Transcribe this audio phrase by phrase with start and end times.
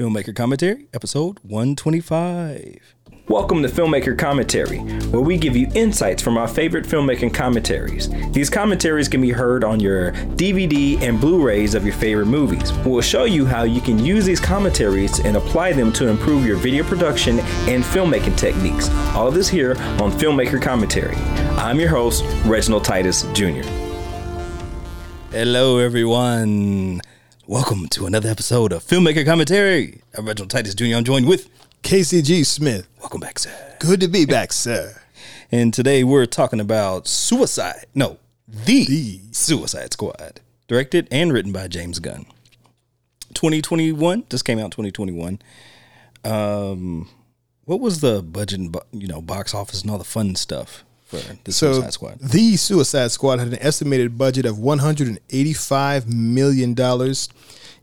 [0.00, 2.94] Filmmaker Commentary, episode 125.
[3.28, 4.78] Welcome to Filmmaker Commentary,
[5.10, 8.08] where we give you insights from our favorite filmmaking commentaries.
[8.30, 12.72] These commentaries can be heard on your DVD and Blu rays of your favorite movies.
[12.78, 16.56] We'll show you how you can use these commentaries and apply them to improve your
[16.56, 18.88] video production and filmmaking techniques.
[19.14, 21.16] All of this here on Filmmaker Commentary.
[21.58, 23.68] I'm your host, Reginald Titus Jr.
[25.30, 27.02] Hello, everyone.
[27.50, 30.02] Welcome to another episode of Filmmaker Commentary.
[30.16, 30.94] I'm Reginald Titus Jr.
[30.94, 31.48] I'm joined with
[31.82, 32.86] Casey G Smith.
[33.00, 33.74] Welcome back, sir.
[33.80, 34.94] Good to be back, sir.
[35.50, 37.86] And today we're talking about Suicide.
[37.92, 39.20] No, The, The.
[39.32, 40.38] Suicide Squad.
[40.68, 42.24] Directed and written by James Gunn.
[43.34, 44.26] 2021.
[44.30, 45.40] Just came out 2021.
[46.22, 47.08] Um,
[47.64, 50.84] what was the budget and, bo- you know, box office and all the fun stuff
[51.10, 52.18] for the So, Suicide Squad?
[52.20, 57.28] the Suicide Squad had an estimated budget of 185 million dollars.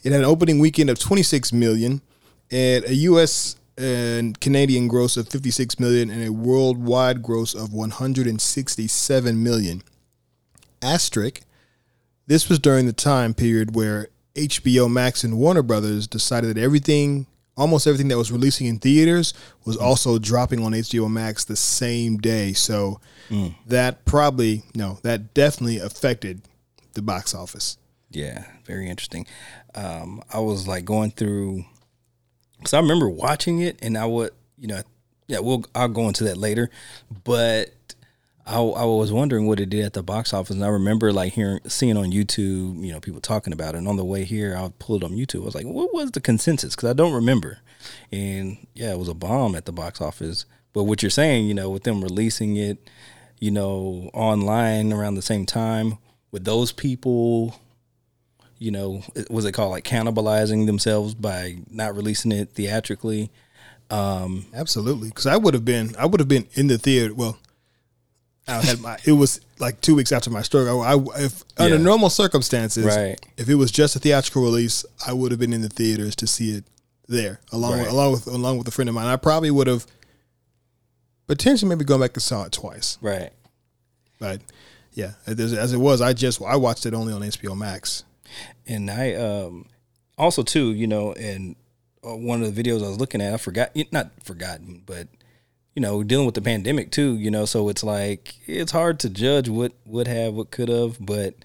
[0.04, 2.02] It had an opening weekend of 26 million,
[2.50, 3.56] and a U.S.
[3.78, 9.84] and Canadian gross of 56 million, and a worldwide gross of 167 million.
[10.82, 11.42] Asterisk.
[12.28, 17.26] This was during the time period where HBO Max and Warner Brothers decided that everything,
[17.58, 19.34] almost everything that was releasing in theaters,
[19.66, 22.54] was also dropping on HBO Max the same day.
[22.54, 23.02] So
[23.66, 26.42] that probably, no, that definitely affected
[26.94, 27.78] the box office.
[28.10, 29.28] Yeah, very interesting.
[29.76, 31.66] Um, I was like going through
[32.58, 34.82] because I remember watching it, and I would, you know,
[35.28, 36.70] yeah, we'll I'll go into that later,
[37.26, 37.72] but
[38.48, 41.34] I, I was wondering what it did at the box office, and I remember like
[41.34, 43.80] hearing, seeing on YouTube, you know, people talking about it.
[43.80, 45.42] And on the way here, I pulled it on YouTube.
[45.42, 46.76] I was like, what was the consensus?
[46.76, 47.60] Because I don't remember.
[48.12, 50.46] And yeah, it was a bomb at the box office.
[50.72, 52.90] But what you're saying, you know, with them releasing it,
[53.40, 55.98] you know, online around the same time,
[56.32, 57.60] with those people
[58.60, 63.30] you know, was it called like cannibalizing themselves by not releasing it theatrically?
[63.90, 67.14] Um, Absolutely, because I would have been, I would have been in the theater.
[67.14, 67.38] Well,
[68.48, 68.98] I had my.
[69.06, 70.68] It was like two weeks after my stroke.
[70.70, 71.82] I, I if under Yeah.
[71.82, 73.20] normal circumstances, Right.
[73.38, 76.28] If it was just a theatrical release, I would have been in the theaters to
[76.28, 76.64] see it
[77.08, 77.82] there, along Right.
[77.84, 79.08] with, along with along with a friend of mine.
[79.08, 79.86] I probably would have
[81.28, 83.32] potentially maybe gone back and saw it twice, Right.
[84.20, 84.42] but
[84.94, 88.04] yeah, as as it was, I just I watched it only on HBO Max.
[88.66, 89.66] And I um
[90.18, 91.56] also too, you know, and
[92.06, 95.08] uh, one of the videos I was looking at, I forgot not forgotten, but
[95.78, 99.12] you know, dealing with the pandemic too, you know, so it's like it's hard to
[99.12, 101.36] judge what would have, what could have, but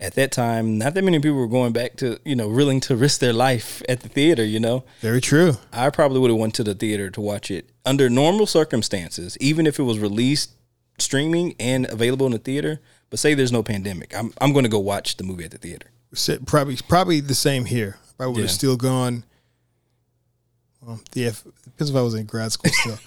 [0.00, 2.96] at that time, not that many people were going back to, you know, willing to
[2.96, 4.82] risk their life at the theater, you know.
[5.02, 5.54] Very true.
[5.72, 9.68] I probably would have went to the theater to watch it under normal circumstances, even
[9.68, 10.50] if it was released
[10.98, 12.80] streaming and available in the theater.
[13.08, 15.58] But say there's no pandemic, I'm I'm going to go watch the movie at the
[15.58, 15.92] theater.
[16.44, 17.98] Probably probably the same here.
[18.18, 18.42] I would Yeah.
[18.42, 19.22] have still gone.
[21.14, 22.98] Yeah, if- depends if I was in grad school still.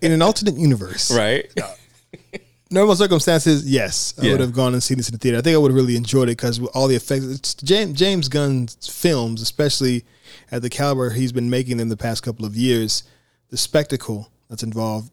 [0.00, 1.50] in an alternate universe, Right.
[2.70, 4.32] normal circumstances, yes, I Yeah.
[4.32, 5.38] would have gone and seen this in the theater.
[5.38, 7.24] I think I would have really enjoyed it because all the effects.
[7.26, 10.04] It's James James Gunn's films, especially
[10.50, 13.04] at the caliber he's been making them the past couple of years.
[13.50, 15.10] The spectacle that's involved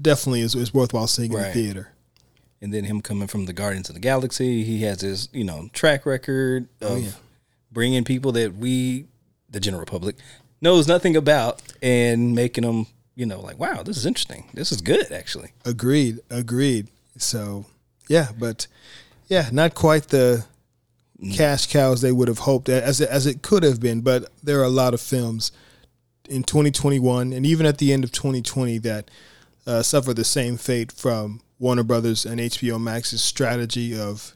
[0.00, 1.88] definitely is, is worthwhile seeing in the theater.
[2.60, 5.68] And then him coming from the Guardians of the Galaxy, he has his you know
[5.72, 7.10] track record oh, of yeah.
[7.70, 9.04] bringing people that we,
[9.50, 10.16] the general public,
[10.64, 14.80] knows nothing about and making them you know like wow this is interesting this is
[14.80, 16.20] good actually Agreed.
[16.30, 16.88] Agreed.
[17.16, 17.66] So,
[18.08, 18.66] yeah, but
[19.28, 20.44] yeah, not quite the
[21.32, 24.00] cash cows they would have hoped as it, as it could have been.
[24.00, 25.52] But there are a lot of films
[26.28, 29.10] in 2021 and even at the end of 2020 that
[29.66, 34.34] uh, suffer the same fate from Warner Brothers and HBO Max's strategy of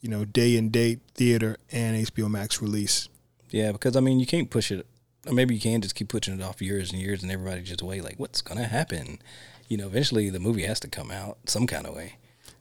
[0.00, 3.08] you know day and date theater and HBO Max release.
[3.50, 4.86] Yeah, because I mean, you can't push it.
[5.26, 7.82] Or maybe you can just keep pushing it off years and years, and everybody just
[7.82, 8.02] wait.
[8.02, 9.20] Like, what's gonna happen?
[9.68, 12.16] You know, eventually the movie has to come out some kind of way.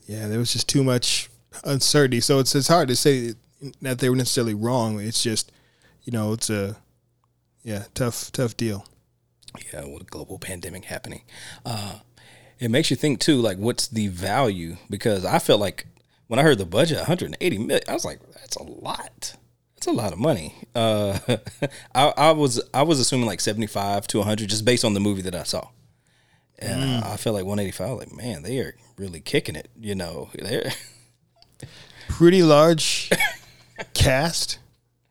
[0.05, 1.29] Yeah, there was just too much
[1.63, 2.19] uncertainty.
[2.19, 3.33] So it's it's hard to say
[3.81, 4.99] that they were necessarily wrong.
[4.99, 5.51] It's just,
[6.03, 6.77] you know, it's a
[7.63, 8.85] yeah tough tough deal.
[9.73, 11.23] Yeah, with a global pandemic happening,
[11.66, 11.99] uh,
[12.59, 13.41] it makes you think too.
[13.41, 14.78] Like, what's the value?
[14.90, 15.87] Because I felt like
[16.28, 19.35] when I heard the budget, 180 million, I was like, that's a lot.
[19.81, 20.53] That's a lot of money.
[20.75, 21.17] Uh,
[21.95, 25.23] I, I was I was assuming like 75 to 100 just based on the movie
[25.23, 25.69] that I saw.
[26.59, 27.97] And I felt like 185.
[27.97, 29.72] Like, man, they are really kicking it.
[29.79, 30.72] You know, they're
[32.09, 33.09] Pretty large
[33.95, 34.59] cast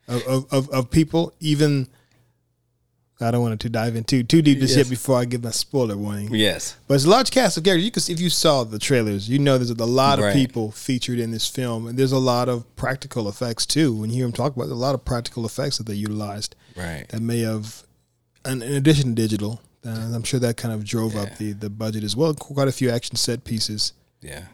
[0.07, 1.35] of, of, of people.
[1.41, 1.89] Even
[3.23, 4.79] I don't want to dive into too deep this Yes.
[4.79, 6.33] yet before I give my spoiler warning.
[6.35, 7.85] yes, But it's a large cast of characters.
[7.85, 10.35] You can, see- if you saw the trailers, you know there's a lot of Right.
[10.35, 13.93] people featured in this film, and there's a lot of practical effects too.
[13.95, 16.55] When you hear them talk about, it, a lot of practical effects that they utilized.
[16.77, 17.07] Right.
[17.11, 17.83] that may have,
[18.45, 21.23] and in addition to digital, uh, I'm sure that kind of drove Yeah.
[21.23, 22.33] up the the budget as well.
[22.35, 23.93] Quite a few action set pieces.
[24.23, 24.45] Yeah.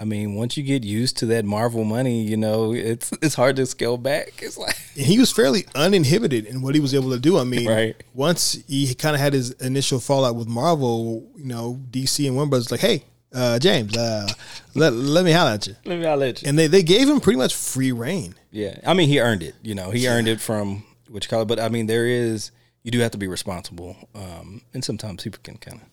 [0.00, 3.56] I mean, once you get used to that Marvel money, you know, it's it's hard
[3.56, 4.34] to scale back.
[4.42, 7.36] It's like And he was fairly uninhibited in what he was able to do.
[7.38, 7.96] I mean, Right.
[8.14, 12.50] once he kind of had his initial fallout with Marvel, you know, DC and Warner
[12.50, 13.02] Brothers like, hey,
[13.34, 14.28] uh, James, uh,
[14.74, 15.74] let let me holler at you.
[15.84, 16.48] let me I'll let you.
[16.48, 18.34] And they, they gave him pretty much free reign.
[18.52, 18.78] Yeah.
[18.86, 19.54] I mean, he earned it.
[19.62, 21.48] You know, he earned it from what you call it.
[21.48, 22.52] But I mean, there is
[22.84, 25.88] you do have to be responsible, um, and sometimes people can kind of.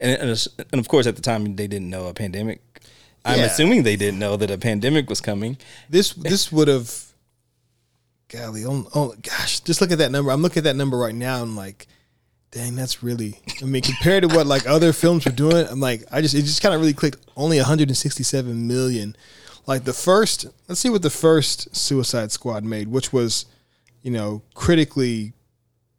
[0.00, 2.62] And, and and of course, at the time they didn't know a pandemic.
[3.24, 3.44] I'm Yeah.
[3.46, 5.58] assuming they didn't know that a pandemic was coming.
[5.88, 6.92] This this would have,
[8.28, 10.30] golly, oh, oh gosh, just look at that number.
[10.30, 11.42] I'm looking at that number right now.
[11.42, 11.86] I'm like,
[12.50, 13.40] dang, that's really.
[13.62, 16.42] I mean, compared to what like other films were doing, I'm like, I just it
[16.42, 17.18] just kind of really clicked.
[17.36, 19.16] Only 167 million.
[19.66, 23.46] Like the first, let's see what the first Suicide Squad made, which was,
[24.02, 25.32] you know, critically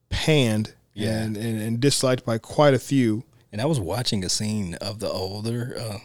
[0.09, 1.21] panned Yeah.
[1.21, 3.23] and, and and disliked by quite a few.
[3.51, 5.97] And I was watching a scene of the older uh,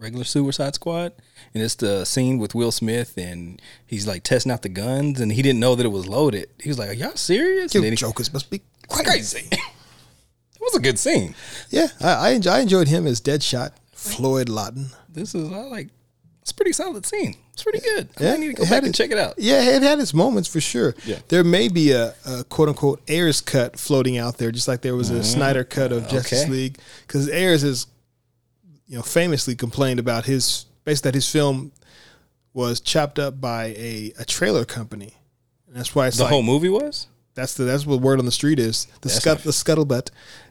[0.00, 1.12] regular Suicide Squad,
[1.54, 5.32] and it's the scene with Will Smith, and he's like testing out the guns, and
[5.32, 6.48] he didn't know that it was loaded.
[6.60, 9.48] He was like, "Are y'all serious?" You And then he, jokers must be crazy.
[9.52, 11.34] it was a good scene.
[11.68, 14.90] Yeah, I I, enjoy, I enjoyed him as Deadshot, Floyd Lawton.
[15.08, 15.88] This is I like.
[16.42, 17.36] It's a pretty solid scene.
[17.52, 18.08] It's pretty good.
[18.18, 19.34] I Yeah, need to go it back and it- check it out.
[19.36, 20.94] Yeah, it had its moments for sure.
[21.04, 21.18] Yeah.
[21.28, 24.96] There may be a, a quote unquote Ayer's cut floating out there, just like there
[24.96, 25.22] was a mm-hmm.
[25.22, 26.50] Snyder cut of uh, Justice okay.
[26.50, 26.78] League.
[27.06, 27.86] Because Ayer's is,
[28.90, 31.70] you know, famously complained about his basically that his film
[32.52, 35.14] was chopped up by a, a trailer company.
[35.68, 37.06] And that's why it's The like, whole movie was.
[37.34, 38.88] that's the that's what word on the street is.
[39.02, 40.10] The scut the scuttlebutt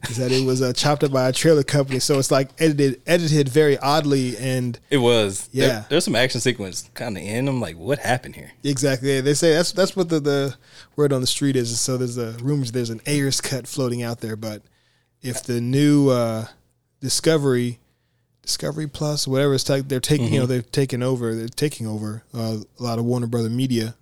[0.09, 1.99] is that it was uh, chopped up by a trailer company.
[1.99, 5.49] So it's like edited edited very oddly and It was.
[5.49, 5.83] There- Yeah.
[5.89, 7.49] there's some action sequence kind of in.
[7.49, 8.51] I'm like, what happened here?
[8.63, 9.19] Exactly.
[9.19, 10.55] They say that's that's what the, the
[10.95, 11.77] word on the street is.
[11.77, 14.61] So there's a rumors there's an Ayer's cut floating out there, but
[15.21, 16.45] if the new uh,
[17.01, 17.79] Discovery,
[18.49, 21.35] Discovery Plus, whatever it's like, they're taking you know they've taken over.
[21.35, 23.93] They're taking over uh, a lot of Warner Brother Media.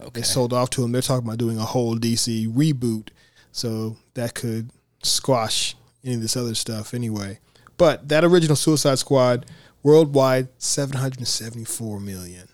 [0.00, 0.10] Okay.
[0.14, 0.90] They sold off to them.
[0.90, 3.10] They're talking about doing a whole DC reboot,
[3.52, 4.70] so that could
[5.04, 7.38] squash any of this other stuff anyway.
[7.76, 9.46] But that original Suicide Squad
[9.84, 12.48] worldwide seven hundred seventy four million.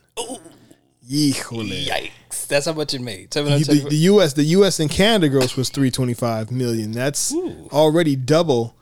[1.11, 1.87] Híjole.
[1.87, 2.47] Yikes!
[2.47, 3.31] That's how much it made.
[3.31, 4.35] The, the, U.S.
[4.35, 4.81] the U.S.
[4.81, 6.93] and Canada gross was 325 million.
[6.93, 7.71] That's Ooh.
[7.73, 8.77] already double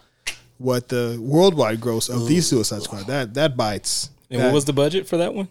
[0.59, 3.07] what the worldwide gross of these Suicide Squad.
[3.07, 4.11] That that bites.
[4.31, 5.49] And That- what was the budget for that one?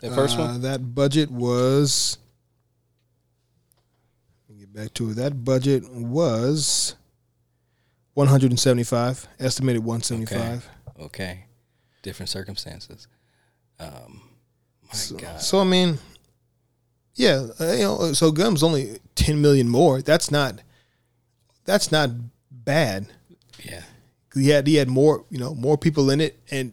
[0.00, 0.60] That first uh, one.
[0.62, 2.18] That budget was.
[4.48, 5.14] Let me get back to it.
[5.14, 6.94] That budget was
[8.14, 9.26] 175.
[9.38, 10.68] Estimated 175.
[11.00, 11.44] Okay.
[12.02, 13.08] Different circumstances.
[13.80, 14.22] Um,
[14.86, 15.40] my So, God.
[15.40, 15.98] so I mean,
[17.14, 20.02] yeah, uh, you know, so Gunn's only 10 million more.
[20.02, 20.60] That's not.
[21.64, 22.10] That's not
[22.50, 23.06] bad.
[24.34, 26.72] He had he had more you know more people in it and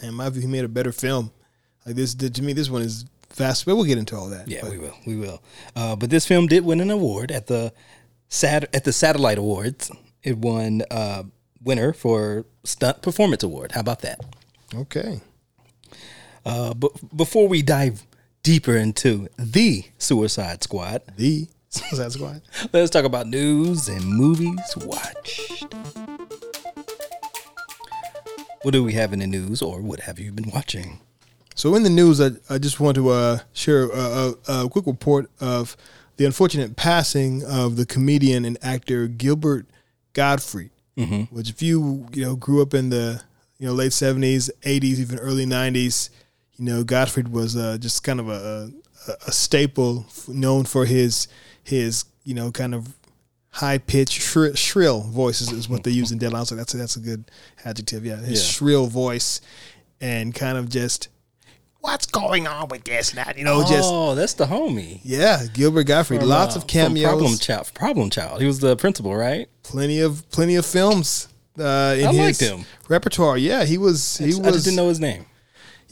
[0.00, 1.30] and in my view he made a better film
[1.86, 4.60] like this to me this one is fast but we'll get into all that Yeah,
[4.62, 4.94] But we will.
[5.06, 5.42] We will.
[5.74, 7.72] Uh, but this film did win an award at the
[8.28, 9.90] sat at the Satellite Awards.
[10.22, 11.24] It won uh,
[11.62, 13.72] winner for stunt performance award.
[13.72, 14.20] How about that?
[14.74, 15.20] okay
[16.44, 18.06] Uh, but before we dive
[18.42, 22.42] deeper into the Suicide Squad, the Suicide Squad
[22.72, 25.66] let's talk about news and movies watched.
[28.64, 31.00] What do we have in the news, or what have you been watching?
[31.56, 34.86] so in the news I, I just want to uh, share a, a, a quick
[34.86, 35.76] report of
[36.16, 39.66] the unfortunate passing of the comedian and actor Gilbert
[40.14, 40.70] Gottfried
[41.30, 43.22] which if you you know grew up in the
[43.58, 46.10] you know late 70s 80s even early 90s
[46.56, 48.70] you know Gottfried was uh, just kind of a,
[49.08, 51.28] a, a staple f- known for his
[51.62, 52.94] his you know kind of
[53.54, 56.44] high pitched shrill, shrill voices is what they use in Deadline.
[56.44, 57.30] So that's a, that's a good
[57.64, 58.04] adjective.
[58.04, 58.50] Yeah, his Yeah.
[58.52, 59.40] shrill voice
[60.00, 61.08] and kind of just
[61.80, 63.30] what's going on with this now?
[63.36, 65.00] You know, just oh, that's the homie.
[65.04, 66.20] yeah, Gilbert Gottfried.
[66.20, 67.08] From, Lots uh, of cameos.
[67.10, 67.70] Problem Child.
[67.74, 68.40] Problem Child.
[68.40, 69.48] He was the principal, right?
[69.62, 72.42] plenty of plenty of films uh, in I his
[72.88, 73.38] repertoire.
[73.38, 75.26] Yeah, he was he I just was didn't know his name.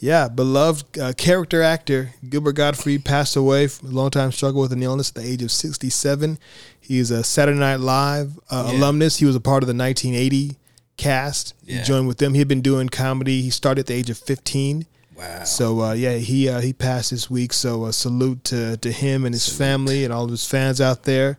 [0.03, 2.13] Yeah beloved uh, character actor.
[2.27, 5.41] Gilbert Gottfried passed away from a long time struggle with an illness at the age
[5.41, 6.39] of sixty seven.
[6.77, 8.77] He's a Saturday Night Live uh, Yeah.
[8.79, 9.15] alumnus.
[9.17, 10.57] He was a part of the nineteen eighty
[10.97, 11.53] cast.
[11.63, 11.77] Yeah.
[11.77, 12.33] He joined with them.
[12.33, 13.41] He had been doing comedy.
[13.41, 14.87] He started at the age of fifteen.
[15.15, 15.45] Wow.
[15.45, 17.53] So uh, yeah, he uh, he passed this week.
[17.53, 21.03] So uh, salute to to him and his family and all of his fans out
[21.03, 21.37] there.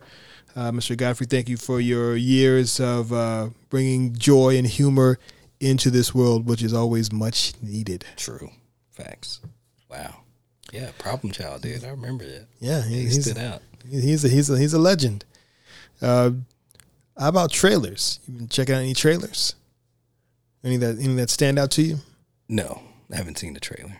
[0.55, 0.97] Uh, Mr.
[0.97, 5.19] Gottfried, thank you for your years of uh, bringing joy and humor
[5.59, 8.05] into this world, which is always much needed.
[8.17, 8.49] True.
[8.91, 9.41] Facts.
[9.89, 10.21] Wow.
[10.71, 11.83] Yeah, Problem Child, dude.
[11.83, 12.47] I remember that.
[12.59, 13.61] Yeah, he, He stood out.
[13.89, 15.25] He's a he's a he's a legend.
[16.01, 16.31] Uh,
[17.17, 18.19] how about trailers?
[18.27, 19.55] You been checking out any trailers?
[20.63, 21.97] Any that any that stand out to you?
[22.49, 22.81] No,
[23.11, 23.97] I haven't seen the trailer.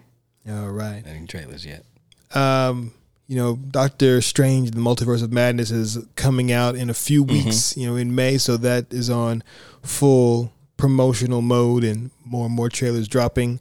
[0.50, 1.04] All right.
[1.06, 1.86] Any trailers yet?
[2.34, 2.94] Um,
[3.28, 7.78] you know, Doctor Strange: The Multiverse of Madness is coming out in a few weeks.
[7.78, 9.44] You know, in May, so that is on
[9.84, 13.60] full promotional mode, and more and more trailers dropping.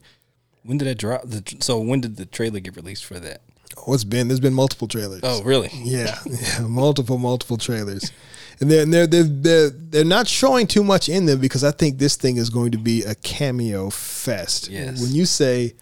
[0.63, 1.23] When did that drop?
[1.25, 3.43] The, so when did the trailer get released for that?
[3.87, 5.21] Oh, it's been there's been multiple trailers.
[5.25, 5.69] Oh, really?
[5.73, 8.13] Yeah, yeah, multiple, multiple trailers,
[8.61, 11.99] and they're they're they're they're they're not showing too much in them because I think
[11.99, 14.69] this thing is going to be a cameo fest.
[14.69, 15.01] Yes.
[15.03, 15.75] When you say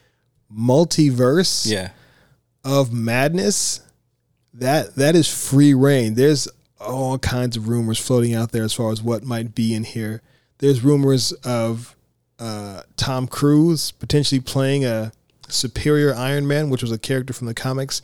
[0.66, 1.90] multiverse Yeah.
[2.64, 3.80] of madness,
[4.54, 6.14] that that is free reign.
[6.14, 6.48] There's
[6.80, 10.22] all kinds of rumors floating out there as far as what might be in here.
[10.62, 11.96] There's rumors of
[12.38, 15.10] uh, Tom Cruise potentially playing a
[15.48, 18.00] superior Iron Man, which was a character from the comics.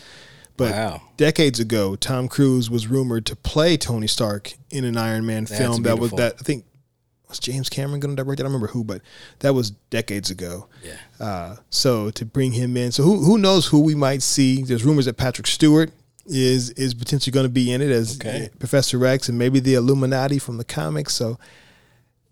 [0.57, 1.03] But Wow.
[1.17, 5.57] decades ago, Tom Cruise was rumored to play Tony Stark in an Iron Man That's
[5.57, 5.85] film.
[5.85, 6.65] That was that I think
[7.29, 8.43] was James Cameron going to direct it.
[8.43, 9.03] I don't remember who, but
[9.39, 10.67] that was decades ago.
[10.83, 10.97] Yeah.
[11.25, 14.63] Uh, so to bring him in, so who who knows who we might see?
[14.65, 15.93] There's rumors that Patrick Stewart
[16.27, 18.51] is is potentially going to be in it as Okay.
[18.59, 21.15] Professor X and maybe the Illuminati from the comics.
[21.15, 21.39] So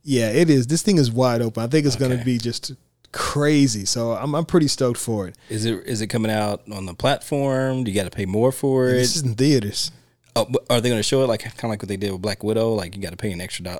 [0.06, 0.66] yeah, it is.
[0.68, 1.62] This thing is wide open.
[1.62, 2.72] I think it's going to be just
[3.12, 3.84] crazy.
[3.84, 5.36] So I'm I'm pretty stoked for it.
[5.50, 7.84] Is it is it coming out on the platform?
[7.84, 8.92] Do you got to pay more for it?
[8.94, 9.90] This is in theaters.
[10.36, 12.22] Oh, are they going to show it like kind of like what they did with
[12.22, 12.74] Black Widow?
[12.74, 13.78] Like you got to pay an extra, do-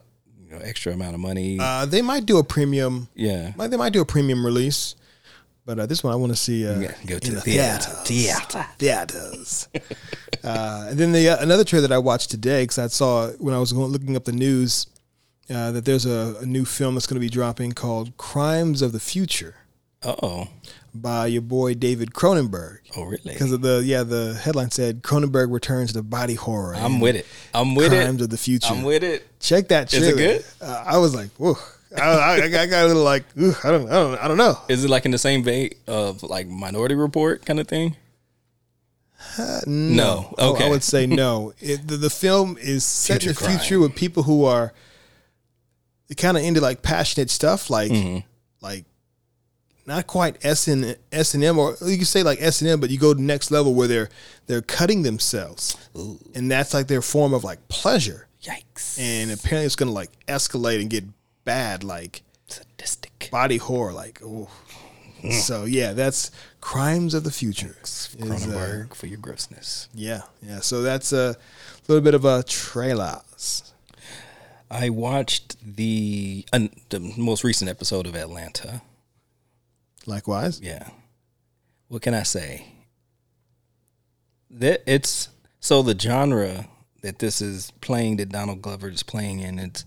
[0.49, 1.59] you know, extra amount of money.
[1.61, 3.09] Uh, they might do a premium.
[3.14, 3.52] yeah.
[3.56, 4.95] might- They might do a premium release.
[5.66, 6.75] But uh, this one I want to see uh,
[7.06, 7.90] go to in the the theater.
[8.04, 8.66] theaters.
[8.78, 9.68] Theaters.
[10.45, 13.52] uh, and then the uh, another trailer that I watched today because I saw when
[13.52, 14.87] I was going, looking up the news
[15.50, 18.93] uh, that there's a, a new film that's going to be dropping called Crimes of
[18.93, 19.55] the Future
[20.05, 20.49] Oh.
[20.95, 22.79] by your boy David Cronenberg.
[22.97, 23.21] Oh, really?
[23.33, 26.75] Because of the yeah the headline said Cronenberg returns to body horror.
[26.76, 27.26] I'm with it.
[27.55, 28.05] I'm with Crimes it.
[28.07, 28.73] Crimes of the Future.
[28.73, 29.26] I'm with it.
[29.41, 30.35] Check that Is it trailer.
[30.35, 30.45] good?
[30.61, 31.57] Uh, I was like, whoa.
[31.97, 34.59] I, I, I got a little like, "Ugh, I don't, I don't, I don't know.
[34.69, 37.97] Is it like in the same vein of like Minority Report kind of thing?
[39.67, 40.35] no.
[40.38, 40.67] Oh, Okay.
[40.67, 41.53] I would say no.
[41.59, 44.73] It, the, the film is set in the Future future with people who are
[46.14, 48.18] kind of into like passionate stuff, like Mm-hmm.
[48.60, 48.84] like
[49.86, 52.80] not quite S and S and M, or you could say like S and M,
[52.80, 54.08] but you go to the next level where they're
[54.46, 55.76] they're cutting themselves,
[56.34, 58.26] and that's like their form of like pleasure.
[58.42, 58.98] Yikes.
[59.00, 61.04] And apparently, it's gonna like escalate and get
[61.44, 63.28] bad, like Sadistic.
[63.30, 64.48] body horror, like oh.
[65.42, 67.76] So yeah, that's Crimes of the Future.
[67.82, 69.88] is, uh, Cronenberg for your grossness.
[69.94, 70.60] Yeah, yeah.
[70.60, 71.34] So that's a
[71.88, 73.72] little bit of a trailers.
[74.70, 78.82] I watched the uh, the most recent episode of Atlanta.
[80.06, 80.61] Likewise.
[80.61, 80.88] Yeah.
[81.88, 82.66] What can I say?
[84.50, 85.28] That it's
[85.61, 86.68] so the genre
[87.02, 89.85] that this is playing that Donald Glover is playing in it's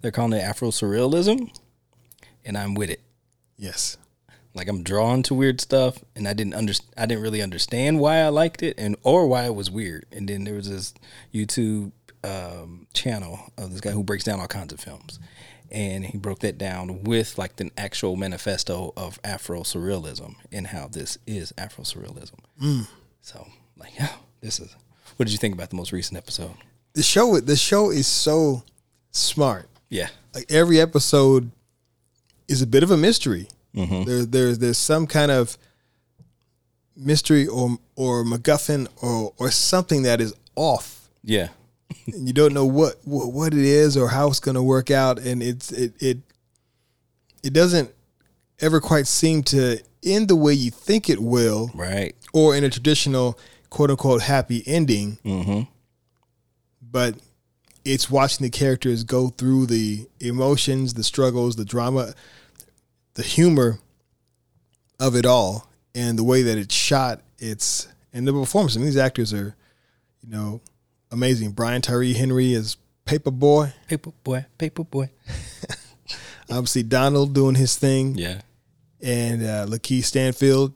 [0.00, 1.50] they're calling it Afro surrealism,
[2.44, 3.00] and I'm with it.
[3.56, 3.96] Yes.
[4.54, 8.18] Like I'm drawn to weird stuff, and I didn't under I didn't really understand why
[8.18, 10.06] I liked it and or why it was weird.
[10.10, 10.94] And then there was this
[11.32, 11.92] YouTube
[12.26, 15.18] um, channel of this guy who breaks down all kinds of films,
[15.70, 20.88] and he broke that down with like the actual manifesto of Afro surrealism and how
[20.88, 22.86] this is Afro surrealism.
[23.20, 24.74] So like, yeah, this is.
[25.16, 26.54] What did you think about the most recent episode?
[26.94, 28.62] The show the show is so
[29.10, 29.68] smart.
[29.88, 31.50] Yeah, Like every episode
[32.48, 33.48] is a bit of a mystery.
[34.04, 35.56] There, there's there's some kind of
[36.96, 41.48] mystery or or MacGuffin or or something that is off, yeah,
[42.06, 45.18] you don't know what what, what it is or how it's going to work out,
[45.18, 46.18] and it's it it
[47.42, 47.92] it doesn't
[48.60, 51.70] ever quite seem to end the way you think it will.
[51.74, 52.14] right.
[52.32, 53.38] or in a traditional
[53.70, 55.18] quote unquote happy ending.
[55.24, 55.62] Mm-hmm.
[56.82, 57.16] But
[57.84, 62.14] it's watching the characters go through the emotions, the struggles, the drama,
[63.14, 63.78] the humor
[64.98, 67.20] of it all, and the way that it's shot.
[67.38, 68.76] It's and the performance.
[68.76, 69.54] I mean, these actors are,
[70.22, 70.60] you know,
[71.10, 71.52] amazing.
[71.52, 73.72] Brian Tyree Henry is Paperboy.
[73.88, 75.10] Paper boy, paper boy.
[76.50, 78.40] Obviously, Donald doing his thing, Yeah,
[79.02, 80.72] and uh, Lakeith Stanfield,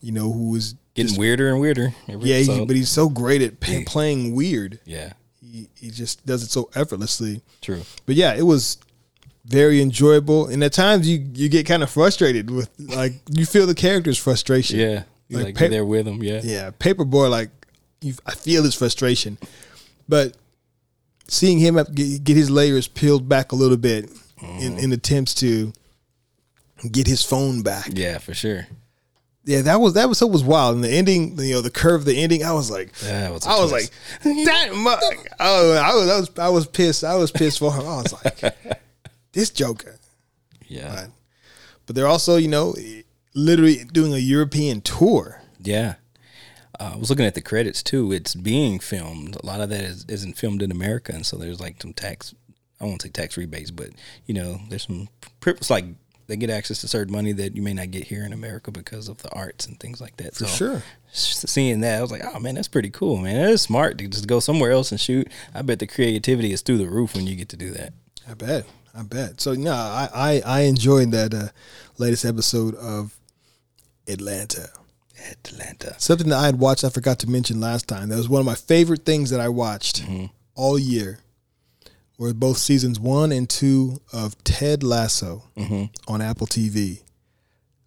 [0.00, 1.94] you know, who is getting weirder and weirder.
[2.08, 3.80] Every yeah, he, but he's so great at pa- Yeah.
[3.86, 4.80] playing weird.
[4.84, 7.40] yeah, he, he just does it so effortlessly.
[7.62, 7.82] true.
[8.04, 8.76] But yeah, it was
[9.46, 10.46] very enjoyable.
[10.46, 14.18] And at times you you get kind of frustrated with like you feel the character's
[14.18, 14.78] frustration.
[14.78, 16.22] Yeah, you Like like, pa- you're there with him.
[16.22, 17.48] Yeah, Yeah, Paperboy like
[18.02, 19.38] you, I feel his frustration,
[20.08, 20.36] but
[21.28, 24.04] seeing him get, his layers peeled back a little bit
[24.40, 24.78] in, mm-hmm.
[24.78, 25.72] in attempts to
[26.90, 27.88] get his phone back.
[27.92, 28.66] yeah, for sure.
[29.44, 32.04] yeah, that was that episode was wild, and the ending, you know, the curve, of
[32.06, 33.92] the ending, I was like, That was I was twist.
[34.24, 37.04] like, that, mu- oh, I was, I was, I was pissed.
[37.04, 37.82] I was pissed for him.
[37.86, 38.54] I was like,
[39.32, 39.98] this Joker.
[40.66, 41.08] yeah, Right.
[41.86, 42.74] But they're also, you know,
[43.34, 45.40] literally doing a European tour.
[45.60, 45.94] yeah.
[46.80, 48.12] Uh, I was looking at the credits too.
[48.12, 49.36] It's being filmed.
[49.36, 52.34] A lot of that is, isn't filmed in America, and so there's like some tax.
[52.80, 53.90] I won't say tax rebates, but
[54.26, 55.08] you know, there's some.
[55.46, 55.84] It's like
[56.26, 59.08] they get access to certain money that you may not get here in America because
[59.08, 60.34] of the arts and things like that.
[60.34, 60.82] For sure.
[61.12, 63.36] Seeing that, I was like, oh man, that's pretty cool, man.
[63.36, 65.28] That is smart to just go somewhere else and shoot.
[65.54, 67.92] I bet the creativity is through the roof when you get to do that.
[68.28, 68.64] I bet.
[68.96, 69.40] I bet.
[69.40, 71.48] So no, I I, I enjoyed that uh,
[71.98, 73.14] latest episode of
[74.08, 74.70] Atlanta.
[75.30, 75.94] Atlanta.
[75.98, 78.08] Something that I had watched, I forgot to mention last time.
[78.08, 80.26] That was one of my favorite things that I watched mm-hmm.
[80.54, 81.18] all year.
[82.16, 85.86] Were both seasons one and two of Ted Lasso mm-hmm.
[86.06, 87.02] on Apple TV.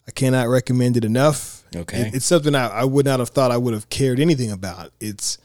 [0.05, 1.63] I cannot recommend it enough.
[1.75, 2.07] Okay.
[2.07, 4.91] It- it's something I, I would not have thought I would have cared anything about.
[4.99, 5.37] It's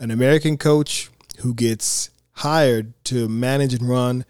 [0.00, 1.10] an American coach
[1.40, 4.24] who gets hired to manage and run,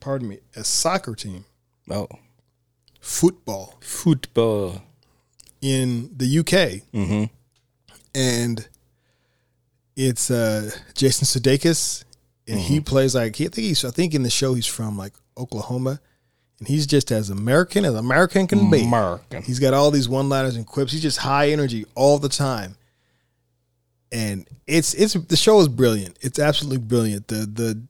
[0.00, 1.44] pardon me, a soccer team,
[1.90, 2.08] Oh,
[3.00, 4.82] football football.
[5.64, 6.82] In the UK.
[6.92, 7.24] Mm-hmm.
[8.14, 8.68] and
[9.96, 12.04] it's uh, Jason Sudeikis,
[12.46, 14.98] and he plays like he, I think he's I think in the show he's from
[14.98, 16.00] like Oklahoma,
[16.58, 18.84] and he's just as American as American can be.
[18.84, 19.42] American.
[19.42, 20.92] He's got all these one liners and quips.
[20.92, 22.76] He's just high energy all the time,
[24.12, 26.18] and it's it's the show is brilliant.
[26.20, 27.28] It's absolutely brilliant.
[27.28, 27.82] The the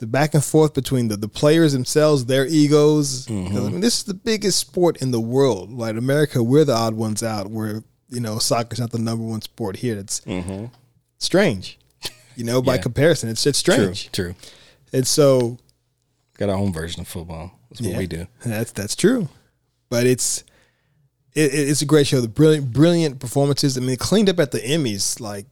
[0.00, 3.26] the back and forth between the, the players themselves, their egos.
[3.26, 3.80] 'Cause, I mean, mm-hmm.
[3.80, 5.70] this is the biggest sport in the world.
[5.70, 7.48] Like America, we're the odd ones out.
[7.50, 9.96] Where you know soccer's not the number one sport here.
[9.98, 10.66] It's mm-hmm.
[11.18, 11.78] strange,
[12.34, 12.82] you know, by Yeah.
[12.82, 13.28] comparison.
[13.28, 14.10] It's it's strange.
[14.10, 14.32] true.
[14.32, 14.34] true.
[14.92, 15.58] And so
[16.38, 17.52] Got our own version of football.
[17.68, 17.98] That's what Yeah.
[17.98, 18.26] we do.
[18.44, 19.28] That's that's true,
[19.90, 20.42] but it's
[21.34, 22.20] it, it- it's a great show.
[22.22, 23.76] The brilliant brilliant performances.
[23.76, 25.46] I mean, cleaned up at the Emmys, like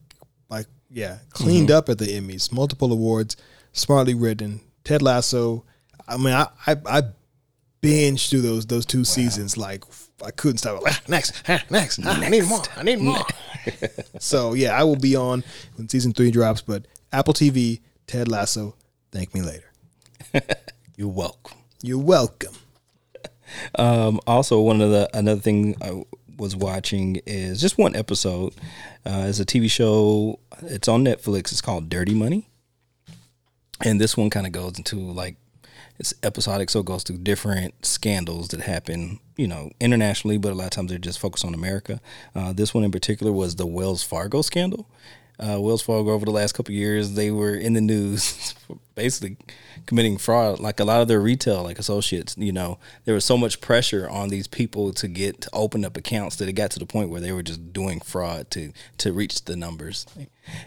[0.48, 1.76] like yeah, cleaned mm-hmm.
[1.76, 2.50] up at the Emmys.
[2.50, 3.36] Multiple awards,
[3.78, 4.60] smartly written.
[4.84, 5.64] Ted Lasso.
[6.06, 7.02] I mean, I I, I
[7.82, 9.56] binged through those those two seasons.
[9.56, 9.84] Like
[10.24, 10.82] I couldn't stop.
[10.86, 12.62] Ah, next, ah, next, Ah, I need more.
[12.76, 13.24] I need more.
[14.18, 15.44] so yeah, I will be on
[15.76, 16.60] when season three drops.
[16.62, 18.74] But Apple TV, Ted Lasso.
[19.12, 19.70] Thank me later.
[20.96, 21.58] You're welcome.
[21.82, 22.54] You're welcome.
[23.76, 26.04] Um, also, one of the another thing I
[26.36, 28.54] was watching is just one episode.
[29.06, 30.38] Uh, it's a TV show.
[30.64, 31.50] It's on Netflix.
[31.50, 32.50] It's called Dirty Money,
[33.84, 35.36] and this one kind of goes into like
[35.98, 40.54] it's episodic, so it goes through different scandals that happen, you know, internationally, but a
[40.54, 42.00] lot of times they're just focused on America.
[42.36, 44.88] Uh, this one in particular was the Wells Fargo scandal.
[45.40, 48.78] Uh, Wells Fargo over the last couple of years, they were in the news for
[48.96, 49.36] basically
[49.86, 50.58] committing fraud.
[50.58, 54.08] Like a lot of their retail, like associates, you know, there was so much pressure
[54.08, 57.10] on these people to get to open up accounts that it got to the point
[57.10, 60.06] where they were just doing fraud to to reach the numbers.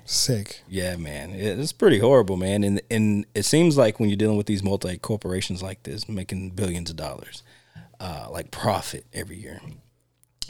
[0.05, 0.61] Sick.
[0.69, 2.63] Yeah, man, it's pretty horrible, man.
[2.63, 6.51] And and it seems like when you're dealing with these multi corporations like this, making
[6.51, 7.43] billions of dollars,
[7.99, 9.59] uh, like profit every year,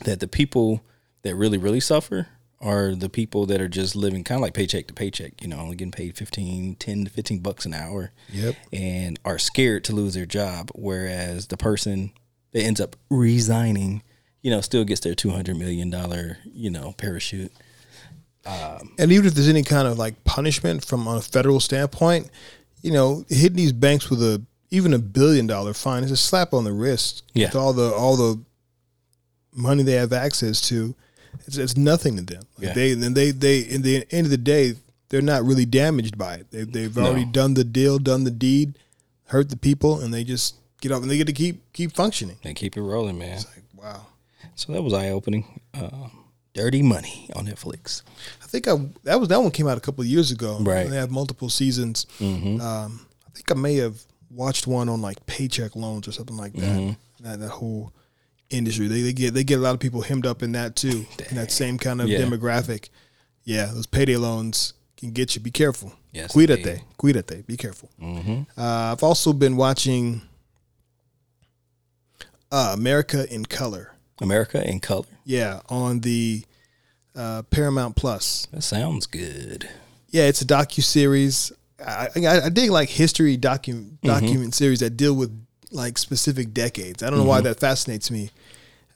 [0.06, 0.84] that the people
[1.24, 2.28] that really really suffer
[2.62, 5.42] are the people that are just living kind of like paycheck to paycheck.
[5.42, 8.12] You know, only getting paid 15, 10 to fifteen bucks an hour.
[8.32, 8.56] Yep.
[8.72, 12.14] and are scared to lose their job, whereas the person
[12.52, 14.04] that ends up resigning,
[14.42, 17.52] you know, still gets their two hundred million dollar, you know, parachute.
[18.46, 22.30] Um, and even if there's any kind of like punishment from a federal standpoint,
[22.82, 26.54] you know, hitting these banks with a even a billion dollar fine is a slap
[26.54, 27.24] on the wrist.
[27.34, 27.48] Yeah.
[27.48, 28.42] With all the all the
[29.54, 30.96] money they have access to,
[31.48, 32.44] it's, it's nothing to them.
[32.58, 32.74] Like Yeah.
[32.74, 34.76] They and they they in the end of the day,
[35.10, 36.52] they're not really damaged by it.
[36.52, 38.78] They, they've already done the deal, done the deed,
[39.26, 42.38] hurt the people, and they just get off and they get to keep keep functioning.
[42.44, 43.34] They keep it rolling, man.
[43.34, 44.06] It's Like wow.
[44.56, 45.62] So that was eye opening.
[45.74, 46.10] Uh,
[46.54, 48.04] Dirty Money on Netflix.
[48.44, 50.58] I think I that was that one came out a couple of years ago.
[50.60, 50.90] Right.
[50.90, 52.06] They have multiple seasons.
[52.20, 56.54] Um, I think I may have watched one on like paycheck loans or something like
[56.54, 56.96] that.
[57.22, 57.94] That that whole
[58.52, 58.88] industry.
[58.88, 61.06] They, they get they get a lot of people hemmed up in that too.
[61.30, 62.20] in that same kind of Yeah.
[62.20, 62.90] demographic.
[63.44, 65.42] Yeah, those payday loans can get you.
[65.42, 65.94] Be careful.
[66.12, 66.82] Yes, Cuídate.
[67.00, 67.46] Cuídate.
[67.48, 67.90] Be careful.
[68.02, 70.22] Uh, I've also been watching
[72.52, 73.94] uh, America in Color.
[74.22, 75.06] America in Color.
[75.26, 76.44] Yeah, on the
[77.16, 78.48] uh, Paramount Plus.
[78.52, 79.70] That sounds good.
[80.10, 81.52] Yeah, it's a docu series.
[81.84, 85.32] I, I, I dig like history docu document series that deal with
[85.72, 87.02] like specific decades.
[87.04, 88.30] I don't know why that fascinates me.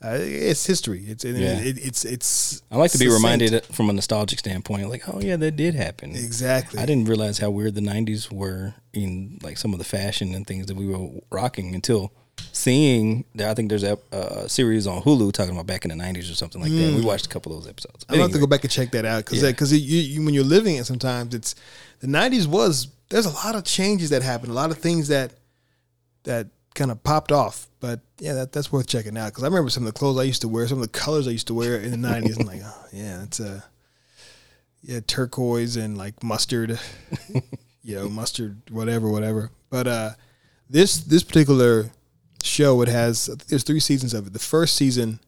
[0.03, 1.03] Uh, it's history.
[1.07, 1.57] It's it, Yeah.
[1.59, 2.61] it, it's it's.
[2.69, 3.23] I like to be succinct.
[3.23, 6.11] reminded from a nostalgic standpoint, like, oh yeah, that did happen.
[6.11, 6.79] Exactly.
[6.79, 10.45] I didn't realize how weird the '90s were in like some of the fashion and
[10.45, 12.11] things that we were rocking until
[12.51, 16.03] seeing that I think there's a uh, series on Hulu talking about back in the
[16.03, 16.93] '90s or something like that.
[16.93, 18.05] We watched a couple of those episodes.
[18.09, 19.51] I'll have to go back and check that out because Yeah.
[19.51, 21.55] because you, you, when you're living it, sometimes it's
[22.01, 25.31] the '90s was there's a lot of changes that happened, a lot of things that
[26.23, 27.67] that kind of popped off.
[27.79, 30.23] But yeah, that, that's worth checking out because I remember some of the clothes I
[30.23, 32.39] used to wear, some of the colors I used to wear in the '90s.
[32.39, 33.63] I'm like, oh yeah, it's a
[34.83, 36.79] yeah turquoise and like mustard,
[37.83, 39.49] you know, mustard whatever, whatever.
[39.69, 40.09] But uh,
[40.69, 41.91] this this particular
[42.43, 44.33] show it has there's three seasons of it.
[44.33, 45.19] The first season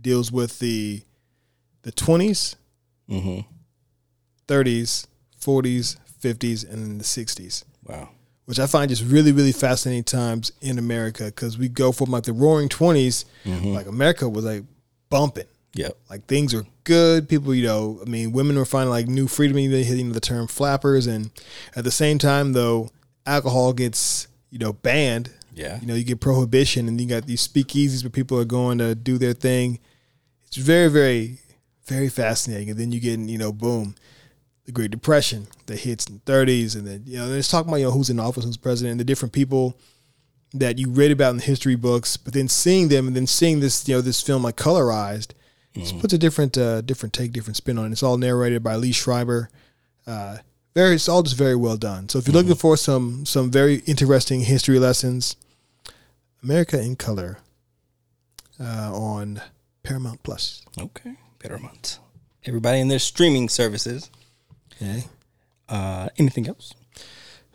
[0.00, 1.02] deals with the
[1.82, 2.54] the 20s,
[3.08, 3.40] hmm
[4.48, 5.06] 30s,
[5.40, 8.10] 40s, 50s, and then the 60s, Wow.
[8.46, 12.24] Which I find just really, really fascinating times in America because we go from like
[12.24, 13.68] the roaring 20s, mm-hmm.
[13.68, 14.64] like America was like
[15.10, 15.46] bumping.
[15.74, 15.90] Yeah.
[16.10, 17.28] Like things are good.
[17.28, 20.46] People, you know, I mean, women were finding like new freedom, even hitting the term
[20.46, 21.06] flappers.
[21.06, 21.30] And
[21.76, 22.90] at the same time, though,
[23.26, 25.30] alcohol gets, you know, banned.
[25.54, 25.80] Yeah.
[25.80, 28.94] You know, you get prohibition and you got these speakeasies where people are going to
[28.94, 29.78] do their thing.
[30.46, 31.38] It's very, very,
[31.86, 32.70] very fascinating.
[32.70, 33.94] And then you get, you know, boom,
[34.72, 36.74] the Great Depression that hits in the 30s.
[36.74, 39.00] And then, you know, it's talking about, you know, who's in office, who's president, and
[39.00, 39.78] the different people
[40.54, 43.60] that you read about in the history books, but then seeing them and then seeing
[43.60, 45.32] this, you know, this film like colorized,
[45.74, 47.92] just puts a different, uh, different take, different spin on it.
[47.92, 49.48] It's all narrated by Liev Schreiber.
[50.06, 50.38] Uh,
[50.74, 52.10] very, it's all just very well done.
[52.10, 55.36] So if you're looking for some, some very interesting history lessons,
[56.42, 57.38] America in Color
[58.60, 59.40] uh, on
[59.82, 60.62] Paramount Plus.
[60.78, 61.14] Okay.
[61.38, 61.98] Paramount.
[62.44, 64.10] Everybody in their streaming services.
[64.82, 65.04] Okay.
[65.68, 66.74] Uh, anything else?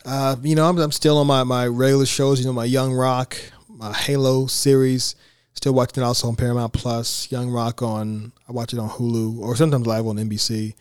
[0.06, 2.40] Uh, you know, I'm, I'm still on my, my regular shows.
[2.40, 3.38] You know, my Young Rock,
[3.70, 5.16] my Halo series.
[5.54, 7.32] Still watching it also on Paramount Plus.
[7.32, 10.76] Young Rock on I watch it on Hulu or sometimes live on NBC.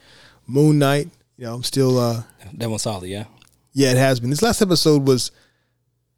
[0.47, 1.09] Moon Knight.
[1.39, 1.99] You know, I'm still.
[1.99, 2.23] Uh,
[2.55, 3.09] That one's solid.
[3.09, 3.25] Yeah.
[3.73, 4.31] yeah, it has been.
[4.31, 5.31] This last episode was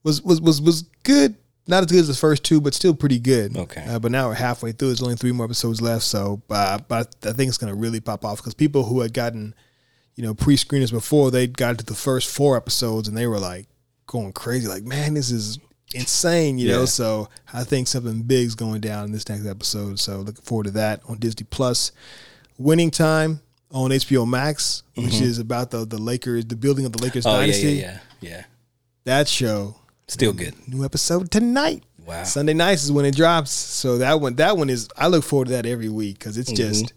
[0.03, 1.37] was was was was good.
[1.67, 3.57] Not as good as the first two, but still pretty good.
[3.57, 3.85] Okay.
[3.87, 4.89] Uh, but now we're halfway through.
[4.89, 6.03] There's only three more episodes left.
[6.05, 9.13] So, uh, but I think it's going to really pop off because people who had
[9.13, 9.55] gotten,
[10.19, 13.67] you know, pre-screeners before, they got to the first four episodes and they were like
[14.09, 14.67] going crazy.
[14.67, 15.61] Like, man, this is
[15.95, 16.59] insane.
[16.59, 16.85] You know.
[16.87, 20.01] So I think something big's going down in this next episode.
[20.01, 21.93] So looking forward to that on Disney Plus.
[22.59, 27.01] Winning Time on HBO Max, which is about the the Lakers, the building of the
[27.01, 27.37] Lakers Mm-hmm.
[27.37, 27.69] Oh dynasty.
[27.75, 28.45] yeah, yeah, yeah.
[29.05, 29.77] That show
[30.09, 30.55] Still good.
[30.69, 31.85] new episode tonight.
[32.05, 32.25] Wow.
[32.25, 33.53] Sunday nights is when it drops.
[33.53, 34.89] So that one, that one is.
[34.97, 36.51] I look forward to that every week because Mm-hmm.
[36.51, 36.93] it's just,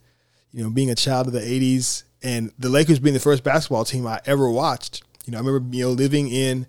[0.53, 3.85] you know, being a child of the '80s and the Lakers being the first basketball
[3.85, 5.03] team I ever watched.
[5.25, 6.67] You know, I remember you know living in,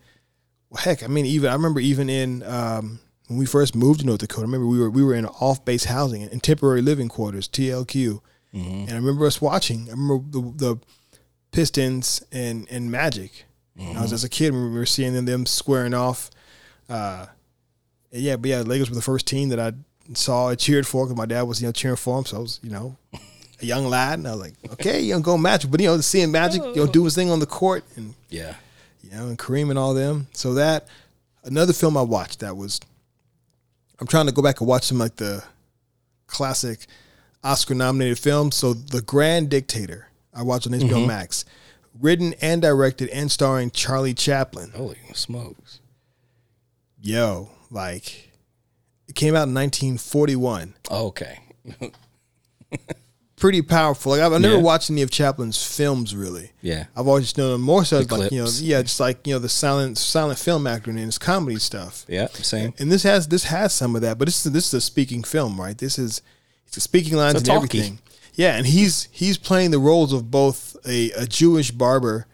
[0.70, 4.06] well, heck, I mean, even I remember even in um, when we first moved to
[4.06, 4.42] North Dakota.
[4.42, 8.20] I remember we were we were in off base housing in temporary living quarters (TLQ),
[8.52, 9.88] and I remember us watching.
[9.88, 10.80] I remember the the
[11.52, 13.44] Pistons and and Magic.
[13.78, 14.52] And I was as a kid.
[14.52, 16.30] We were seeing them them squaring off.
[16.90, 17.26] Uh,
[18.10, 19.72] yeah, but yeah, Lakers were the first team that I
[20.14, 22.26] saw and cheered for because my dad was you know cheering for them.
[22.26, 22.96] So I was you know
[23.62, 25.70] a young lad, and I was like, okay, you know, go Magic.
[25.70, 28.54] But you know, seeing Magic, you know, do his thing on the court, and Yeah.
[29.02, 30.28] you know, and Kareem and all them.
[30.32, 30.86] So that
[31.44, 32.80] another film I watched that was.
[34.00, 35.44] I'm trying to go back and watch some like the
[36.26, 36.86] classic
[37.44, 38.56] Oscar nominated films.
[38.56, 41.06] So The Grand Dictator, I watched on HBO mm-hmm.
[41.06, 41.44] Max,
[42.00, 44.72] written and directed and starring Charlie Chaplin.
[44.74, 45.80] Holy smokes.
[47.00, 48.32] Yo, like
[49.08, 50.74] it came out in 1941.
[50.90, 51.38] Okay.
[53.42, 54.12] Pretty powerful.
[54.12, 54.60] Like I've, I've never Yeah.
[54.60, 56.52] watched any of Chaplin's films really.
[56.60, 56.86] Yeah.
[56.94, 59.32] I've always just known him more so as like you know, yeah, just like you
[59.34, 62.04] know the silent silent film actor and his comedy stuff.
[62.08, 62.28] Yeah.
[62.28, 62.72] Same.
[62.78, 65.24] And this has this has some of that, but this is this is a speaking
[65.24, 65.76] film, right?
[65.76, 66.22] This is
[66.68, 67.78] it's a speaking lines It's and talkie.
[67.80, 67.98] everything.
[68.34, 72.28] Yeah, and he's he's playing the roles of both a, a Jewish barber,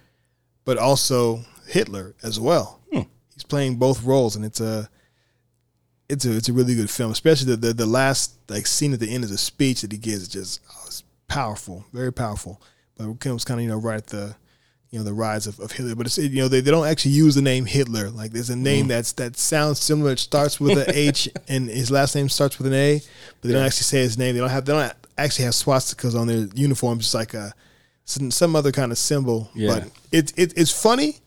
[0.67, 2.81] but also Hitler as well.
[2.93, 3.05] Hmm.
[3.33, 4.91] He's playing both roles, and it's a
[6.11, 9.01] it's a it's a really good film, especially the the, the last like scene at
[9.01, 10.29] the end of the speech that he gives.
[10.29, 10.61] just
[11.29, 12.61] powerful, very powerful.
[12.97, 14.35] But it was kind of you know right at the
[14.91, 17.13] you know the rise of, of Hitler, but it's you know they, they don't actually
[17.13, 18.11] use the name Hitler.
[18.11, 18.89] Like there's a name Mm.
[18.89, 20.13] that's that sounds similar.
[20.13, 23.01] It starts with an H and his last name starts with an A,
[23.41, 24.35] but they don't actually say his name.
[24.35, 27.05] They don't have they don't actually have swastikas on their uniforms.
[27.07, 27.53] It's like a
[28.05, 29.51] some, some other kind of symbol.
[29.55, 29.75] Yeah.
[29.81, 31.19] But it, it it's funny,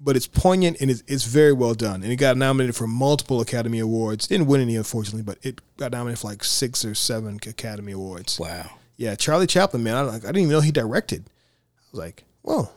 [0.00, 2.02] but it's poignant and it's, it's very well done.
[2.04, 4.28] And it got nominated for multiple Academy Awards.
[4.28, 8.38] Didn't win any unfortunately, but it got nominated for like six or seven Academy Awards.
[8.38, 8.70] Wow.
[9.00, 9.96] Yeah, Charlie Chaplin, man.
[9.96, 11.24] I, like, I didn't even know he directed.
[11.26, 12.68] I was like, whoa,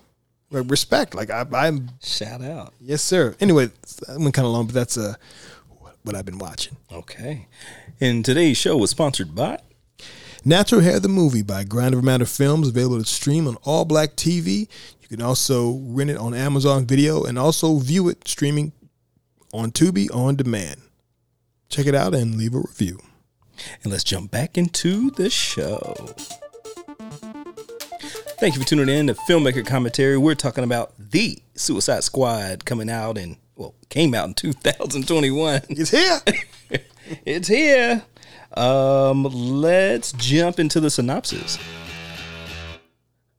[0.52, 1.16] like respect.
[1.16, 2.74] Like I, I'm, Shout out.
[2.80, 3.36] yes, sir.
[3.42, 3.72] Anyway,
[4.08, 5.16] that went kind of long, but that's uh,
[5.80, 6.78] what- what I've been watching.
[6.90, 7.48] Okay.
[8.00, 9.60] And today's show was sponsored by
[10.46, 14.16] Natural Hair the Movie by Grind of Matter Films, available to stream on All Black
[14.16, 14.70] TV.
[15.02, 18.72] You can also rent it on Amazon Video and also view it streaming
[19.54, 20.80] on Tubi on demand.
[21.70, 22.98] check it out and leave a review.
[23.84, 25.96] And let's jump back into the show.
[28.39, 30.18] Thank you for tuning in to Filmmaker Commentary.
[30.18, 35.62] We're talking about the Suicide Squad coming out and well, came out in 2021.
[35.70, 36.20] It's here.
[37.26, 38.04] it's here.
[38.56, 41.58] Um, let's jump into the synopsis.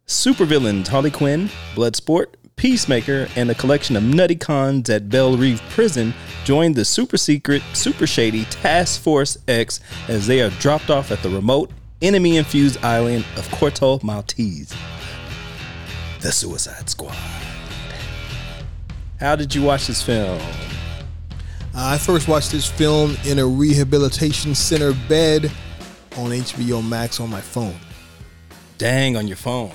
[0.06, 6.14] Supervillains Harley Quinn, Bloodsport, Peacemaker, and a collection of nutty cons at Belle Reve Prison
[6.44, 11.22] join the super secret, super shady Task Force X as they are dropped off at
[11.22, 11.70] the remote,
[12.02, 14.74] enemy infused island of Corto Maltese.
[16.20, 17.16] The Suicide Squad.
[19.20, 20.40] How did you watch this film?
[21.74, 25.50] I first watched this film in a rehabilitation center bed
[26.16, 27.74] on HBO Max on my phone.
[28.78, 29.72] Dang, on your phone.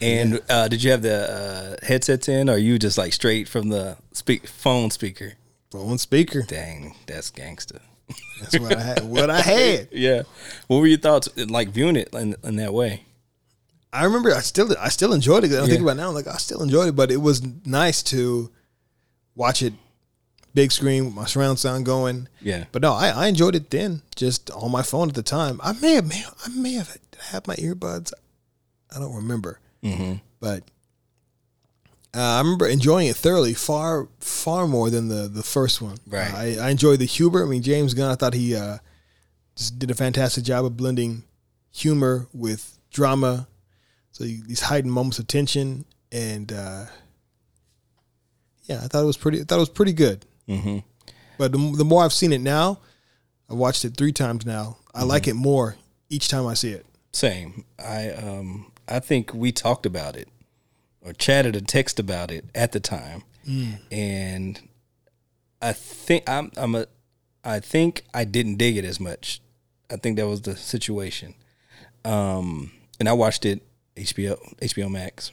[0.00, 3.68] And uh, did you have the uh, headsets in, or you just like straight from
[3.68, 5.34] the speak phone speaker?
[5.70, 6.42] Phone speaker.
[6.42, 7.80] Dang, that's gangster.
[8.40, 9.04] That's what I had.
[9.04, 9.88] What I had.
[9.92, 10.22] Yeah.
[10.66, 13.04] What were your thoughts, like viewing it in, in that way?
[13.92, 15.52] I remember I still I still enjoyed it.
[15.52, 16.10] I don't think about it now.
[16.10, 18.50] Like I still enjoyed it, but it was nice to
[19.36, 19.72] watch it
[20.52, 22.28] big screen with my surround sound going.
[22.40, 22.64] Yeah.
[22.72, 25.60] But no, I, I enjoyed it then, just on my phone at the time.
[25.62, 26.10] I may have
[26.44, 28.12] I may have did I have my earbuds.
[28.94, 29.60] I don't remember.
[29.84, 30.14] Mm-hmm.
[30.40, 30.62] But
[32.14, 35.96] uh, I remember enjoying it thoroughly, far far more than the the first one.
[36.06, 36.32] Right.
[36.32, 37.44] Uh, I, I enjoyed the humor.
[37.44, 38.10] I mean, James Gunn.
[38.10, 38.78] I thought he uh,
[39.56, 41.24] just did a fantastic job of blending
[41.72, 43.46] humor with drama.
[44.12, 46.84] So you, these heightened moments of tension, and uh,
[48.64, 49.40] yeah, I thought it was pretty.
[49.40, 50.24] I thought it was pretty good.
[50.48, 50.78] Mm-hmm.
[51.36, 52.78] But the, the more I've seen it now,
[53.50, 54.76] I've watched it three times now.
[54.94, 55.08] I Mm-hmm.
[55.08, 55.74] like it more
[56.08, 56.86] each time I see it.
[57.12, 57.64] Same.
[57.78, 60.28] I um I think we talked about it
[61.00, 63.22] or chatted a text about it at the time,
[63.90, 64.60] and
[65.62, 66.86] I think I'm I'm a
[67.44, 69.40] I think I didn't dig it as much.
[69.90, 71.34] I think that was the situation.
[72.04, 73.62] Um, and I watched it
[73.96, 75.32] HBO HBO Max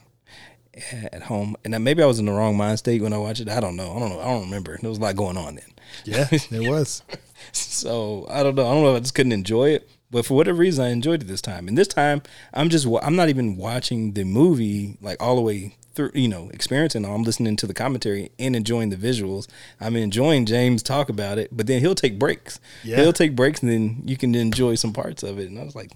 [0.93, 3.41] at home, and then maybe I was in the wrong mind state when I watched
[3.41, 3.49] it.
[3.49, 3.95] I don't know.
[3.95, 4.19] I don't know.
[4.21, 4.77] I don't remember.
[4.79, 5.65] There was a lot going on then.
[6.05, 7.03] Yeah, it was.
[7.53, 8.67] So I don't know.
[8.67, 8.91] I don't know.
[8.91, 11.67] if I just couldn't enjoy it, but for whatever reason, I enjoyed it this time.
[11.67, 12.21] And this time,
[12.54, 16.12] I'm just I'm not even watching the movie like all the way through.
[16.13, 17.06] You know, experiencing.
[17.06, 17.10] it.
[17.10, 19.47] I'm listening to the commentary and enjoying the visuals.
[19.80, 22.60] I'm enjoying James talk about it, but then he'll take breaks.
[22.84, 22.97] Yeah.
[22.97, 25.50] He'll take breaks, and then you can enjoy some parts of it.
[25.50, 25.91] And I was like,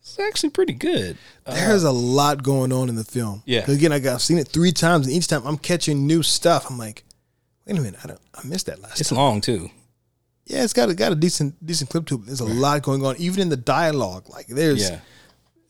[0.00, 1.16] it's actually pretty good.
[1.46, 3.42] Uh, There's a lot going on in the film.
[3.44, 3.70] Yeah.
[3.70, 6.70] again, like I've seen it three times, and each time I'm catching new stuff.
[6.70, 7.04] I'm like,
[7.66, 9.18] wait a minute, I don't, I missed that last it's time.
[9.18, 9.70] long too.
[10.50, 12.26] Yeah, it's got a, got a decent decent clip to it.
[12.26, 14.28] There's a lot going on, even in the dialogue.
[14.28, 14.98] Like there's Yeah.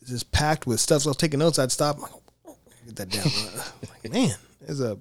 [0.01, 1.03] it's just packed with stuff.
[1.03, 1.59] So I was taking notes.
[1.59, 1.99] I'd stop.
[1.99, 2.11] Like,
[2.47, 3.25] oh, get that down.
[4.03, 4.97] like, man, there's a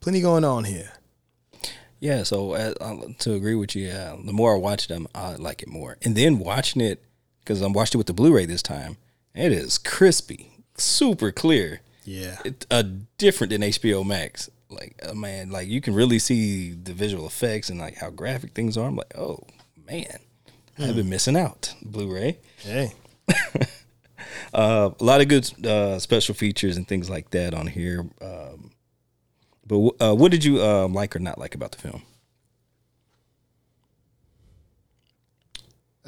[0.00, 0.90] plenty going on here.
[2.00, 5.34] Yeah, so uh, uh, to agree with you, yeah, the more I watch them, I
[5.34, 5.96] like it more.
[6.02, 7.02] And then watching it
[7.40, 8.98] because I'm watching it with the Blu-ray this time,
[9.34, 11.80] it is crispy, super clear.
[12.04, 12.84] Yeah, It uh,
[13.18, 14.48] different than HBO Max.
[14.70, 18.52] Like uh, man, like you can really see the visual effects and like how graphic
[18.52, 18.88] things are.
[18.88, 19.40] I'm like, oh
[19.86, 20.18] man,
[20.78, 21.74] I've been missing out.
[21.82, 22.92] Blu-ray, hey,
[24.54, 28.06] uh, a lot of good uh, special features and things like that on here.
[28.20, 28.72] Um,
[29.66, 32.02] but uh, what did you uh, like or not like about the film?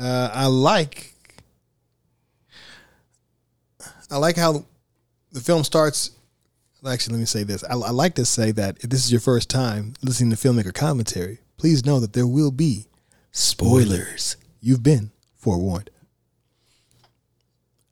[0.00, 1.14] uh, I like
[4.10, 4.64] I like how
[5.30, 6.10] the film starts.
[6.86, 7.62] Actually, let me say this.
[7.64, 10.72] I, I like to say that if this is your first time listening to filmmaker
[10.72, 12.86] commentary, please know that there will be
[13.32, 14.36] Spoilers.
[14.60, 15.90] You've been forewarned.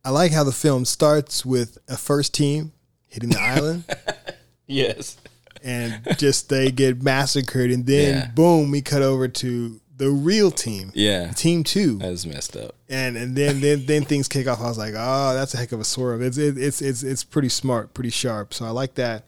[0.05, 2.73] I like how the film starts with a first team
[3.07, 3.85] hitting the island
[4.67, 5.17] Yes.
[5.63, 8.27] and just they get massacred and then Yeah.
[8.35, 10.93] boom we cut over to the real team.
[10.95, 11.33] Yeah.
[11.33, 11.99] Team 2.
[11.99, 12.75] That's messed up.
[12.89, 14.61] And and then then then things kick off.
[14.61, 17.25] I was like, "Oh, that's a heck of a swerve." It's it, it's it's it's
[17.25, 18.55] pretty smart, pretty sharp.
[18.55, 19.25] So I like that.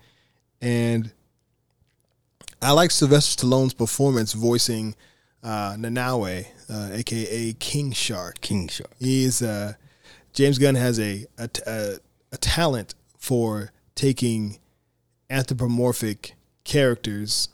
[0.63, 1.13] And
[2.63, 4.95] I like Sylvester Stallone's performance voicing
[5.43, 8.41] uh, Nanaue, uh, aka King Shark.
[8.41, 8.93] King Shark.
[8.99, 9.75] He's uh,
[10.33, 11.99] James Gunn has a a
[12.33, 14.59] a talent for taking
[15.29, 17.49] anthropomorphic characters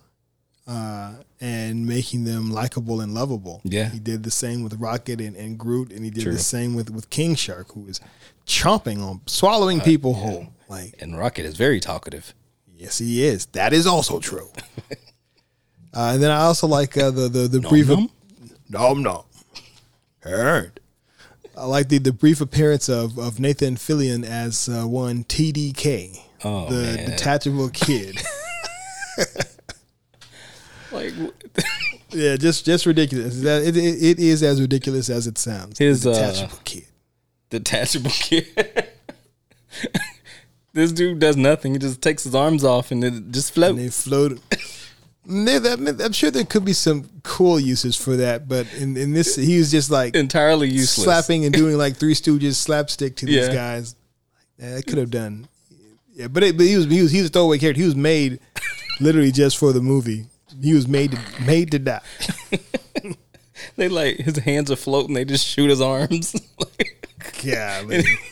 [0.67, 3.61] uh, and making them likable and lovable.
[3.65, 3.89] Yeah.
[3.91, 6.33] he did the same with Rocket and, and Groot, and he did True.
[6.33, 8.01] the same with with King Shark, who is
[8.47, 10.49] chomping on Uh, swallowing people whole.
[10.69, 12.35] Like And Rocket is very talkative.
[12.77, 13.47] yes, he is.
[13.47, 14.49] That is also true.
[15.95, 17.89] uh, and then I also like uh, the the the brief.
[17.89, 18.11] nom?
[18.69, 19.23] Nom nom.
[20.21, 20.81] Heard.
[21.57, 26.69] I like the, the brief appearance of, of Nathan Fillion as uh, one TDK, Oh,
[26.69, 27.11] the man.
[27.11, 28.21] detachable kid.
[30.97, 31.15] Like,
[32.11, 33.43] Yeah, just just ridiculous.
[33.43, 35.79] It, it, it is as ridiculous as it sounds.
[35.79, 36.85] His, uh, detachable kid.
[37.51, 38.89] Detachable kid.
[40.73, 41.73] this dude does nothing.
[41.73, 44.03] He just takes his arms off and it just And they floats.
[44.03, 44.41] float.
[45.29, 48.97] And there- that- I'm sure there could be some cool uses for that, but in,
[48.97, 51.05] in this, he was just like Entirely useless.
[51.05, 53.53] slapping and doing like Three Stooges slapstick to these Yeah.
[53.55, 53.97] guys.
[54.59, 55.49] Yeah, it could have done.
[56.15, 57.81] Yeah, but, it, but he was he was he was a throwaway character.
[57.81, 58.39] He was made
[59.01, 60.27] literally just for the movie.
[60.63, 62.01] He was made to, made to die.
[63.77, 65.15] They like his hands are floating.
[65.15, 66.35] They just shoot his arms.
[67.43, 67.83] Yeah,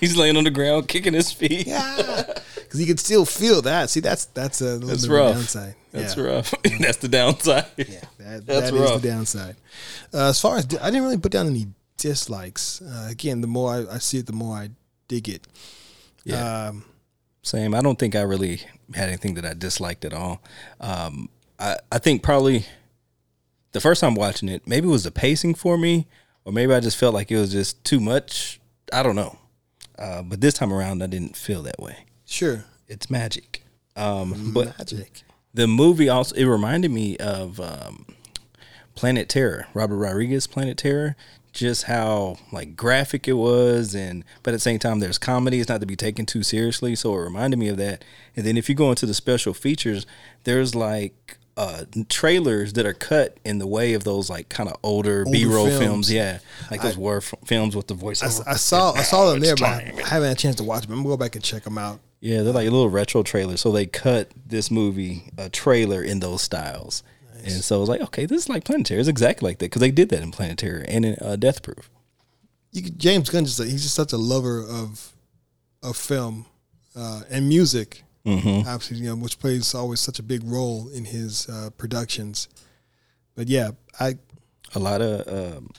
[0.01, 1.67] he's laying on the ground kicking his feet.
[1.67, 2.23] Yeah,
[2.55, 3.91] because you could still feel that.
[3.91, 5.35] See, that's that's a little That's bit of rough.
[5.35, 5.75] downside.
[5.93, 6.23] That's yeah.
[6.23, 6.55] rough.
[6.81, 7.67] That's the downside.
[7.77, 7.85] Yeah,
[8.19, 9.57] that, That's that is the downside.
[10.13, 12.83] Uh, as far as I didn't really put down any dislikes.
[12.83, 14.71] Uh, again, the more I, I see it, the more I
[15.09, 15.47] dig it.
[16.25, 16.69] Yeah.
[16.69, 16.85] Um,
[17.43, 17.75] Same.
[17.75, 18.61] I don't think I really
[18.95, 20.41] had anything that I disliked at all.
[20.81, 22.67] Um, I I think probably
[23.73, 26.07] the first time watching it, maybe it was the pacing for me,
[26.45, 28.61] or maybe I just felt like it was just too much.
[28.93, 29.39] I don't know.
[29.99, 31.99] Uh, but this time around, I didn't feel that way.
[32.27, 33.63] sure, It's magic.
[33.97, 35.23] Um, but magic.
[35.53, 38.07] the movie also it reminded me of um,
[38.95, 41.17] Planet Terror, Robert Rodriguez Planet Terror.
[41.53, 45.61] Just how like graphic it was, and but at the same time, there's comedy.
[45.61, 48.05] It's not to be taken too seriously, so it reminded me of that.
[48.35, 50.05] And then if you go into the special features,
[50.43, 54.77] there's like uh, trailers that are cut in the way of those like kind of
[54.83, 55.79] older, B-roll films.
[55.79, 56.13] films.
[56.13, 56.39] Yeah,
[56.71, 58.43] like those war f- films with the I, voiceover.
[58.47, 60.93] I saw I saw them there, but I haven't had a chance to watch them.
[60.93, 62.01] I'm gonna go back and check them out.
[62.21, 63.61] Yeah, they're like little retro trailers.
[63.61, 67.03] So they cut this movie a trailer in those styles,
[67.45, 69.01] and so I was like, okay, this is like Planet Terror.
[69.01, 71.63] It's exactly like that because they did that in Planet Terror and in uh, Death
[71.63, 71.91] Proof.
[72.73, 75.13] You could, James Gunn just he's just such a lover of
[75.83, 76.47] of film
[76.97, 78.04] uh, and music.
[78.27, 78.69] Mm-hmm.
[78.69, 82.49] Obviously, you know, which plays always such a big role in his uh, productions.
[83.35, 84.15] But yeah, I
[84.75, 85.71] A lot of um,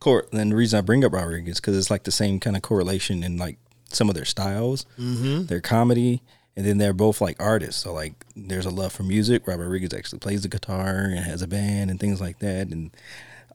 [0.00, 2.62] cor- and the reason I bring up Rodriguez because it's like the same kind of
[2.62, 5.44] correlation in like some of their styles, mm-hmm.
[5.44, 6.22] their comedy,
[6.56, 7.82] and then they're both like artists.
[7.82, 9.46] So like, there's a love for music.
[9.46, 12.90] Robert Rodriguez actually plays the guitar and has a band and things like that, and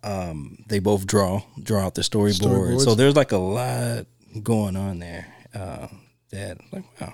[0.03, 2.41] um, they both draw draw out the storyboard.
[2.41, 2.85] Storyboards.
[2.85, 4.05] So there's like a lot
[4.41, 5.87] going on there uh,
[6.31, 7.13] that like wow,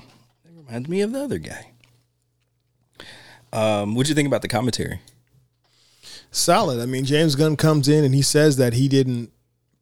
[0.73, 1.71] reminds me of the other guy.
[3.51, 4.99] Um, what'd you think about the commentary?
[6.31, 6.79] solid.
[6.81, 9.31] I mean, James Gunn comes in and he says that he didn't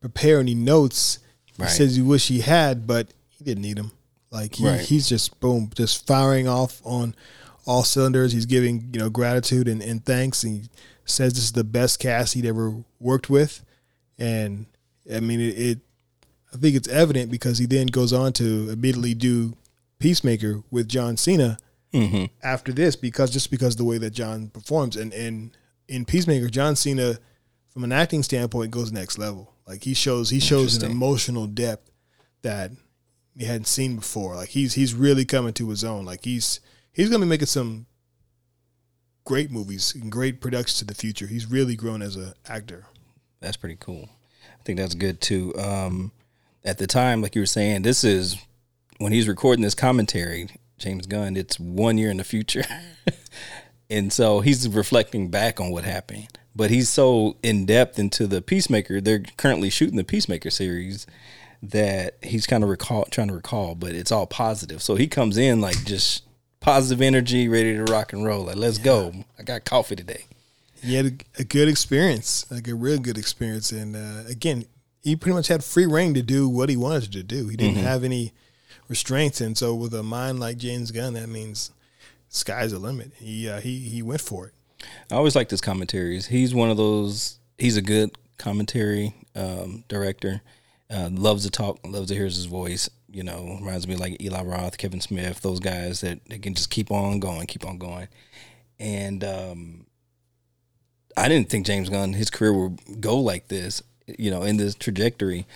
[0.02, 1.20] prepare any notes.
[1.58, 1.70] Right.
[1.70, 3.94] He says he wish he had, but he didn't need them.
[4.32, 4.82] Like he, Right.
[4.82, 7.16] he's just boom, just firing off on
[7.66, 8.34] all cylinders.
[8.34, 10.44] He's giving you know gratitude and, and thanks.
[10.44, 10.70] And he
[11.06, 13.64] says this is the best cast he'd ever worked with,
[14.20, 14.66] and
[15.14, 15.58] I mean it.
[15.58, 15.80] it
[16.54, 19.56] I think it's evident because he then goes on to immediately do
[20.02, 21.58] Peacemaker with John Cena
[21.94, 22.26] Mm-hmm.
[22.42, 25.52] after this because just because of the way that John performs and and
[25.90, 27.18] in Peacemaker, John Cena,
[27.74, 29.54] from an acting standpoint, goes next level.
[29.68, 31.92] Like he shows he shows an emotional depth
[32.44, 32.72] that
[33.38, 34.36] he hadn't seen before.
[34.38, 36.06] Like he's he's really coming to his own.
[36.06, 36.62] Like he's
[36.94, 37.88] he's gonna be making some
[39.26, 41.28] great movies and great productions to the future.
[41.28, 42.86] He's really grown as an actor.
[43.42, 44.08] That's pretty cool.
[44.60, 45.54] I think that's good too.
[45.58, 46.14] Um,
[46.64, 48.38] at the time, like you were saying, this is
[49.02, 52.64] when he's recording this commentary, James Gunn, it's one year in the future.
[53.90, 56.28] and so he's reflecting back on what happened.
[56.56, 61.08] But he's so in depth into the Peacemaker, they're currently shooting the Peacemaker series
[61.64, 64.82] that he's kind of recall trying to recall, but it's all positive.
[64.84, 66.24] So he comes in like just
[66.60, 68.46] positive energy, ready to rock and roll.
[68.46, 69.14] Like, let's go.
[69.40, 70.26] I got coffee today.
[70.84, 73.72] He had a, a good experience, like a real good experience.
[73.72, 74.66] And uh, again,
[75.02, 77.48] he pretty much had free reign to do what he wanted to do.
[77.48, 78.34] He didn't have any
[78.92, 81.72] restraints, and so with a mind like James Gunn, that means
[82.28, 83.14] sky's the limit.
[83.16, 84.54] He uh, he he went for it.
[85.10, 86.28] I always like his commentaries.
[86.28, 87.40] He's one of those.
[87.58, 90.42] He's a good commentary um, director.
[90.90, 91.80] Uh, loves to talk.
[91.88, 92.90] Loves to hear his voice.
[93.10, 96.92] You know, reminds me like Eli Roth, Kevin Smith, those guys that can just keep
[96.92, 98.10] on going, keep on going.
[98.80, 99.86] And um,
[101.16, 103.82] I didn't think James Gunn his career would go like this.
[104.06, 105.48] You know, in this trajectory,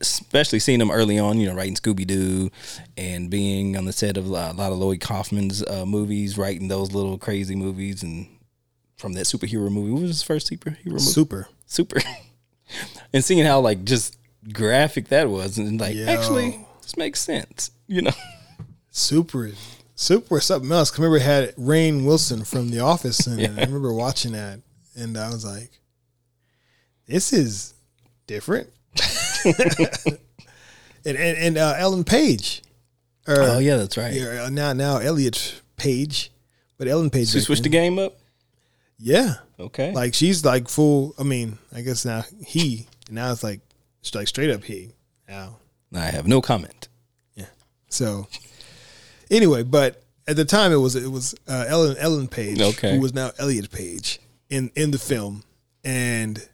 [0.00, 1.38] especially seeing him early on.
[1.38, 2.50] You know, writing Scooby Doo
[2.96, 6.92] and being on the set of a lot of Lloyd Kaufman's uh, movies, writing those
[6.92, 8.26] little crazy movies and
[8.96, 9.92] from that superhero movie.
[9.92, 10.98] What was his first superhero movie?
[11.00, 11.48] Super.
[11.66, 12.00] Super.
[13.12, 14.16] and seeing how like just
[14.52, 16.06] graphic that was, and like Yo.
[16.06, 17.70] actually this makes sense.
[17.86, 18.12] You know,
[18.90, 19.52] Super.
[19.94, 20.92] Super something else.
[20.92, 24.60] I remember it had Rainn Wilson from The Office, and I remember watching that,
[24.96, 25.70] and I was like,
[27.06, 27.74] "This is
[28.26, 28.70] different."
[31.04, 32.62] and and, and uh, Ellen Page,
[33.26, 34.12] or oh yeah, that's right.
[34.12, 36.30] yeah, uh, now now Elliot Page,
[36.78, 37.28] but Ellen Page.
[37.28, 38.16] So you switched the game up.
[38.98, 39.92] Yeah, Okay.
[39.92, 41.14] like she's like full.
[41.18, 43.60] I mean, I guess now he now it's like
[44.00, 44.90] it's like straight up he
[45.28, 45.56] now.
[45.94, 46.88] I have no comment.
[47.34, 47.46] Yeah.
[47.88, 48.26] So
[49.30, 52.94] anyway, but at the time it was it was uh, Ellen Ellen Page, Okay.
[52.94, 54.20] who was now Elliot Page
[54.50, 55.44] in in the film,
[55.82, 56.46] and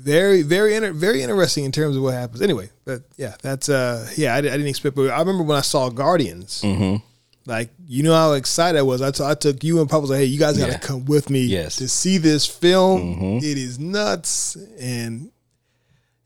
[0.00, 2.42] very very inter- very interesting in terms of what happens.
[2.42, 5.62] Anyway, but yeah, that's uh yeah I, I didn't expect, but I remember when I
[5.62, 6.62] saw Guardians.
[6.62, 7.04] Mm-hmm.
[7.46, 9.00] Like you know how excited I was.
[9.02, 10.78] I, t- I took you and Papa was like, "Hey, you guys got to Yeah.
[10.78, 11.76] come with me Yes.
[11.76, 13.16] to see this film.
[13.16, 13.38] Mhm.
[13.42, 15.30] It is nuts." And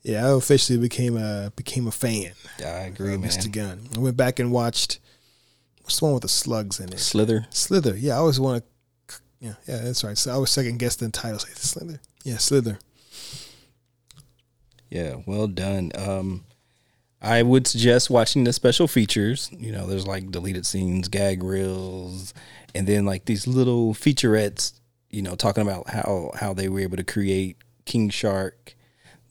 [0.03, 2.33] yeah, I officially became a became a fan.
[2.59, 3.15] I agree.
[3.15, 3.51] Mr.
[3.51, 3.89] Gunn.
[3.95, 4.99] I went back and watched
[5.81, 6.99] what's the one with the slugs in it?
[6.99, 7.47] Slither.
[7.49, 7.95] Slither.
[7.97, 8.63] Yeah, I always want
[9.07, 9.15] to.
[9.39, 10.17] Yeah, yeah, that's right.
[10.17, 11.39] So I was second guess the title.
[11.39, 12.01] Slither.
[12.23, 12.77] Yeah, Slither.
[14.89, 15.91] Yeah, well done.
[15.95, 16.45] Um,
[17.21, 19.49] I would suggest watching the special features.
[19.51, 22.33] You know, there's like deleted scenes, gag reels,
[22.73, 24.73] and then like these little featurettes.
[25.09, 28.75] You know, talking about how how they were able to create King Shark,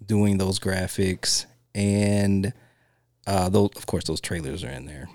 [0.05, 2.53] doing those graphics, and
[3.27, 5.09] uh, those of course those trailers are in there.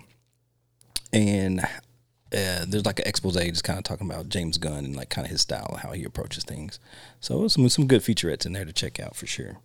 [1.11, 5.09] And uh, there's like an expose just kind of talking about James Gunn and like
[5.09, 6.79] kind of his style, how he approaches things.
[7.19, 9.57] So some some good featurettes in there to check out for sure.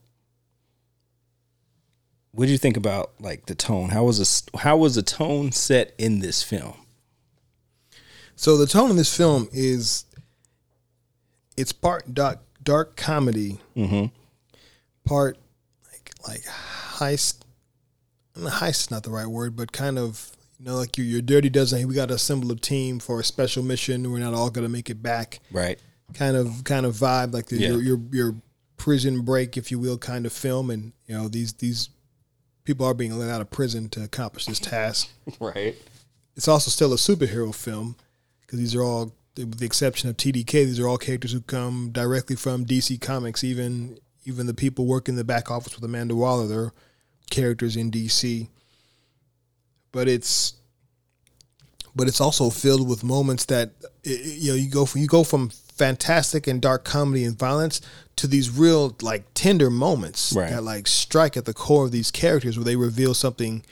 [2.35, 3.91] What do you think about like the tone?
[3.91, 4.43] How was this?
[4.59, 6.75] How was the tone set in this film?
[8.37, 10.05] So the tone of this film is
[11.57, 14.07] it's part dark dark comedy, Mm-hmm.
[15.05, 15.39] part
[15.93, 17.41] like like heist.
[18.37, 21.49] Heist is not the right word, but kind of you know like your your dirty
[21.51, 21.79] dozen.
[21.79, 24.11] Hey, we got to assemble a team for a special mission.
[24.11, 25.39] We're not all gonna make it back.
[25.53, 25.79] Right.
[26.15, 27.69] kind of kind of vibe, like the, Yeah.
[27.69, 28.35] your your your
[28.77, 30.69] prison break, if you will, kind of film.
[30.71, 31.91] And you know these these
[32.65, 35.11] people are being let out of prison to accomplish this task.
[35.41, 35.77] Right.
[36.37, 37.97] It's also still a superhero film
[38.41, 41.91] because these are all, with the exception of TDK, these are all characters who come
[41.93, 43.45] directly from DC Comics.
[43.45, 46.73] Even even the people working the back office with Amanda Waller, they're
[47.31, 48.49] characters in DC.
[49.93, 50.55] But it's
[51.95, 53.71] but it's also filled with moments that
[54.03, 57.81] you know you go from you go from fantastic and dark comedy and violence
[58.17, 60.51] to these real like tender moments Right.
[60.51, 63.65] that like strike at the core of these characters where they reveal something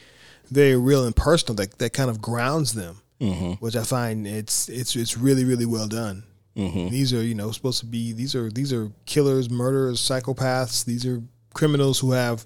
[0.51, 3.53] very real and personal that, that kind of grounds them Mm-hmm.
[3.65, 6.25] which I find it's it's it's really really well done.
[6.57, 6.89] Mm-hmm.
[6.89, 10.85] These are you know supposed to be these are these are killers, murderers, psychopaths.
[10.85, 11.23] These are
[11.55, 12.45] criminals who have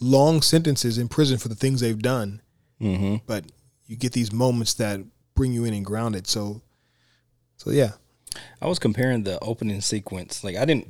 [0.00, 2.40] long sentences in prison for the things they've done.
[2.80, 3.16] Mm-hmm.
[3.26, 3.44] But
[3.86, 5.00] you get these moments that
[5.34, 6.26] bring you in and ground it.
[6.26, 6.62] So,
[7.58, 7.92] so yeah,
[8.60, 10.44] I was comparing the opening sequence.
[10.44, 10.88] Like I didn't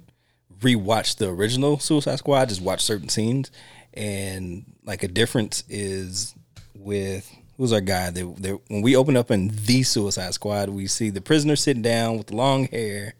[0.60, 2.40] rewatch the original Suicide Squad.
[2.40, 3.50] I just watched certain scenes,
[3.92, 6.34] and like a difference is
[6.74, 8.10] with who's our guy?
[8.10, 11.82] They, they, when we open up in the Suicide Squad, we see the prisoner sitting
[11.82, 13.14] down with long hair.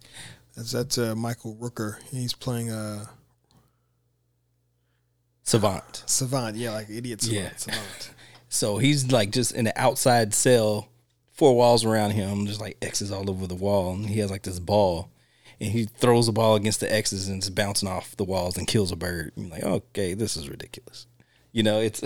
[0.56, 1.96] that's that's uh, Michael Rooker.
[2.10, 3.06] He's playing uh,
[5.42, 6.02] Savant.
[6.06, 6.56] Savant.
[6.56, 7.44] Yeah, like idiot Savant.
[7.44, 7.56] Yeah.
[7.56, 8.10] Savant.
[8.50, 10.86] So he's like just in the outside cell,
[11.34, 13.92] four walls around him, just like X's all over the wall.
[13.92, 15.10] And he has like this ball.
[15.60, 18.66] And he throws the ball against the X's and it's bouncing off the walls and
[18.66, 19.32] kills a bird.
[19.36, 21.06] And you're like, okay, this is ridiculous.
[21.52, 22.02] You know, it's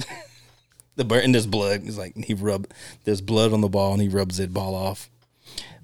[0.96, 1.82] the bird and there's blood.
[1.84, 2.66] It's like he rub
[3.04, 5.08] there's blood on the ball and he rubs that ball off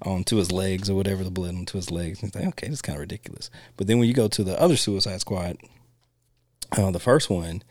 [0.01, 2.21] onto his legs or whatever, the blood onto his legs.
[2.21, 3.49] And it's like, okay, this is kind of ridiculous.
[3.77, 5.57] But then when you go to the other Suicide Squad,
[6.77, 7.63] uh, the first one,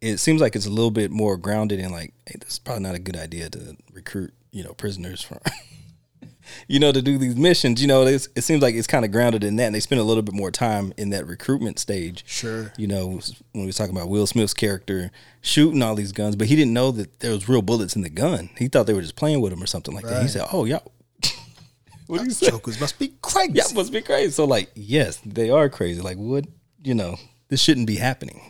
[0.00, 2.82] it seems like it's a little bit more grounded in like, hey, this is probably
[2.82, 5.38] not a good idea to recruit, you know, prisoners from,
[6.68, 7.80] you know, to do these missions.
[7.80, 10.00] You know, it's, it seems like it's kind of grounded in that, and they spend
[10.00, 12.24] a little bit more time in that recruitment stage.
[12.26, 12.72] Sure.
[12.76, 13.22] You know, when
[13.54, 16.92] we was talking about Will Smith's character shooting all these guns, but he didn't know
[16.92, 18.50] that there was real bullets in the gun.
[18.58, 20.22] He thought they were just playing with him or something like that.
[20.22, 20.92] He said, "Oh, y'all."
[22.06, 22.50] what do you say?
[22.50, 23.52] Jokers must be crazy.
[23.54, 24.30] Yeah, must be crazy.
[24.30, 26.00] So, like, yes, they are crazy.
[26.00, 26.46] Like, what?
[26.84, 27.16] You know,
[27.48, 28.40] this shouldn't be happening.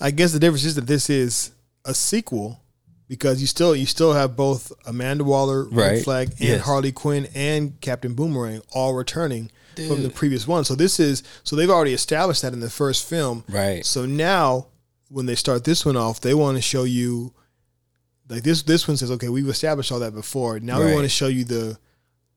[0.00, 1.52] I guess the difference is that this is
[1.84, 2.63] a sequel
[3.08, 6.04] because you still you still have both Amanda Waller, Red Right.
[6.04, 6.60] Flag, and Yes.
[6.62, 9.50] Harley Quinn and Captain Boomerang all returning
[9.88, 10.64] from the previous one.
[10.64, 13.44] So this is so they've already established that in the first film.
[13.48, 13.84] Right.
[13.84, 14.68] So now
[15.08, 17.34] when they start this one off, they want to show you
[18.28, 20.58] like this this one says, okay, we've established all that before.
[20.60, 21.78] Now we want to show you the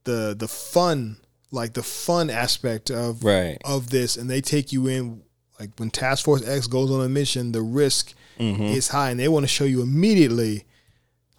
[0.04, 1.18] the the fun
[1.52, 3.58] like the fun aspect of Right.
[3.64, 5.24] of this and they take you in
[5.60, 8.62] like when task force x goes on a mission the risk Mm-hmm.
[8.66, 10.64] is high and they want to show you immediately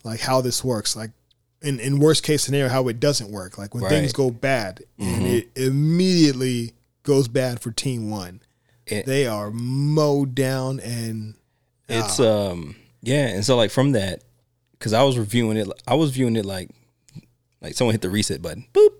[0.02, 1.12] like how this works like
[1.62, 5.22] in, in worst case scenario how it doesn't work like when things go bad and
[5.22, 5.32] Mhm.
[5.38, 6.72] it immediately
[7.04, 8.40] goes bad for team one
[8.84, 11.34] It- they are mowed down and
[11.88, 14.24] It's ah, um yeah, and so like from that,
[14.72, 16.68] because I was reviewing it, I was viewing it like
[17.62, 18.90] like someone hit the reset button, boop,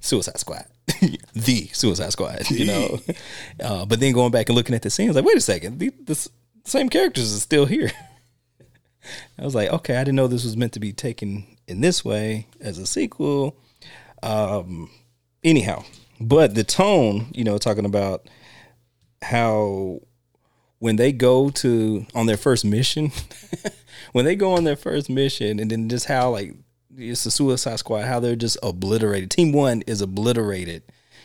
[0.00, 0.64] Suicide Squad.
[1.34, 3.00] the Suicide Squad, you know.
[3.60, 5.90] Uh, but then going back and looking at the scenes, like, wait a second, the,
[6.04, 6.28] the
[6.64, 7.90] same characters are still here.
[9.38, 12.04] I was like, okay, I didn't know this was meant to be taken in this
[12.04, 13.56] way as a sequel.
[14.22, 14.90] Um,
[15.42, 15.84] anyhow,
[16.20, 18.28] but the tone, you know, talking about
[19.20, 20.00] how
[20.78, 23.12] when they go to on their first mission,
[24.12, 26.54] when they go on their first mission, and then just how like
[26.96, 29.30] it's the Suicide Squad, how they're just obliterated.
[29.30, 30.82] Team One is obliterated,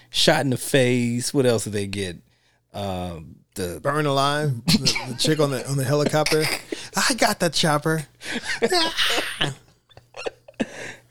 [0.09, 1.33] shot in the face.
[1.33, 2.17] What else did they get?
[2.73, 4.63] Um, the Burn alive.
[4.65, 6.43] The, the chick on the on the helicopter.
[7.09, 8.05] I got the chopper.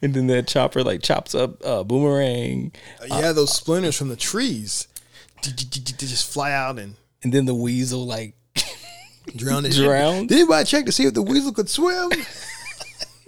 [0.02, 2.72] and then that chopper like chops up uh, Boomerang,
[3.06, 4.88] yeah, those splinters from the trees.
[5.42, 8.34] Just fly out and and then the Weasel like
[9.36, 9.72] drown it.
[9.74, 10.28] Drowned?
[10.28, 12.10] Did anybody check to see if the weasel could swim?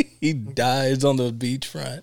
[0.20, 2.02] he dies on the beachfront.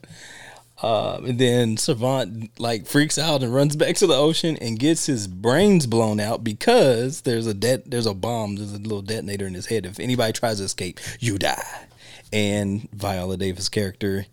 [0.82, 5.08] Um, and then Savant like freaks out and runs back to the ocean and gets
[5.08, 9.48] his brains blown out because there's a de- there's a bomb, there's a little detonator
[9.48, 9.88] in his head.
[9.88, 11.88] If anybody tries to escape, you die.
[12.32, 14.28] And Viola Davis' character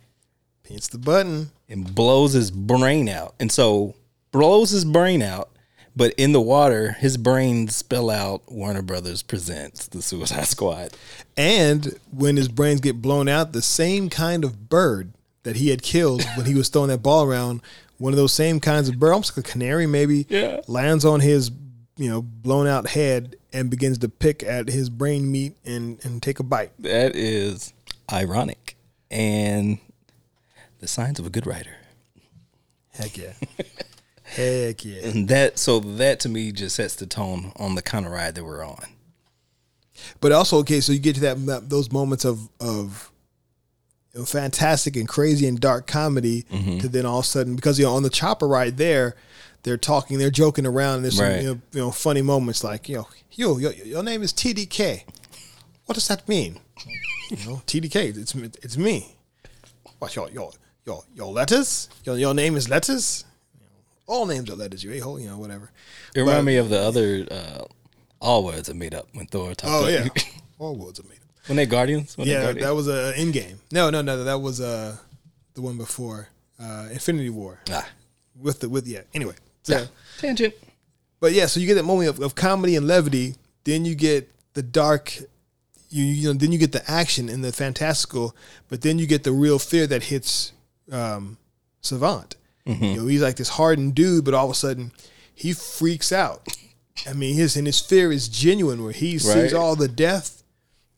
[0.68, 1.50] Hits the button.
[1.68, 3.34] and blows his brain out.
[3.38, 3.94] And so
[4.32, 5.50] blows his brain out,
[5.96, 10.90] but in the water, his brains spell out Warner Brothers presents the Suicide Squad.
[11.36, 15.12] And when his brains get blown out, the same kind of bird
[15.44, 17.60] that he had killed when he was throwing that ball around,
[17.98, 20.60] one of those same kinds of bird, almost like a canary maybe, Yeah.
[20.66, 21.50] lands on his,
[21.96, 26.20] you know, blown out head and begins to pick at his brain meat and, and
[26.22, 26.72] take a bite.
[26.80, 27.72] That is
[28.12, 28.76] ironic
[29.10, 29.78] and
[30.80, 31.76] the signs of a good writer.
[32.94, 33.32] Heck yeah.
[34.34, 35.06] Heck yeah.
[35.06, 38.34] And that so that to me just sets the tone on the kind of ride
[38.34, 38.82] that we're on.
[40.20, 43.12] But also, okay, so you get to that, that those moments of of
[44.12, 46.78] you know, fantastic and crazy and dark comedy, mm-hmm.
[46.78, 49.14] to then all of a sudden because you know on the chopper ride there,
[49.62, 50.96] they're talking, they're joking around.
[50.96, 54.02] And there's some you know, you know funny moments like you know, yo, your, your
[54.02, 55.04] name is TDK.
[55.86, 56.58] What does that mean?
[57.30, 58.16] you know, TDK.
[58.16, 59.16] It's it's me.
[60.00, 60.50] What your your
[60.84, 61.88] your your letters?
[62.02, 63.24] Your your name is letters.
[64.06, 64.82] All names are letters.
[64.84, 65.18] You a hole.
[65.18, 65.70] You know, whatever.
[66.14, 67.64] It reminded me of the other uh,
[68.20, 70.08] all words are made up when Thor talked Oh yeah,
[70.58, 71.18] all words are made.
[71.18, 71.48] up.
[71.48, 72.16] when they Guardians.
[72.16, 72.66] When they Yeah, Guardians?
[72.66, 73.56] that was a Endgame.
[73.72, 74.96] No, no, no, that was uh
[75.54, 76.28] the one before
[76.60, 77.88] uh Infinity War ah,
[78.40, 79.00] with the with yeah.
[79.14, 79.86] Anyway, so,
[80.18, 80.54] tangent.
[81.20, 83.34] but yeah, so you get that moment of, of comedy and levity.
[83.64, 85.16] Then you get the dark.
[85.90, 88.34] You you know then you get the action and the fantastical,
[88.68, 90.52] but then you get the real fear that hits
[90.92, 91.38] um,
[91.80, 92.36] Savant.
[92.66, 94.92] You know, he's like this hardened dude, but all of a sudden
[95.34, 96.46] he freaks out.
[97.06, 100.42] I mean, his and his fear is genuine, where he sees all the death,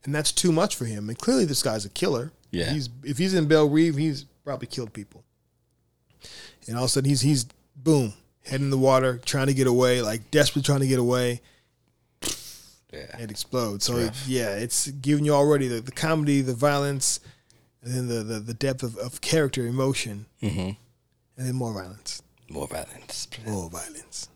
[0.04, 1.08] and that's too much for him.
[1.08, 2.32] And clearly, this guy's a killer.
[2.50, 2.72] Yeah.
[2.72, 5.24] he's if he's in Belle Reve, he's probably killed people.
[6.68, 8.12] And all of a sudden, he's he's boom
[8.44, 11.40] head in the water, trying to get away, like desperately trying to get away.
[12.92, 13.18] Yeah.
[13.18, 13.84] It explodes.
[13.84, 17.20] So it, yeah, it's giving you already the, the comedy, the violence,
[17.82, 20.70] and then the the, the depth of, of character, emotion, Mm-hmm.
[21.37, 23.28] And then more violence, More violence.
[23.47, 24.28] more violence,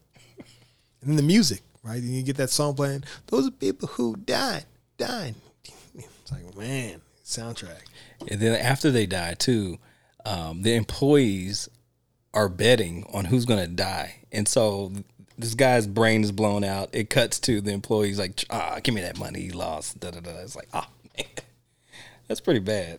[1.00, 1.62] and then the music.
[1.82, 3.04] Right, and you get that song playing.
[3.28, 4.66] Those are people who died,
[4.98, 5.34] died.
[5.94, 7.84] It's like man, soundtrack.
[8.30, 9.78] And then after they die too,
[10.26, 11.70] um, the employees
[12.34, 14.92] are betting on who's gonna die, and so
[15.38, 16.90] this guy's brain is blown out.
[16.92, 19.40] It cuts to the employees like, ah, give me that money.
[19.40, 19.98] He lost.
[20.00, 20.32] Da da da.
[20.40, 20.86] It's like, ah,
[21.16, 21.26] man,
[22.28, 22.98] that's pretty bad.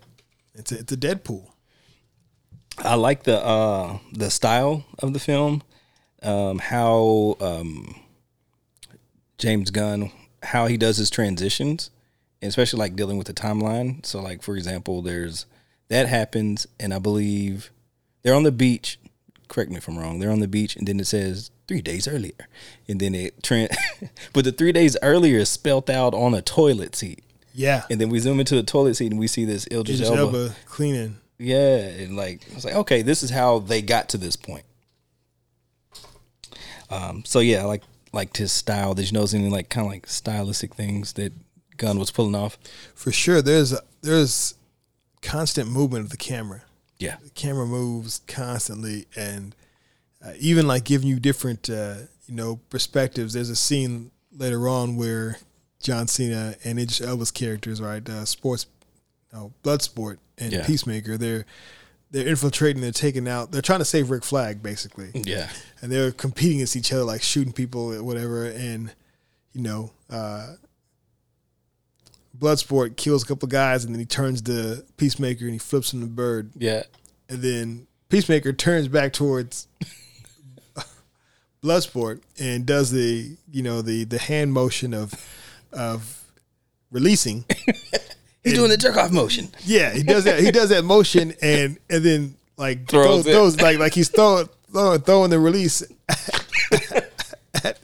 [0.56, 1.51] It's a, it's a Deadpool.
[2.84, 5.64] I like the uh, the style of the film,
[6.22, 7.96] um, how um,
[9.38, 10.12] James Gunn
[10.44, 11.92] how he does his transitions,
[12.42, 14.06] and especially like dealing with the timeline.
[14.06, 15.46] So, like for example, there's
[15.90, 17.72] that happens, and I believe
[18.24, 19.00] they're on the beach.
[19.48, 20.20] Correct me if I'm wrong.
[20.20, 22.48] They're on the beach, and then it says three days earlier,
[22.88, 23.70] and then it trend,
[24.34, 27.24] but the three days earlier is spelt out on a toilet seat.
[27.54, 30.10] Yeah, And then we zoom into the toilet seat and we see this Idris Idris
[30.10, 30.22] Elba.
[30.22, 31.18] Elba cleaning.
[31.42, 34.64] Yeah, and like I was like, okay, this is how they got to this point.
[36.90, 37.84] Um, so yeah, I like
[38.14, 38.94] liked his style.
[38.94, 41.34] Did you notice any like kind of like stylistic things that
[41.78, 42.58] Gunn was pulling off?
[42.94, 44.56] For sure, there's a, there's
[45.22, 46.64] constant movement of the camera.
[47.00, 49.56] Yeah, the camera moves constantly and
[50.24, 51.96] uh, even like giving you different uh,
[52.28, 55.38] you know perspectives there's a scene later on where
[55.82, 58.68] john cena and idris elba's characters right uh, sports
[59.34, 60.66] no, bloodsport and Yeah.
[60.66, 61.46] peacemaker they're
[62.12, 65.50] they're infiltrating they're taking out they're trying to save rick flag basically yeah,
[65.82, 68.94] and they're competing against each other like shooting people or whatever and
[69.54, 70.54] you know uh
[72.38, 75.94] bloodsport kills a couple of guys and then he turns to peacemaker and he flips
[75.94, 76.84] him the bird yeah.
[77.30, 79.70] and then Peacemaker turns back towards
[81.64, 85.14] Bloodsport and does the you know the the hand motion of
[85.72, 86.24] of
[86.92, 87.46] releasing.
[88.44, 89.50] He's doing the jerk off motion.
[89.64, 90.40] Yeah, he does that.
[90.40, 93.32] He does that motion and and then like Throws throws, it.
[93.32, 95.84] throws like like he's throwing throwing, throwing the release
[97.64, 97.80] at,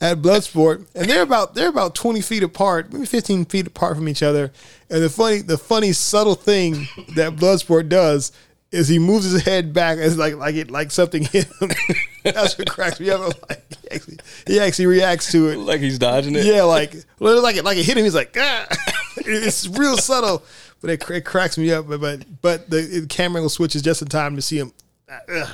[0.00, 4.08] at Bloodsport, and they're about they're about twenty feet apart, maybe fifteen feet apart from
[4.08, 4.52] each other.
[4.88, 8.32] And the funny the funny subtle thing that Bloodsport does
[8.72, 11.70] is he moves his head back as like like it like something hit him.
[12.24, 13.20] That's what cracks me up.
[13.20, 15.56] I'm like he actually, he actually reacts to it.
[15.58, 16.44] Like he's dodging it.
[16.44, 18.04] Yeah, like like it like it hit him.
[18.04, 18.66] He's like, ah.
[19.26, 20.42] it's real subtle,
[20.80, 21.88] but it, it cracks me up.
[21.88, 24.72] But but, the camera angle switches just in time to see him.
[25.38, 25.48] like,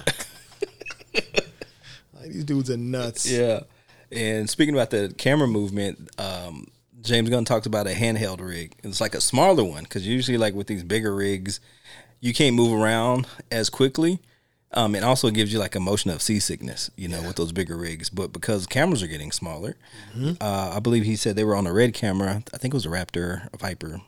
[2.24, 3.30] these dudes are nuts.
[3.30, 3.60] Yeah.
[4.12, 6.68] And speaking about the camera movement, um,
[7.00, 8.74] James Gunn talks about a handheld rig.
[8.82, 11.60] It's like a smaller one because usually, like with these bigger rigs,
[12.20, 14.20] you can't move around as quickly.
[14.76, 17.76] Um, it also gives you like a motion of seasickness, you know, with those bigger
[17.76, 18.10] rigs.
[18.10, 19.76] But because cameras are getting smaller,
[20.40, 22.42] uh, I believe he said they were on a red camera.
[22.52, 24.00] I think it was a Raptor, a Viper.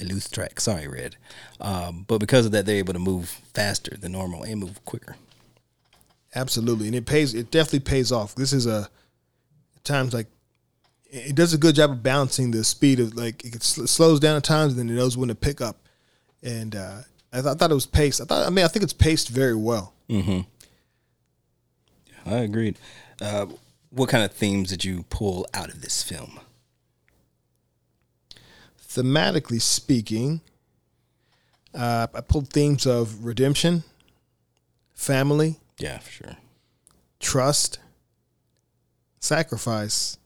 [0.00, 0.60] I lose track.
[0.60, 1.16] Sorry, Red.
[1.60, 5.16] Um, but because of that, they're able to move faster than normal and move quicker.
[6.34, 7.32] Absolutely, and it pays.
[7.34, 8.34] It definitely pays off.
[8.34, 8.88] This is a
[9.84, 10.26] times like
[11.10, 14.44] it does a good job of balancing the speed of like it slows down at
[14.44, 15.88] times, and then it knows when to pick up.
[16.42, 16.98] And uh,
[17.32, 18.20] I, th- I thought it was paced.
[18.20, 18.46] I thought.
[18.46, 19.93] I mean, I think it's paced very well.
[20.10, 20.44] I
[22.26, 22.78] agreed.
[23.20, 23.46] Uh,
[23.90, 26.40] what kind of themes did you pull out of this film?
[28.88, 30.40] Thematically speaking,
[31.74, 33.82] uh, I pulled themes of redemption,
[34.94, 36.36] family, Yeah, for sure.
[37.20, 37.78] trust,
[39.20, 40.16] sacrifice,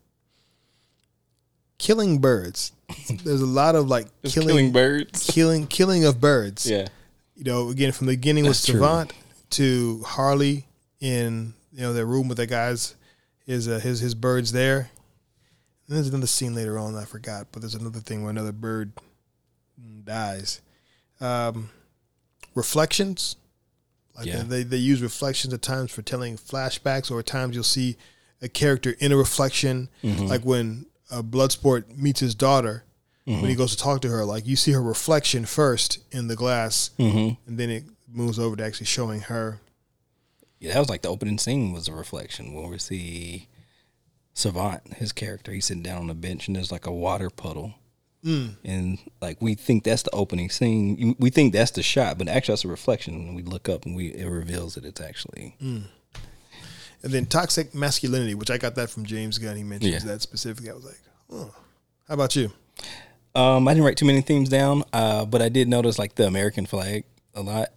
[1.79, 2.73] killing birds.
[3.25, 5.27] There's a lot of like Killing, killing, birds.
[5.31, 6.69] killing, killing of birds.
[6.71, 6.89] Yeah.
[7.37, 8.75] You know, again from the beginning with That's true.
[8.75, 9.13] Savant
[9.51, 10.67] to Harley
[11.01, 12.95] in you know their room with the guys,
[13.47, 14.91] his uh, his his birds there.
[15.87, 18.93] And there's another scene later on I forgot, but there's another thing where another bird
[20.05, 20.61] dies.
[21.21, 21.71] Um,
[22.55, 23.37] reflections.
[24.17, 24.43] Like Yeah.
[24.43, 27.97] they, they use reflections at times for telling flashbacks, or at times you'll see
[28.43, 30.27] a character in a reflection, Mm-hmm.
[30.27, 32.85] like when uh, Bloodsport meets his daughter.
[33.27, 33.41] Mm-hmm.
[33.43, 36.37] When he goes to talk to her, like you see her reflection first in the
[36.37, 37.35] glass, Mm-hmm.
[37.49, 39.61] and then it moves over to actually showing her.
[40.61, 43.49] Yeah, that was like the opening scene was a reflection where we see
[44.35, 47.75] Savant, his character, he's sitting down on a bench and there's like a water puddle.
[48.25, 51.17] And like we think that's the opening scene.
[51.19, 53.15] We think that's the shot, but actually that's a reflection.
[53.15, 55.87] And we look up and we it reveals that it's actually And
[57.01, 59.57] then toxic masculinity, which I got that from James Gunn.
[59.57, 60.11] He mentions Yeah.
[60.13, 60.69] that specifically.
[60.71, 61.01] I was like,
[61.33, 61.55] oh.
[62.07, 62.51] How about you?
[63.35, 66.27] Um, I didn't write too many themes down, uh, but I did notice like the
[66.27, 67.05] American flag
[67.35, 67.69] a lot.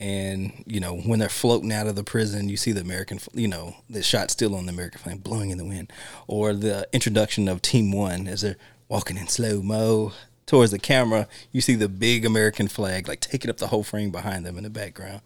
[0.00, 3.48] And you know when they're floating out of the prison, you see the american you
[3.48, 5.92] know, the shot still on the American flag blowing in the wind,
[6.26, 8.56] or the introduction of Team One as they're
[8.88, 10.12] walking in slow mo
[10.46, 11.28] towards the camera.
[11.52, 14.64] You see the big American flag like taking up the whole frame behind them in
[14.64, 15.20] the background.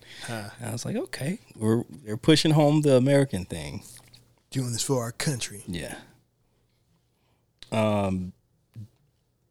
[0.58, 3.82] And I was like, okay, we're they're pushing home the American thing.
[4.50, 5.62] Doing this for our country.
[5.66, 5.96] Yeah.
[7.70, 8.32] Um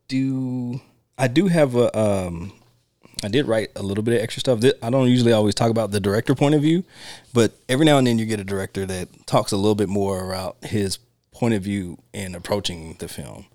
[0.07, 0.81] do
[1.17, 2.53] I do have a um
[3.23, 4.63] I did write a little bit of extra stuff.
[4.81, 6.83] I don't usually always talk about the director point of view,
[7.33, 10.31] but every now and then you get a director that talks a little bit more
[10.31, 10.97] about his
[11.31, 13.45] point of view in approaching the film.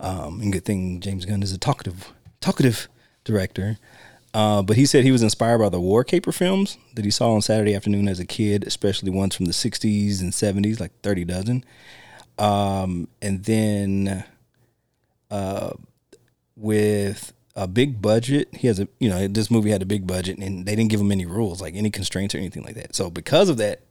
[0.00, 2.88] Um, and good thing James Gunn is a talkative, talkative
[3.24, 3.78] director.
[4.34, 7.32] Uh, but he said he was inspired by the war caper films that he saw
[7.32, 11.24] on Saturday afternoon as a kid, especially ones from the 60s and 70s, like dirty
[11.24, 11.64] dozen.
[12.36, 14.24] Um, and then
[15.30, 15.70] uh,
[16.56, 20.38] with a big budget, he has a, you know, this movie had a big budget
[20.38, 22.94] and they didn't give him any rules, like any constraints or anything like that.
[22.94, 23.82] So because of that,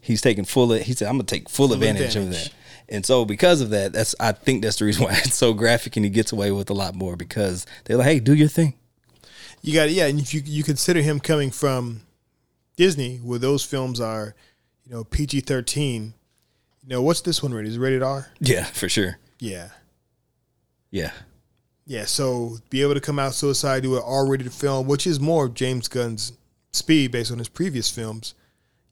[0.00, 2.50] he's taking full, he said, I'm going to take full, advantage, of that.
[2.88, 5.96] And so because of that, that's, I think that's the reason why it's so graphic
[5.96, 8.74] and he gets away with a lot more because they're like, hey, do your thing.
[9.62, 12.02] You got yeah, and if you you consider him coming from
[12.76, 14.34] Disney, where those films are,
[14.84, 16.14] you know, PG thirteen.
[16.82, 17.72] You know, what's this one rated?
[17.72, 18.30] Is it rated R?
[18.40, 19.18] Yeah, for sure.
[19.38, 19.68] Yeah.
[20.90, 21.12] Yeah.
[21.90, 25.18] Yeah, so be able to come out Suicide do an R rated film, which is
[25.18, 26.32] more of James Gunn's
[26.70, 28.34] speed based on his previous films.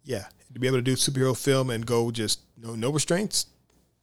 [0.03, 0.25] Yeah.
[0.53, 3.47] To be able to do superhero film and go just no no restraints.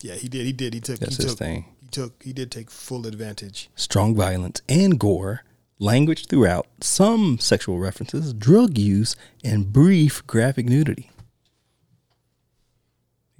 [0.02, 0.46] Yeah, he did.
[0.46, 0.74] He did.
[0.74, 1.66] He took That's he his took, thing.
[1.82, 3.70] He took he did take full advantage.
[3.76, 5.44] strong violence and gore,
[5.78, 11.12] language throughout, some sexual references, drug use, and brief graphic nudity.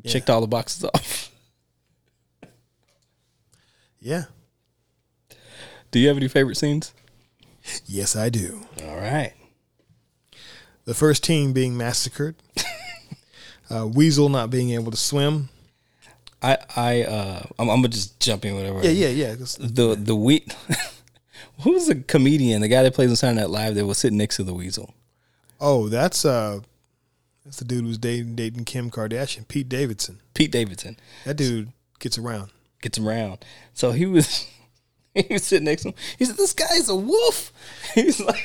[0.04, 1.32] He Checked all the boxes off.
[4.02, 4.26] Yeah.
[5.96, 6.94] Do you have any favorite scenes?
[7.86, 8.60] Yes, I do.
[8.84, 9.32] All right.
[10.84, 12.36] The first team being massacred.
[13.68, 15.50] Uh, Weasel not being able to swim.
[16.40, 18.82] I I uh I'm, I'm gonna just jump in whatever.
[18.84, 19.36] Yeah, yeah, yeah.
[19.36, 20.46] The the we
[21.62, 22.62] who was the comedian?
[22.62, 24.94] The guy that plays on Saturday Night Live that was sitting next to the weasel.
[25.60, 26.60] Oh, that's uh,
[27.44, 30.20] that's the dude who's dating dating Kim Kardashian, Pete Davidson.
[30.36, 32.52] Pete Davidson That dude gets around.
[32.84, 33.44] gets around.
[33.74, 34.46] So he was
[35.28, 35.96] he was sitting next to him.
[36.20, 37.54] He said, "This guy's a wolf."
[37.96, 38.44] He's like.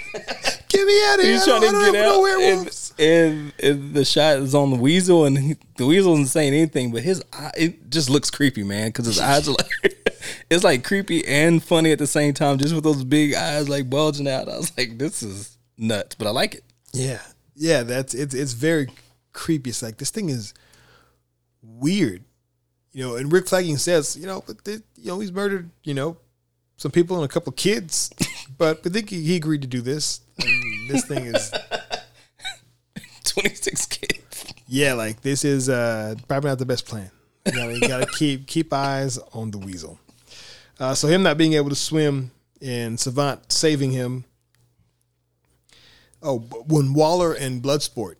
[0.71, 1.33] Get me out of here!
[1.33, 5.37] He's trying to get out, and, and, and the shot is on the weasel, and
[5.37, 9.07] he, the weasel isn't saying anything, but his eye it just looks creepy, man, because
[9.07, 9.99] his eyes are like
[10.51, 13.91] it's like creepy and funny at the same time, just with those big eyes like
[13.91, 14.49] bulging out.
[14.49, 16.65] I was like, this is nuts, but I like it.
[16.93, 17.21] Yeah,
[17.57, 17.83] yeah.
[17.83, 18.89] That's it's it's very
[19.33, 19.71] creepy.
[19.71, 20.55] It's like this thing is
[21.63, 22.23] weird,
[22.93, 23.17] you know.
[23.17, 26.17] And Rick Flagging says, you know, but you know he's murdered, you know,
[26.81, 28.11] some people and a couple kids,
[28.57, 30.23] but I think he, he agreed to do this.
[30.39, 31.53] And this thing is,
[33.25, 34.55] Twenty six kids.
[34.67, 37.11] yeah, like this is uh probably not the best plan.
[37.45, 39.99] You gotta, you gotta keep keep eyes on the weasel.
[40.79, 42.31] Uh, so him not being able to swim
[42.63, 44.25] and Savant saving him.
[46.23, 48.15] Oh, when Waller and Bloodsport,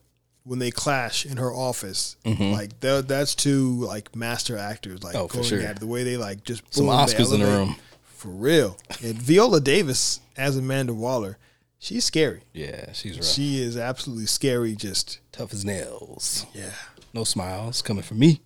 [0.45, 5.25] when they clash in her office, like that, that's two like master actors, like Mm-hmm.
[5.25, 5.61] Oh, going sure.
[5.63, 7.77] at it, the way they like just Some boom, they Oscars in the room.
[8.21, 8.77] For real.
[9.03, 11.39] And Viola Davis as Amanda Waller,
[11.79, 12.43] she's scary.
[12.53, 13.25] Yeah, she's rough.
[13.27, 14.75] She is absolutely scary.
[14.75, 16.47] Just Tough as nails.
[16.55, 16.71] yeah,
[17.15, 18.41] No smiles coming from me.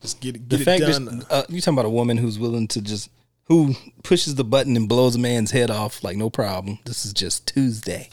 [0.00, 1.26] just get it, The get fact it that done.
[1.30, 3.08] uh, you talking about a woman who's willing to just
[3.44, 6.78] who pushes the button and blows a man's head off like no problem.
[6.84, 8.08] This is just Tuesday.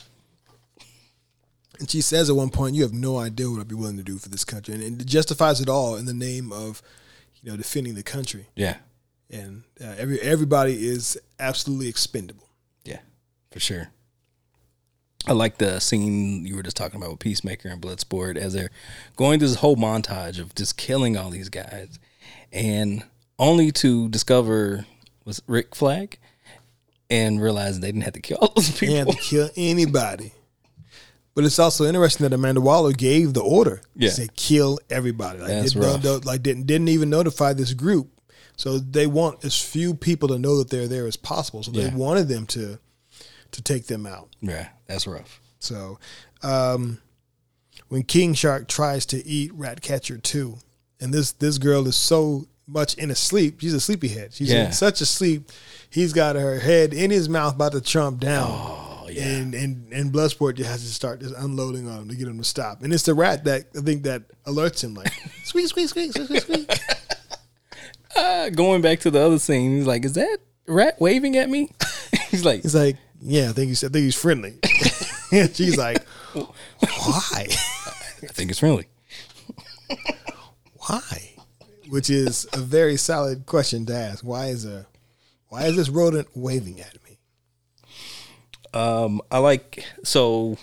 [1.80, 4.04] And she says at one point, "You have no idea what I'd be willing to
[4.04, 6.82] do for this country," and, and it justifies it all in the name of,
[7.42, 8.48] you know, defending the country.
[8.56, 8.78] Yeah,
[9.32, 12.50] And uh, every everybody is absolutely expendable.
[12.84, 13.00] yeah,
[13.52, 13.90] for sure.
[15.28, 18.72] I like the scene you were just talking about with Peacemaker and Bloodsport as they're
[19.18, 22.00] going through this whole montage of just killing all these guys,
[22.52, 23.04] and
[23.38, 24.86] only to discover
[25.26, 26.18] was Rick Flag
[27.10, 28.96] and realize they didn't have to kill all those people.
[29.14, 30.34] Can't kill anybody.
[31.36, 34.10] But it's also interesting that Amanda Waller gave the order Yeah.
[34.10, 35.40] to say kill everybody.
[35.40, 36.02] Like, That's don't- rough.
[36.02, 38.10] don't- like didn't didn't even notify this group.
[38.60, 41.64] So they want as few people to know that they're there as possible.
[41.64, 42.78] So they wanted them to
[43.52, 44.28] to take them out.
[44.42, 45.40] Yeah, that's rough.
[45.60, 45.98] So,
[46.44, 46.98] um,
[47.88, 50.58] when King Shark tries to eat Ratcatcher two,
[51.00, 54.34] and this this girl is so much in a sleep, she's a sleepyhead.
[54.34, 54.66] She's Yeah.
[54.66, 55.50] in such a sleep.
[55.90, 58.50] He's got her head in his mouth, about to chomp down.
[58.52, 62.16] Oh yeah, And and and Bloodsport just has to start just unloading on him to
[62.18, 62.84] get him to stop.
[62.84, 65.14] And it's the rat that I think that alerts him, like
[65.46, 66.80] squeak, squeak, squeak, squeak, squeak, squeak.
[68.16, 71.72] Uh, going back to the other scene, he's like, "Is that rat waving at me?"
[72.30, 74.56] he's like, He's like, yeah, I think he's I think he's friendly.
[75.32, 76.48] and she's like, why?
[77.50, 78.88] "I think it's friendly."
[80.74, 81.36] why?
[81.90, 84.24] Which is a very solid question to ask.
[84.24, 84.88] Why is a
[85.50, 87.18] why is this rodent waving at me?
[88.74, 90.58] Um, I like so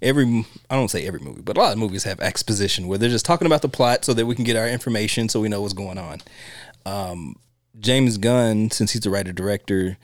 [0.00, 3.10] every I don't say every movie, but a lot of movies have exposition where they're
[3.10, 5.60] just talking about the plot so that we can get our information so we know
[5.62, 6.20] what's going on.
[6.86, 7.36] Um,
[7.78, 9.96] James Gunn, since he's the writer director,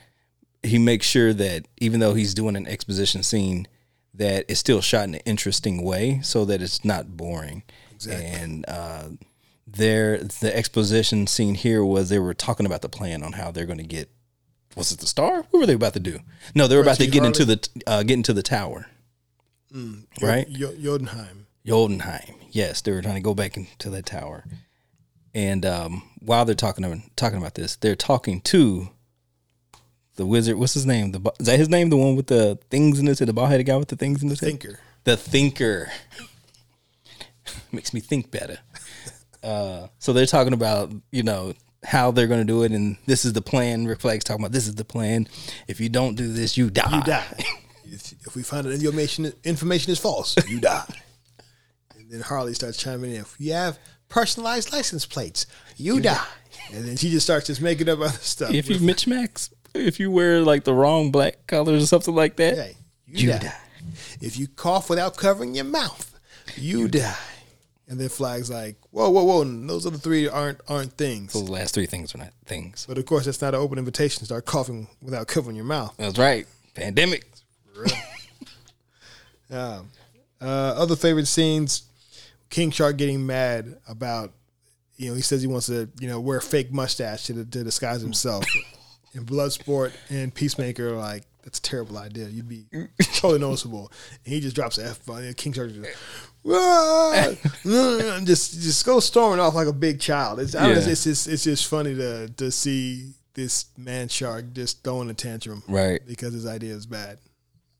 [0.63, 3.67] he makes sure that even though he's doing an exposition scene,
[4.15, 7.63] that it's still shot in an interesting way so that it's not boring.
[7.93, 8.27] Exactly.
[8.27, 9.05] And uh,
[9.67, 13.67] there, the exposition scene here was they were talking about the plan on how they're
[13.67, 14.11] going to get.
[14.77, 15.43] Was it the star?
[15.51, 16.21] What were they about to do?
[16.55, 18.87] No, they were about to get into the uh, get into the tower,
[20.23, 20.49] right?
[20.49, 21.47] Yo- Jotunheim.
[21.67, 22.35] Jotunheim.
[22.51, 24.45] Yes, they were trying to go back into that tower.
[25.35, 28.89] And um, while they're talking about, talking about this, they're talking to
[30.17, 30.57] the wizard.
[30.57, 31.13] What's his name?
[31.13, 31.91] The is that his name?
[31.91, 34.23] The one with the things in his head, the bald headed guy with the things
[34.23, 34.61] in his head.
[34.61, 34.81] Thinker.
[35.05, 35.91] The thinker
[37.73, 38.59] makes me think better.
[39.43, 43.25] Uh, so they're talking about you know how they're going to do it, and this
[43.25, 43.95] is the plan.
[43.97, 45.29] Flag's talking about this is the plan.
[45.67, 46.97] If you don't do this, you die.
[46.99, 47.45] You die.
[47.85, 50.85] if, if we find that information information is false, you die.
[51.97, 53.23] and then Harley starts chiming in.
[53.23, 53.79] If you have
[54.11, 55.47] personalized license plates,
[55.77, 56.23] you die.
[56.75, 58.53] And then she just starts just making up other stuff.
[58.53, 62.37] If you Mitch Max, if you wear like the wrong black colors or something like
[62.37, 63.53] that, Hey, you, die.
[64.21, 66.19] If you cough without covering your mouth,
[66.57, 67.17] you die.
[67.89, 69.43] And then Flag's like, whoa, whoa, whoa!
[69.43, 71.33] And Those other three aren't aren't things.
[71.33, 72.87] those last three things are not things.
[72.89, 75.95] But of course, that's not an open invitation to start coughing without covering your mouth.
[75.97, 76.47] That's right.
[76.75, 77.25] Pandemic.
[79.51, 79.91] Um,
[80.41, 80.45] uh,
[80.77, 81.83] other favorite scenes:
[82.51, 84.33] King Shark getting mad about,
[84.97, 87.65] you know, he says he wants to, you know, wear a fake mustache to, to
[87.65, 88.45] disguise himself.
[89.15, 92.29] and Bloodsport and Peacemaker are like, that's a terrible idea.
[92.29, 92.67] You'd be
[93.15, 93.91] totally noticeable.
[94.25, 95.33] And he just drops an F bomb.
[95.35, 95.97] King Shark just,
[96.47, 97.33] "Ah!"
[98.25, 100.39] just just go storming off like a big child.
[100.41, 105.09] It's know, it's just it's just funny to to see this man shark just throwing
[105.09, 106.01] a tantrum Right.
[106.07, 107.19] because his idea is bad.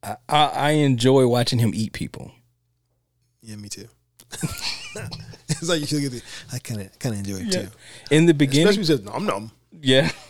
[0.01, 2.31] I, I, I enjoy watching him eat people.
[3.41, 3.87] Yeah, me too.
[5.49, 6.21] it's like you should get the.
[6.53, 7.67] I kind of kind of enjoy it too,
[8.09, 9.51] In the beginning, especially says nom nom.
[9.81, 10.09] Yeah.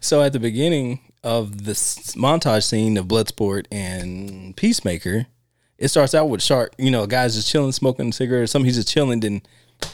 [0.00, 5.26] So at the beginning of this montage scene of Bloodsport and Peacemaker,
[5.78, 6.74] it starts out with Shark.
[6.78, 8.66] You know, guy's just chilling, smoking a cigarette or something.
[8.66, 9.20] He's just chilling.
[9.20, 9.42] Then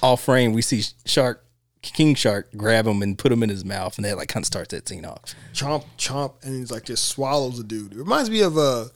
[0.03, 1.45] off frame, we see Shark,
[1.82, 4.47] King Shark, grab him and put him in his mouth, and that like kind of
[4.47, 5.34] starts that scene off.
[5.53, 7.93] chomp, chomp, and he's like just swallows a dude.
[7.93, 8.86] It reminds me of uh,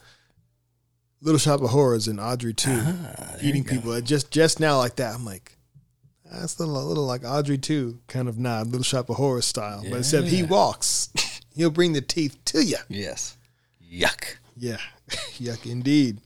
[1.23, 2.79] Little Shop of Horrors and Audrey II,
[3.43, 3.99] eating people.
[4.01, 5.15] Just just now like that.
[5.15, 5.57] I'm like,
[6.31, 9.47] that's a little, a little like Audrey II, kind of nod, Little Shop of Horrors
[9.47, 9.83] style.
[9.89, 11.11] But except he walks,
[11.57, 12.77] he'll bring the teeth to you.
[12.89, 13.37] Yes.
[13.91, 14.37] Yuck.
[14.57, 14.79] Yeah,
[15.39, 16.19] yuck indeed.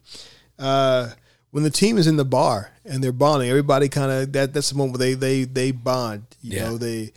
[0.59, 1.11] Uh,
[1.51, 4.71] when the team is in the bar and they're bonding, everybody kind of that that's
[4.71, 6.25] the moment where they they they bond.
[6.43, 6.69] You Yeah.
[6.69, 7.13] know, they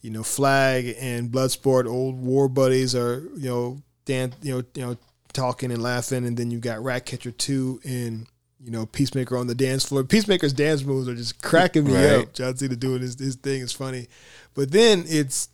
[0.00, 4.82] you know Flag and Bloodsport, old war buddies, are you know dan you know you
[4.86, 4.96] know
[5.38, 8.26] talking and laughing, and then you got Ratcatcher two and
[8.62, 10.02] you know Peacemaker on the dance floor.
[10.04, 12.22] Peacemaker's dance moves are just cracking me Right.
[12.22, 12.32] up.
[12.34, 14.08] John Cena doing his his thing is funny,
[14.54, 15.48] but then it's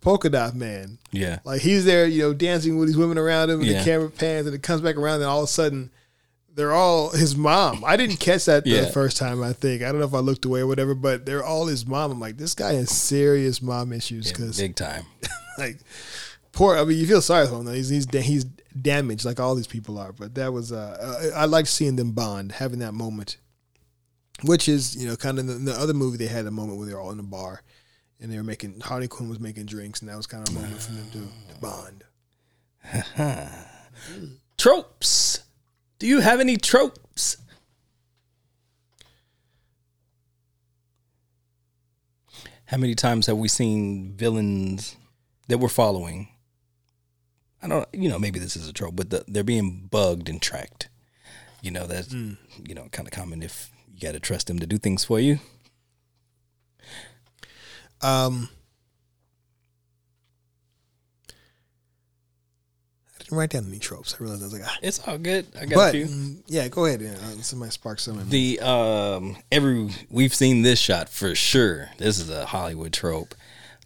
[0.00, 0.98] Polka Dot Man.
[1.12, 1.38] Yeah.
[1.44, 3.78] Like he's there, you know, dancing with these women around him, and Yeah.
[3.78, 5.90] the camera pans, and it comes back around, and all of a sudden,
[6.54, 7.82] they're all his mom.
[7.86, 8.82] I didn't catch that Yeah.
[8.82, 9.42] the first time.
[9.42, 11.86] I think I don't know if I looked away or whatever, but they're all his
[11.86, 12.10] mom.
[12.12, 15.04] I'm like, this guy has serious mom issues because, Big time.
[15.58, 15.78] like,
[16.60, 16.76] poor.
[16.76, 17.64] I mean, you feel sorry for him.
[17.64, 17.72] Though.
[17.72, 20.12] He's he's he's damaged like all these people are.
[20.12, 23.38] But that was uh, I, I liked seeing them bond, having that moment,
[24.42, 26.86] which is you know kind of in the other movie they had a moment where
[26.86, 27.62] they're all in a bar.
[28.22, 30.58] And they were making Harley Quinn was making drinks, and that was kind of a
[30.60, 32.04] moment for them to, to bond.
[34.58, 35.42] Tropes.
[35.98, 37.38] Do you have any tropes?
[42.66, 44.96] How many times have we seen villains
[45.48, 46.29] that we're following?
[47.62, 50.40] I don't, you know, maybe this is a trope, but the, they're being bugged and
[50.40, 50.88] tracked.
[51.62, 54.66] You know, that's, you know, kind of common if you got to trust them to
[54.66, 55.38] do things for you.
[58.00, 58.48] Um,
[63.14, 64.14] I didn't write down any tropes.
[64.14, 64.78] I realized I was like, ah.
[64.80, 65.46] It's all good.
[65.60, 66.06] I got but few.
[66.06, 67.02] mm, yeah, go ahead.
[67.02, 68.26] Yeah, uh, somebody spark some.
[68.30, 71.90] The um every we've seen this shot for sure.
[71.98, 73.34] This is a Hollywood trope.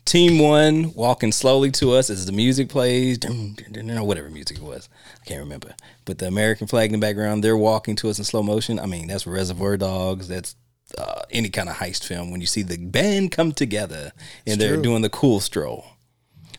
[0.04, 4.88] Team one walking slowly to us as the music plays, or whatever music it was.
[5.22, 5.74] I can't remember.
[6.04, 8.78] But the American flag in the background, they're walking to us in slow motion.
[8.78, 10.28] I mean, that's Reservoir Dogs.
[10.28, 10.56] That's
[10.98, 12.30] uh, any kind of heist film.
[12.30, 14.12] When you see the band come together
[14.46, 14.82] and they're true.
[14.82, 15.86] doing the cool stroll,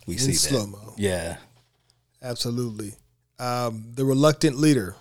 [0.08, 0.96] we see slow-mo.
[0.98, 1.38] Yeah,
[2.26, 2.96] Absolutely.
[3.38, 4.96] Um, the reluctant leader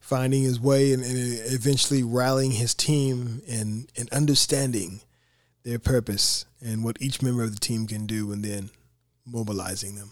[0.00, 5.00] finding his way and, and eventually rallying his team and, and understanding
[5.64, 8.70] their purpose and what each member of the team can do, and then
[9.26, 10.10] mobilizing them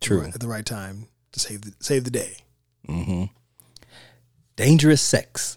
[0.00, 0.24] true.
[0.24, 2.36] at the right time to save the save the day.
[4.56, 5.56] dangerous sex.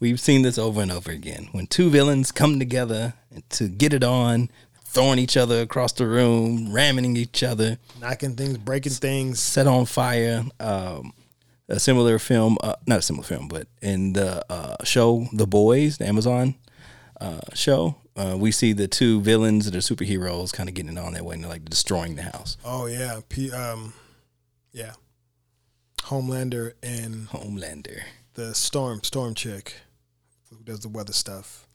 [0.00, 1.48] We've seen this over and over again.
[1.52, 3.14] When two villains come together
[3.50, 4.48] to get it on,
[4.84, 9.40] throwing each other across the room, ramming each other, Knocking things, breaking things.
[9.40, 10.44] set on fire.
[10.60, 11.12] Um,
[11.68, 15.98] a similar film, uh, not a similar film, but in the uh, show The Boys,
[15.98, 16.54] the Amazon
[17.20, 20.98] uh, show, uh, we see the two villains that are superheroes kind of getting it
[20.98, 22.56] on that way and they're like destroying the house.
[22.64, 23.92] Oh yeah, P, um,
[24.72, 24.92] yeah.
[26.02, 28.00] Homelander and Homelander.
[28.34, 29.74] the Storm Storm chick
[30.50, 31.66] who does the weather stuff.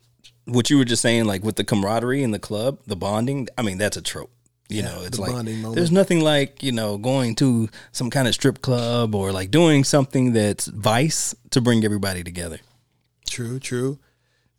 [0.46, 3.48] what you were just saying, like with the camaraderie in the club, the bonding.
[3.58, 4.32] I mean, that's a trope.
[4.70, 5.76] You Yeah, know, it's the like bonding moment.
[5.76, 9.84] there's nothing like you know going to some kind of strip club or like doing
[9.84, 12.60] something that's vice to bring everybody together.
[13.30, 14.00] True, true.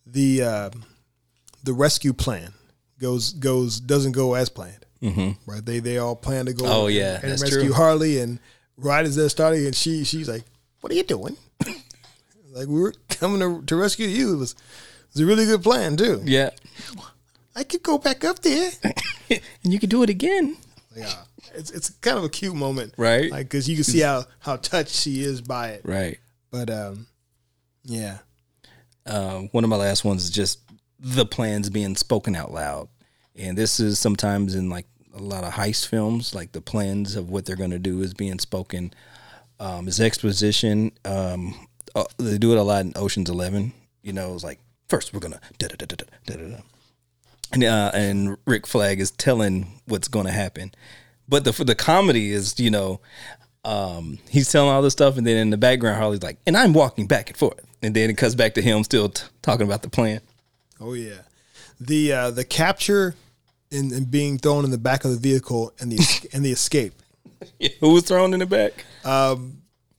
[0.07, 0.70] The uh,
[1.62, 2.52] the rescue plan
[3.00, 4.84] goes goes doesn't go as planned.
[5.02, 5.50] Mm-hmm.
[5.50, 5.64] Right?
[5.64, 6.64] They they all plan to go.
[6.66, 7.72] Oh, and- yeah, and rescue true.
[7.72, 8.38] Harley and
[8.76, 10.44] right as they're starting, and she she's like,
[10.80, 11.36] "What are you doing?"
[12.52, 14.34] like we were coming to, to rescue you.
[14.34, 16.22] It was it was a really good plan too.
[16.24, 16.50] Yeah,
[17.57, 18.70] I could go back up there.
[19.30, 20.57] and you could do it again.
[20.96, 21.12] Yeah,
[21.55, 23.30] it's it's kind of a cute moment, Right.
[23.30, 25.82] Like because you can see how how touched she is by it.
[25.84, 26.18] Right.
[26.50, 27.07] But um,
[27.84, 28.18] yeah,
[29.07, 30.61] uh, one of my last ones is just
[30.98, 32.88] the plans being spoken out loud.
[33.36, 37.30] And this is sometimes in like a lot of heist films, like the plans of
[37.30, 38.92] what they're going to do is being spoken.
[39.61, 40.92] Um, is exposition.
[41.05, 41.55] Um,
[41.94, 43.72] uh, they do it a lot in Ocean's Eleven.
[44.02, 46.57] You know, it's like first we're gonna da da da da da da da,
[47.52, 50.72] and uh, and Rick Flag is telling what's to happen.
[51.28, 53.00] But the the comedy is, you know,
[53.64, 56.72] um, he's telling all this stuff, and then in the background, Harley's like, "And I'm
[56.72, 59.82] walking back and forth." And then it cuts back to him still t- talking about
[59.82, 60.20] the plan.
[60.80, 61.22] Oh yeah,
[61.80, 63.14] the uh, the capture
[63.70, 66.95] and, and being thrown in the back of the vehicle and the and the escape.
[67.80, 68.85] Who was thrown in the back?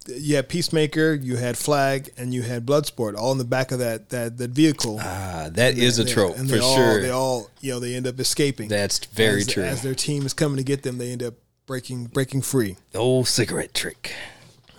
[0.08, 3.80] You had Peacemaker, you had Flag, and you had Bloodsport, all in the back of
[3.80, 5.00] that that that vehicle.
[5.02, 7.02] Ah, that is a They- trope and for all, sure.
[7.02, 8.68] They all, you know, they end up escaping.
[8.68, 9.64] That's very as, true.
[9.64, 11.34] As their team is coming to get them, they end up
[11.66, 12.78] breaking breaking free.
[12.92, 14.14] the old cigarette trick.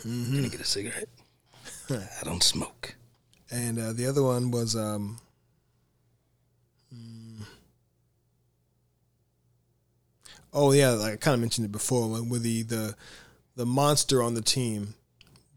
[0.05, 0.37] Mm-hmm.
[0.37, 1.09] Gonna get a cigarette.
[1.91, 2.95] I don't smoke.
[3.51, 5.19] And uh, the other one was um,
[6.93, 7.45] mm,
[10.53, 12.95] oh yeah, like I kind of mentioned it before, when where the the
[13.55, 14.95] the monster on the team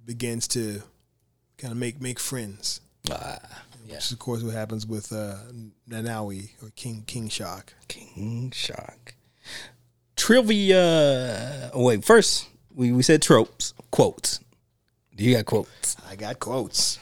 [0.05, 0.82] begins to
[1.57, 3.39] kind of make make friends, Ah,
[3.88, 3.95] yeah.
[3.95, 5.36] which is of course what happens with uh,
[5.89, 7.73] Nanaue or King King Shark.
[7.88, 9.15] King Shark.
[10.15, 11.71] Trivia.
[11.73, 14.39] Oh, wait, first we, we said tropes, quotes.
[15.20, 15.95] You got quotes?
[16.09, 16.97] I got quotes.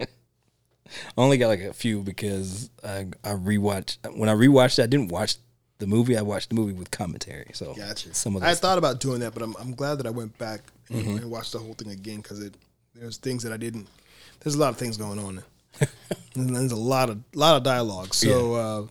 [0.00, 0.06] I
[1.16, 5.36] only got like a few because I I rewatched when I rewatched I didn't watch
[5.78, 6.16] the movie.
[6.16, 7.50] I watched the movie with commentary.
[7.54, 8.14] So Gotcha.
[8.14, 10.60] some of I thought about doing that, but I'm I'm glad that I went back
[10.88, 11.16] and, Mm-hmm.
[11.18, 12.54] and watched the whole thing again because it
[12.94, 13.88] there's things that I didn't.
[14.40, 15.42] There's a lot of things going on.
[16.34, 18.14] there's a lot of lot of dialogue.
[18.14, 18.86] So uh,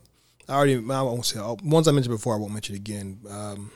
[0.51, 2.35] I already I won't say all- ones I mentioned before.
[2.35, 3.19] I won't mention again.
[3.29, 3.71] Um,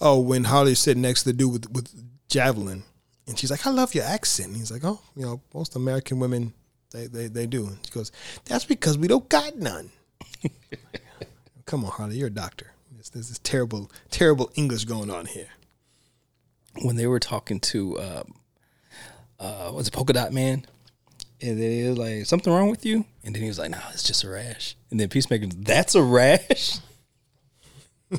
[0.00, 2.84] oh, when Harley's sitting next to the dude with with javelin,
[3.28, 6.18] and she's like, "I love your accent." And he's like, "Oh, you know, most American
[6.18, 6.52] women
[6.90, 8.10] they they, they do." And she goes,
[8.46, 9.90] "That's because we don't got none."
[11.66, 12.72] Come on, Harley, you're a doctor.
[12.92, 15.48] There's, there's this terrible, terrible English going on here.
[16.82, 18.34] when they were talking to um,
[19.38, 20.64] uh, was it Polka Dot Man,
[21.40, 23.78] and then he was like, "Something wrong with you?" And then he was like, "No,
[23.92, 26.78] it's just a rash." And then Peacemaker, "That's a rash."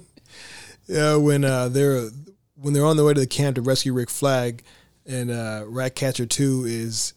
[0.88, 2.10] Yeah, when uh, they're
[2.56, 4.64] when they're on their way to the camp to rescue Rick Flag,
[5.10, 7.14] and uh, Ratcatcher Two is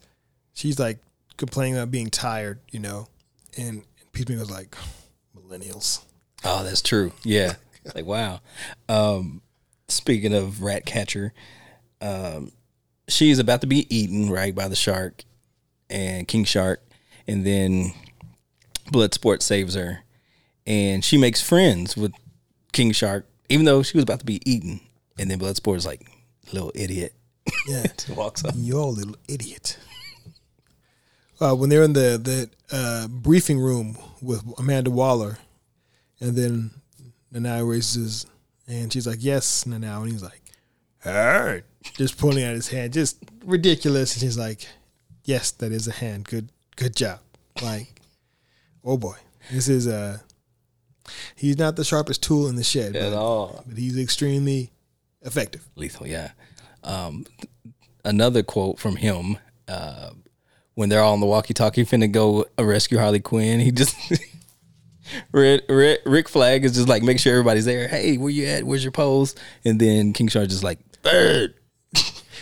[0.53, 0.97] she's like
[1.37, 3.07] complaining about being tired, you know,
[3.57, 4.75] and Peacemaker's like
[5.37, 6.03] millennials.
[6.43, 7.13] Oh, that's true.
[7.23, 7.53] Yeah.
[7.95, 8.41] like wow.
[8.89, 9.41] Um,
[9.87, 11.33] speaking of Ratcatcher,
[12.01, 12.51] um,
[13.07, 15.23] she's about to be eaten right by the shark
[15.89, 16.81] and King Shark,
[17.27, 17.93] and then
[18.91, 20.03] Bloodsport saves her,
[20.65, 22.11] and she makes friends with
[22.71, 24.79] King Shark, even though she was about to be eaten.
[25.19, 26.09] And then Bloodsport is like,
[26.51, 27.13] little idiot,
[27.67, 27.85] Yeah,
[28.15, 28.53] walks up.
[28.57, 29.77] you're a little idiot.
[31.39, 35.37] Uh, when they're in the the uh, briefing room with Amanda Waller,
[36.19, 36.71] and then
[37.33, 38.25] Nanaue raises,
[38.67, 40.41] and she's like, "Yes, Nanaue," and he's like,
[40.99, 41.65] "Hurt,"
[41.97, 44.13] just pointing at his hand, just ridiculous.
[44.13, 44.67] And she's like,
[45.25, 46.25] "Yes, that is a hand.
[46.25, 47.19] Good, good job."
[47.61, 48.01] Like,
[48.83, 49.15] oh boy,
[49.51, 50.19] this is uh
[51.35, 53.63] He's not the sharpest tool in the shed, At but, all.
[53.67, 54.71] but he's extremely
[55.21, 55.67] effective.
[55.75, 56.31] lethal yeah
[56.83, 57.25] um
[58.05, 60.11] another quote from him uh
[60.75, 63.95] when they're all on the walkie-talkie finna go rescue harley quinn he just
[65.31, 67.87] Rick, Rick, Rick Flag is just like make sure everybody's there.
[67.89, 68.63] Hey, where you at?
[68.63, 69.35] Where's your pose?
[69.65, 71.53] And then King Shark just like bird.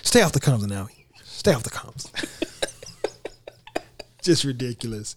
[0.03, 0.87] Stay off the comms now.
[1.23, 2.09] Stay off the comms.
[4.21, 5.15] Just ridiculous.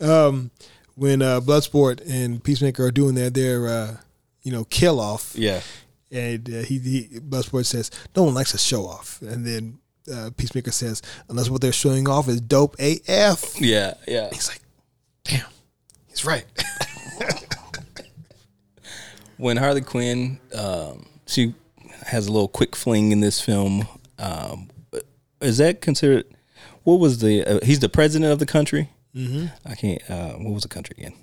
[0.00, 0.52] Um,
[0.94, 3.96] when uh, Bloodsport and Peacemaker are doing their their uh,
[4.44, 5.60] you know kill off, Yeah,
[6.10, 9.78] and uh, he, he Bloodsport says no one likes a show off, and then
[10.12, 13.60] uh, Peacemaker says unless what they're showing off is dope AF.
[13.60, 14.28] yeah, yeah.
[14.32, 14.60] He's like,
[15.24, 15.46] damn,
[16.08, 16.44] he's right.
[19.36, 21.54] when Harley Quinn, um, she
[22.06, 23.86] has a little quick fling in this film.
[24.18, 24.70] Um,
[25.40, 26.24] is that considered?
[26.84, 27.44] What was the?
[27.44, 28.90] Uh, he's the president of the country.
[29.14, 29.46] Mm-hmm.
[29.64, 30.10] I can't.
[30.10, 31.14] Uh, what was the country again?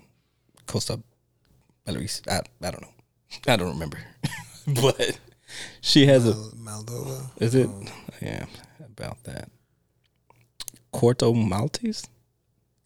[0.65, 1.01] Costa
[1.85, 2.21] Belarus.
[2.29, 2.93] I I don't know.
[3.47, 3.99] I don't remember.
[4.81, 5.19] but
[5.81, 6.33] she has a.
[6.33, 7.29] Moldova.
[7.37, 7.69] Is it?
[8.21, 8.45] Yeah,
[8.85, 9.49] about that.
[10.93, 12.05] Corto Maltese,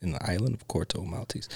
[0.01, 1.49] in the island of Corto Maltese.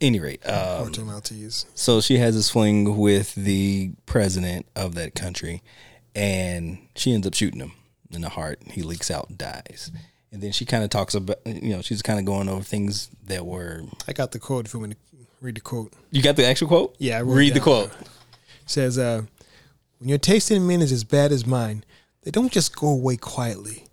[0.00, 1.66] Any rate, um, Porto Maltese.
[1.74, 5.62] so she has this fling with the president of that country,
[6.14, 7.72] and she ends up shooting him
[8.10, 8.60] in the heart.
[8.70, 9.90] He leaks out and dies.
[10.32, 13.08] And then she kind of talks about, you know, she's kind of going over things
[13.24, 13.84] that were.
[14.06, 14.98] I got the quote if you want to
[15.40, 15.92] read the quote.
[16.10, 16.94] You got the actual quote?
[16.98, 17.90] Yeah, it read the quote.
[18.66, 19.22] says, uh,
[19.98, 21.84] when your taste in men is as bad as mine,
[22.22, 23.86] they don't just go away quietly.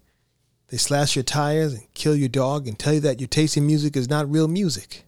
[0.68, 3.68] They slash your tires and kill your dog and tell you that your taste in
[3.68, 5.04] music is not real music.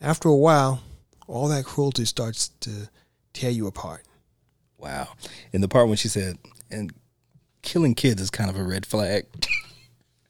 [0.00, 0.80] After a while,
[1.26, 2.88] all that cruelty starts to
[3.32, 4.04] tear you apart.
[4.78, 5.08] Wow.
[5.52, 6.38] And the part when she said,
[6.70, 6.92] and
[7.62, 9.26] killing kids is kind of a red flag.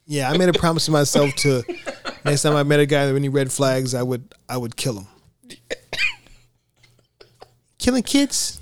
[0.07, 1.63] Yeah, I made a promise to myself to
[2.25, 5.01] next time I met a guy with any red flags, I would I would kill
[5.01, 5.07] him.
[7.79, 8.61] Killing kids,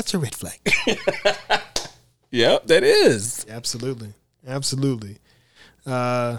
[0.00, 0.58] that's a red flag.
[2.30, 3.44] yep, that is.
[3.50, 4.14] Absolutely,
[4.46, 5.18] absolutely.
[5.84, 6.38] Uh,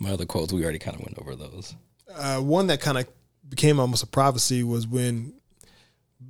[0.00, 1.76] My other quotes, we already kind of went over those.
[2.12, 3.06] Uh, one that kind of
[3.48, 5.34] became almost a prophecy was when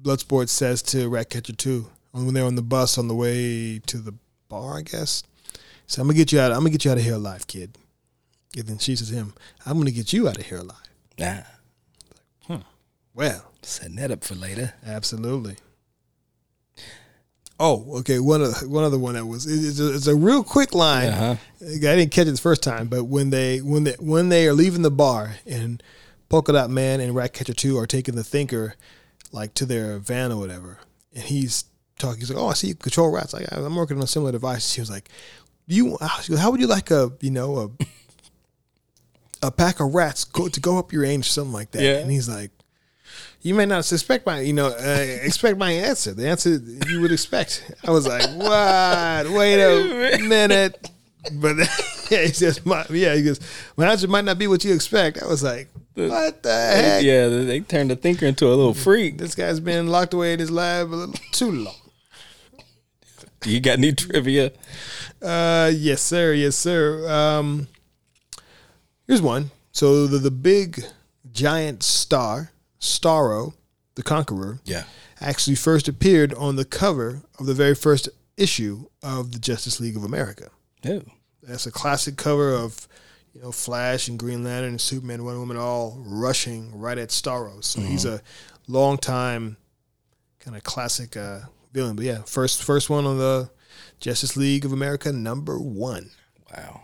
[0.02, 4.12] Bloodsport says to Ratcatcher 2, when they're on the bus on the way to the
[4.50, 5.22] bar, I guess.
[5.86, 6.52] So I'm gonna get you out.
[6.52, 7.78] I'm gonna get you out of here alive, kid.
[8.54, 9.32] And then she says to him,
[9.64, 10.76] "I'm gonna get you out of here alive."
[11.18, 12.58] Nah,
[13.14, 14.74] Well, setting that up for later.
[14.86, 15.56] absolutely.
[17.61, 18.20] Oh, okay.
[18.20, 21.09] One other, one other one that was it's a, it's a real quick line.
[21.09, 21.36] Uh-huh.
[21.61, 24.52] I didn't catch it the first time, but when they when they when they are
[24.52, 25.82] leaving the bar and
[26.28, 28.74] Polka Dot Man and Ratcatcher Two are taking the Thinker
[29.32, 30.78] like to their van or whatever,
[31.12, 31.64] and he's
[31.98, 32.20] talking.
[32.20, 33.32] He's like, "Oh, I see you control rats.
[33.32, 35.09] Like I'm working on a similar device." He was like,
[35.66, 35.98] "Do you?
[36.00, 37.74] How would you like a you know
[39.42, 41.82] a a pack of rats go to go up your range, or something like that?"
[41.82, 41.96] Yeah.
[41.98, 42.52] And he's like.
[43.41, 46.12] You may not suspect my, you know, uh, expect my answer.
[46.12, 47.70] The answer you would expect.
[47.86, 49.30] I was like, "What?
[49.36, 50.91] Wait a minute."
[51.32, 51.57] But
[52.11, 53.41] yeah, he says, my, "Yeah." He goes,
[53.76, 57.28] "My answer might not be what you expect." I was like, "What the heck?" Yeah,
[57.28, 59.18] they they turned the thinker into a little freak.
[59.18, 61.74] This guy's been locked away in his lab a little too long.
[63.45, 64.53] You got any trivia?
[65.22, 66.32] Uh, yes, sir.
[66.32, 67.09] Yes, sir.
[67.09, 67.68] Um,
[69.07, 69.51] here's one.
[69.70, 70.84] So the the big
[71.30, 73.54] giant star, Starro,
[73.94, 74.84] the Conqueror, Yeah.
[75.20, 79.96] actually first appeared on the cover of the very first issue of the Justice League
[79.96, 80.50] of America.
[80.86, 81.02] Oh,
[81.42, 82.86] That's a classic cover of,
[83.34, 87.64] you know, Flash and Green Lantern and Superman, Wonder Woman, all rushing right at Starro.
[87.64, 88.22] So he's a
[88.68, 89.56] long time
[90.40, 91.40] kind of classic uh,
[91.72, 91.96] villain.
[91.96, 93.50] But yeah, first first one on the
[93.98, 96.10] Justice League of America, number one.
[96.54, 96.82] wow.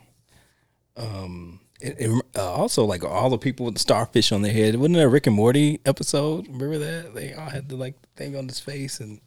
[0.96, 4.76] Um, it, it, uh, also like all the people with the starfish on their head.
[4.76, 6.46] Wasn't there a Rick and Morty episode?
[6.48, 9.20] Remember that they all had the like thing on his face, and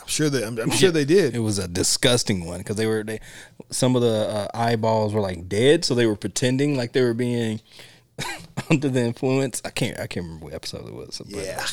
[0.00, 0.44] I'm sure they.
[0.44, 1.34] I'm, I'm sure they did.
[1.34, 3.20] it was a disgusting one because they were they
[3.70, 7.14] some of the uh, eyeballs were like dead, so they were pretending like they were
[7.14, 7.60] being
[8.70, 9.62] under the influence.
[9.64, 11.20] I can't I can't remember what episode it was.
[11.24, 11.64] but Yeah.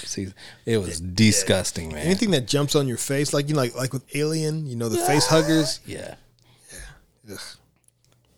[0.66, 2.06] it was disgusting, man.
[2.06, 4.88] Anything that jumps on your face, like you know, like like with Alien, you know,
[4.90, 5.80] the face huggers.
[5.86, 6.16] Yeah.
[7.32, 7.40] Ugh.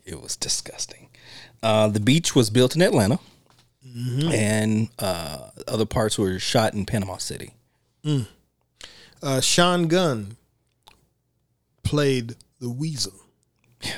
[0.04, 1.01] It was disgusting.
[1.64, 3.20] Uh, the beach was built in Atlanta,
[4.34, 7.54] and uh, other parts were shot in Panama City.
[9.24, 10.38] Uh, Sean Gunn
[11.84, 13.14] played the Weasel.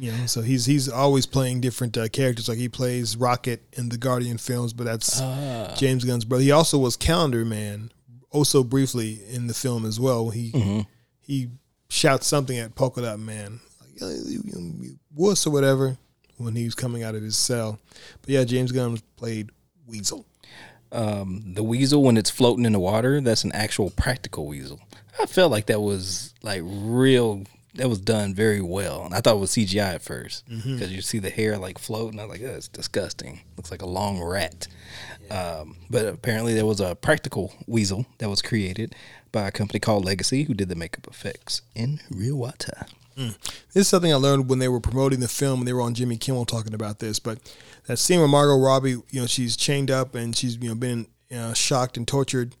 [0.00, 2.48] You know, so he's he's always playing different uh, characters.
[2.48, 5.20] Like he plays Rocket in the Guardian films, but that's
[5.76, 6.44] James Gunn's brother.
[6.44, 7.90] He also was Calendar Man,
[8.30, 10.30] also briefly in the film as well.
[10.30, 10.86] He
[11.20, 11.48] he
[11.88, 15.98] shouts something at Polka Dot Man, like "Yeah, you, you, you wuss or whatever,
[16.38, 17.78] when he was coming out of his cell.
[18.22, 19.50] But yeah, James Gunn played
[19.86, 20.24] Weasel.
[20.90, 24.80] Um, the weasel, when it's floating in the water, that's an actual practical weasel.
[25.20, 27.44] I felt like that was like real.
[27.74, 31.00] That was done very well, and I thought it was CGI at first because you
[31.02, 32.18] see the hair like floating.
[32.18, 33.42] I was like, oh, "That's disgusting.
[33.56, 34.66] Looks like a long rat."
[35.30, 38.94] Um, but apparently, there was a practical weasel that was created
[39.30, 42.86] by a company called Legacy, who did the makeup effects in real water.
[43.26, 43.36] This
[43.74, 46.16] is something I learned when they were promoting the film and they were on Jimmy
[46.16, 47.18] Kimmel talking about this.
[47.18, 47.38] But
[47.86, 51.06] that scene where Margot Robbie, you know, she's chained up and she's you know been
[51.30, 52.54] you know, shocked and tortured,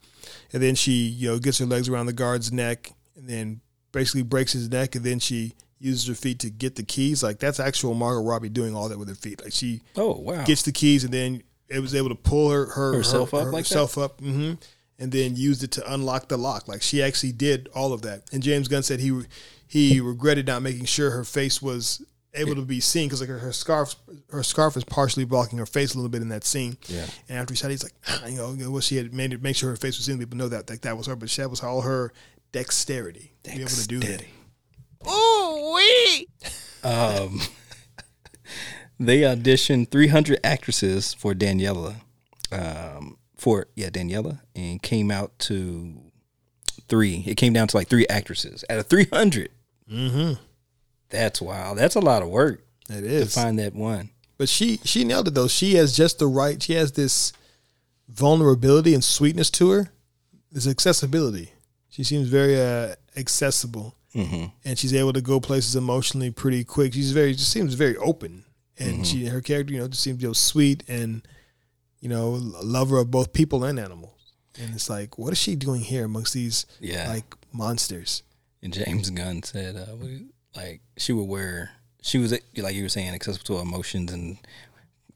[0.52, 3.60] and then she you know gets her legs around the guard's neck and then
[3.92, 7.22] basically breaks his neck, and then she uses her feet to get the keys.
[7.22, 9.42] Like that's actual Margot Robbie doing all that with her feet.
[9.42, 10.44] Like she Oh wow!
[10.44, 13.44] gets the keys and then it was able to pull her, her Herself her, up
[13.52, 13.74] like that?
[13.74, 14.54] herself up, hmm
[15.00, 16.66] and then used it to unlock the lock.
[16.66, 18.22] Like she actually did all of that.
[18.32, 19.22] And James Gunn said he
[19.68, 22.02] he regretted not making sure her face was
[22.34, 23.94] able to be seen because like her, her scarf
[24.30, 26.76] her scarf is partially blocking her face a little bit in that scene.
[26.86, 27.06] Yeah.
[27.28, 27.94] And after he shot, it, he's like,
[28.30, 30.18] you know, you know, well, she had made it make sure her face was seen.
[30.18, 32.12] People know that like that was her, but that was all her
[32.52, 34.06] dexterity, to be able to do that.
[34.06, 34.34] Dexterity.
[36.84, 37.40] Um,
[39.00, 41.96] they auditioned 300 actresses for Daniela,
[42.52, 45.94] um, for yeah Daniela, and came out to
[46.88, 47.24] three.
[47.26, 49.50] It came down to like three actresses out of 300.
[49.90, 50.34] Mm-hmm.
[51.10, 51.78] That's wild.
[51.78, 54.10] That's a lot of work It to find that one.
[54.36, 55.48] But she she nailed it though.
[55.48, 56.62] She has just the right.
[56.62, 57.32] She has this
[58.08, 59.90] vulnerability and sweetness to her.
[60.52, 61.52] This accessibility.
[61.88, 66.94] She seems very uh, accessible, and she's able to go places emotionally pretty quick.
[66.94, 68.44] She's very just seems very open,
[68.78, 71.26] and she her character you know just seems you know sweet and
[72.00, 74.14] you know a lover of both people and animals.
[74.60, 77.08] And it's like, what is she doing here amongst these Yeah.
[77.08, 78.22] like monsters?
[78.62, 79.94] And James Gunn said, uh,
[80.56, 81.70] like she would wear,
[82.02, 84.38] she was like you were saying, accessible to emotions and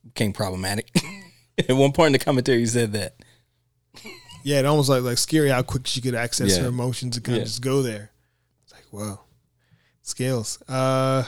[0.05, 0.91] became problematic.
[1.59, 3.15] At one point in the commentary, he said that.
[4.45, 6.63] Yeah, it almost like like scary how quick she could access Yeah.
[6.65, 7.43] her emotions and kind Yeah.
[7.43, 8.11] of just go there.
[8.65, 9.21] It's like wow,
[10.03, 10.61] scales.
[10.69, 11.25] Uh,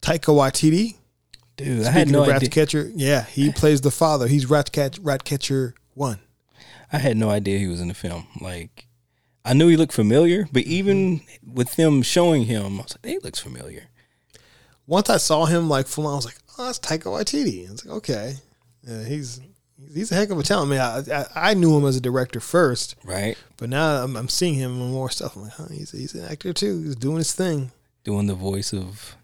[0.00, 0.96] Taika Waititi
[1.56, 2.34] Dude, I had Speaking no of idea.
[2.48, 4.26] Ratcatcher, yeah, he plays the father.
[4.26, 6.18] He's Ratcat Ratcatcher one.
[6.90, 8.26] I had no idea he was in the film.
[8.40, 8.86] Like,
[9.44, 13.18] I knew he looked familiar, but even with them showing him, I was like, he
[13.18, 13.88] looks familiar.
[14.86, 17.68] Once I saw him like full on, I was like, oh, that's Taika Waititi.
[17.68, 18.34] I was like, okay,
[18.86, 19.40] yeah, he's
[19.92, 20.70] he's a heck of a talent.
[20.72, 23.36] I mean, I, I, I knew him as a director first, Right?
[23.56, 25.34] but now I'm, I'm seeing him in more stuff.
[25.36, 26.82] I'm like, huh, he's he's an actor too.
[26.82, 27.72] He's doing his thing.
[28.04, 29.16] Doing the voice of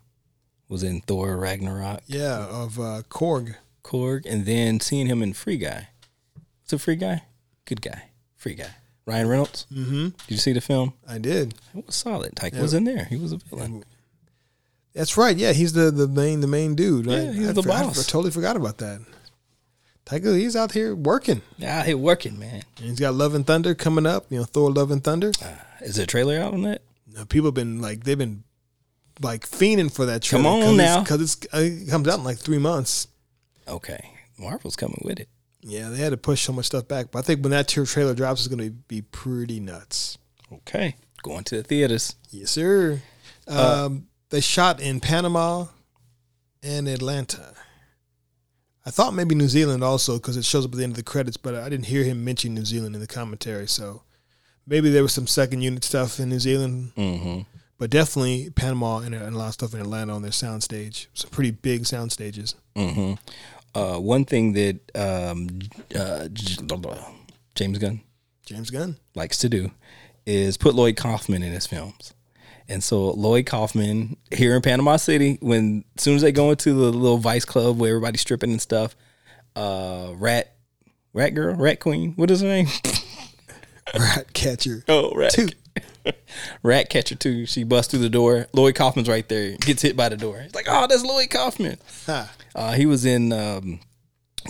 [0.69, 3.55] was in Thor Ragnarok, Yeah, of uh, Korg.
[3.83, 5.89] Korg, and then seeing him in Free Guy.
[6.65, 7.23] It's a Free Guy,
[7.65, 8.71] good guy, Free Guy.
[9.09, 9.67] Ryan Reynolds.
[9.73, 10.03] Mm-hmm.
[10.09, 10.93] Did you see the film?
[11.09, 11.55] I did.
[11.75, 12.37] It was solid.
[12.37, 13.07] Tyke was in there.
[13.07, 13.83] He was a villain.
[14.95, 15.37] That's right.
[15.37, 17.07] Yeah, he's the the main the main dude.
[17.07, 17.15] Right?
[17.23, 18.07] Yeah, he's I, the for- I boss.
[18.07, 19.01] totally forgot about that.
[20.05, 21.43] Taika, he's out here working.
[21.57, 22.63] Yeah, out here working, man.
[22.79, 24.27] And he's got Love and Thunder coming up.
[24.31, 25.33] You know, Thor: Love and Thunder.
[25.81, 26.83] Is there a trailer out on that?
[27.11, 28.45] Now, people have been like they've been
[29.23, 30.23] like fiending for that.
[30.23, 30.45] trailer.
[30.45, 31.01] Come on now.
[31.03, 33.09] because it's, uh, it comes out in like three months.
[33.67, 35.29] Okay, Marvel's coming with it.
[35.69, 37.87] Yeah, they had to push so much stuff back, but I think when that tra-
[37.87, 40.19] trailer drops, it's going to be pretty nuts.
[40.53, 42.15] Okay, going to the theaters.
[42.31, 43.03] Yes, sir.
[43.47, 45.67] Uh, Um, they shot in Panama
[46.63, 47.55] and Atlanta.
[48.87, 51.03] I thought maybe New Zealand also because it shows up at the end of the
[51.03, 53.67] credits, but I didn't hear him mention New Zealand in the commentary.
[53.69, 54.03] So
[54.67, 57.41] maybe there was some second unit stuff in New Zealand, Mm-hmm.
[57.79, 61.07] but definitely Panama and, and a lot of stuff in Atlanta on their soundstage.
[61.13, 62.55] Some pretty big sound stages.
[62.77, 63.15] Mm-hmm.
[63.75, 65.61] Uh, one thing that um,
[65.95, 66.29] uh,
[67.55, 68.01] James Gunn
[68.45, 68.97] James Gunn.
[69.15, 69.71] likes to do
[70.25, 72.15] is put Lloyd Kaufman in his films.
[72.69, 76.73] And so Lloyd Kaufman here in Panama City, when as soon as they go into
[76.75, 78.95] the little vice club where everybody's stripping and stuff,
[79.57, 80.55] uh, rat,
[81.13, 82.69] rat girl, rat queen, what is her name?
[83.99, 84.85] Rat Catcher.
[84.87, 85.49] Oh, rat, Two.
[86.63, 87.47] rat catcher too.
[87.47, 88.47] She busts through the door.
[88.53, 90.39] Lloyd Kaufman's right there, gets hit by the door.
[90.39, 91.79] It's like, oh, that's Lloyd Kaufman.
[92.07, 92.33] Ha.
[92.55, 93.81] Uh, he was in um,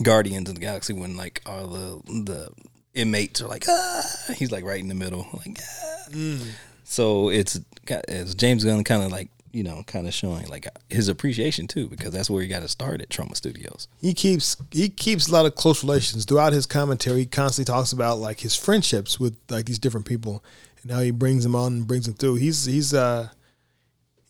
[0.02, 2.48] Guardians of the Galaxy when like all the the
[2.94, 4.02] inmates are like, ah,
[4.36, 5.58] he's like right in the middle, like.
[5.60, 6.38] Ah.
[6.84, 11.08] So it's it's James Gunn kind of like you know kind of showing like his
[11.08, 13.88] appreciation too because that's where he got to start at Troma Studios.
[14.00, 17.20] he keeps he keeps a lot of close relations throughout his commentary.
[17.20, 20.42] He constantly talks about like his friendships with like these different people
[20.88, 22.36] and how he brings them on and brings them through.
[22.36, 23.28] He's he's uh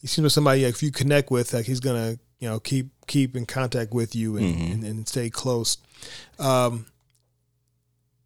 [0.01, 2.89] he seems like somebody like if you connect with like he's gonna you know keep
[3.07, 5.79] keep in contact with you and and, and stay close.
[6.39, 6.87] Um,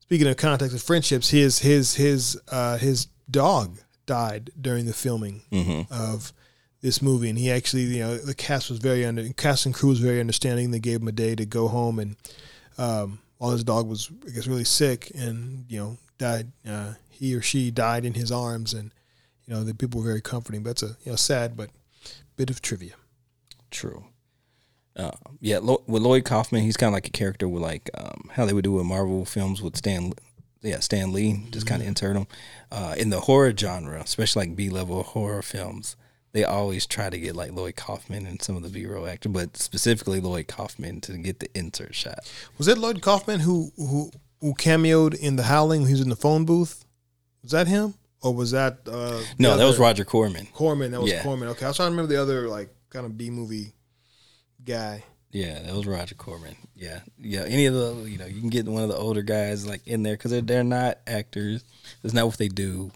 [0.01, 5.43] speaking of contact and friendships, his his his uh, his dog died during the filming
[5.91, 6.33] of
[6.81, 9.91] this movie, and he actually, you know, the cast was very under, cast and crew
[9.91, 10.71] was very understanding.
[10.73, 12.17] They gave him a day to go home, and
[12.77, 16.51] um, while his dog was, I guess, really sick, and you know, died.
[16.69, 18.93] Uh, he or she died in his arms, and
[19.47, 20.65] you know, the people were very comforting.
[20.65, 21.70] But it's a you know sad but
[22.36, 22.94] bit of trivia.
[23.70, 24.07] True.
[24.97, 28.28] Uh, yeah, Lo- with Lloyd Kaufman, he's kind of like a character with like um,
[28.32, 30.12] how they would do with Marvel films with Stan.
[30.62, 32.27] Yeah, Stan Lee, just kind of insert him
[32.73, 35.97] uh, in the horror genre, especially like B level horror films.
[36.32, 39.31] They always try to get like Lloyd Kaufman and some of the B roll actors,
[39.31, 42.19] but specifically Lloyd Kaufman to get the insert shot.
[42.59, 45.82] Was it Lloyd Kaufman who who who cameoed in The Howling?
[45.82, 46.82] when He was in the phone booth.
[47.43, 50.47] Was that him, or was that uh, No, that was Roger Corman.
[50.52, 50.93] Corman?
[50.93, 51.23] That was Yeah.
[51.23, 51.48] Corman.
[51.51, 53.73] Okay, I was trying to remember the other like kind of B movie
[54.64, 55.05] guy.
[55.31, 56.56] Yeah, that was Roger Corman.
[56.77, 57.44] Yeah, yeah.
[57.47, 60.02] Any of the you know you can get one of the older guys like in
[60.02, 61.64] there because they're they're not actors.
[62.02, 62.90] That's not what they do,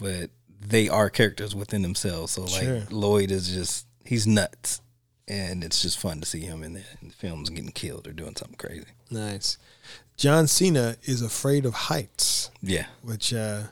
[0.00, 0.30] but
[0.60, 2.32] they are characters within themselves.
[2.32, 2.82] So like Sure.
[2.90, 4.80] Lloyd is just he's nuts,
[5.28, 8.12] and it's just fun to see him in the, in the films getting killed or
[8.12, 8.86] doing something crazy.
[9.10, 9.58] Nice.
[10.16, 13.64] John Cena is afraid of heights, Yeah, which uh,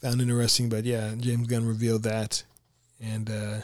[0.00, 0.68] found interesting.
[0.68, 2.42] But yeah, James Gunn revealed that,
[3.00, 3.60] and uh,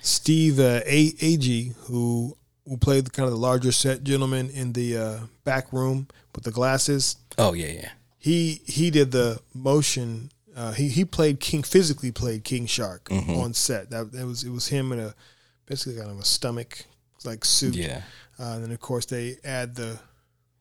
[0.00, 2.36] Steve uh, A- Agee, who
[2.66, 6.44] who played the kind of the larger set gentleman in the uh, back room with
[6.44, 7.88] the glasses, Oh yeah, yeah.
[8.18, 10.30] he he did the motion.
[10.56, 13.90] Uh, he he played King physically played King Shark on set.
[13.90, 15.14] That, that was it was him in a
[15.66, 16.84] basically kind of a stomach
[17.24, 17.74] like suit.
[17.74, 18.02] Yeah.
[18.40, 19.98] Uh, and then of course they add the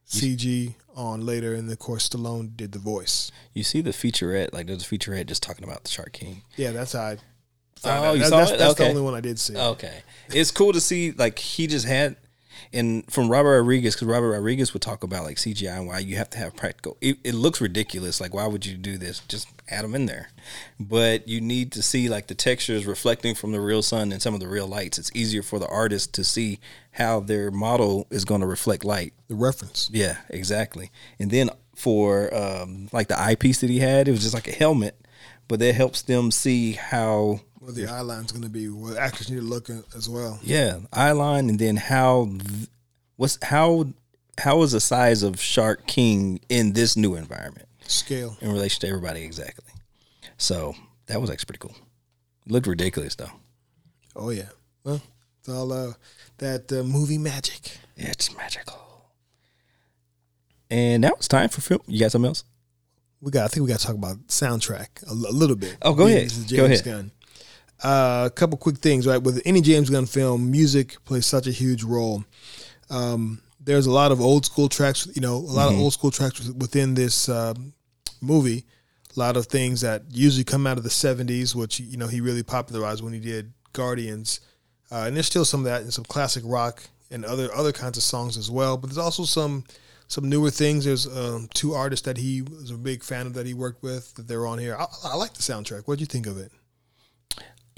[0.08, 3.32] CG on later, and of course Stallone did the voice.
[3.54, 6.44] You see the featurette, like there's a featurette just talking about the Shark King.
[6.56, 7.18] Yeah, that's how I.
[7.84, 8.58] Oh, you That- saw that's, it?
[8.58, 9.56] That's the only one I did see.
[9.56, 12.16] Okay, it's cool to see like he just had,
[12.74, 16.18] and from Robert Rodriguez because Robert Rodriguez would talk about like CGI and why you
[16.18, 16.98] have to have practical.
[17.02, 18.20] It, it looks ridiculous.
[18.22, 19.20] Like why would you do this?
[19.28, 20.30] Just add them in there,
[20.80, 24.34] but you need to see like the textures reflecting from the real sun and some
[24.34, 24.98] of the real lights.
[24.98, 26.60] It's easier for the artist to see
[26.92, 29.14] how their model is going to reflect light.
[29.28, 29.90] The reference.
[29.92, 30.92] Yeah, exactly.
[31.20, 34.52] And then for um, like the eyepiece that he had, it was just like a
[34.52, 35.00] helmet,
[35.48, 39.30] but that helps them see how Where the eye line's going to be, what actors
[39.30, 40.40] need to look at as well.
[40.42, 42.30] yeah eye line, and then how
[43.18, 43.88] what's how
[44.38, 48.38] how is the size of Shark King in this new environment Scale.
[48.40, 49.66] in relation to everybody exactly.
[50.38, 50.76] So
[51.08, 51.76] that was actually pretty cool.
[52.46, 53.32] It looked ridiculous though.
[54.16, 54.50] Oh yeah.
[54.86, 55.02] Well,
[55.40, 55.94] it's all uh,
[56.38, 57.80] that uh, movie magic.
[57.98, 58.80] It's magical.
[60.70, 61.82] And now it's time for film.
[61.88, 62.44] You got something else?
[63.22, 63.46] We got.
[63.46, 65.78] I think we got to talk about soundtrack a, l- a little bit.
[65.82, 66.26] Oh, go Yeah, ahead.
[66.26, 66.84] This is Go ahead.
[66.86, 67.12] Gunn.
[67.84, 69.22] Uh, a couple quick things, right?
[69.22, 72.24] With any James Gunn film, music plays such a huge role.
[72.90, 75.08] Um, there's a lot of old school tracks.
[75.14, 75.76] You know, a lot Mm-hmm.
[75.76, 77.74] of old school tracks within this um,
[78.22, 78.66] movie.
[79.16, 82.22] A lot of things that usually come out of the '70s, which you know he
[82.22, 84.40] really popularized when he did Guardians.
[84.92, 86.82] Uh, and there's still some of that and some classic rock
[87.12, 88.78] and other other kinds of songs as well.
[88.78, 89.66] But there's also some
[90.08, 90.86] some newer things.
[90.86, 94.14] There's um, two artists that he was a big fan of that he worked with
[94.16, 94.76] that they're on here.
[94.80, 95.84] I, I like the soundtrack.
[95.86, 96.52] What do you think of it?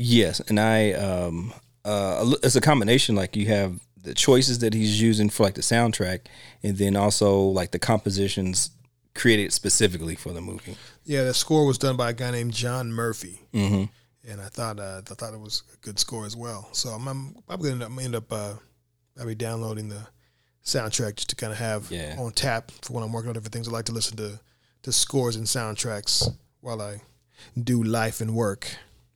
[0.01, 1.53] Yes, and I um
[1.83, 5.61] uh it's a combination like you have the choices that he's using for like the
[5.61, 6.21] soundtrack
[6.63, 8.71] and then also like the compositions
[9.13, 10.77] created specifically for the movie.
[11.03, 13.85] Yeah, the score was done by a guy named John Murphy, Mm-hmm.
[14.31, 16.69] and I thought uh, I thought it was a good score as well.
[16.71, 18.53] So I'm, I'm probably gonna end up, end up uh,
[19.17, 20.07] maybe downloading the
[20.63, 22.15] soundtrack just to kind of have Yeah.
[22.17, 23.67] on tap for when I'm working on different things.
[23.67, 24.39] I like to listen to
[24.83, 26.25] to scores and soundtracks
[26.61, 27.01] while I
[27.61, 28.69] do life and work.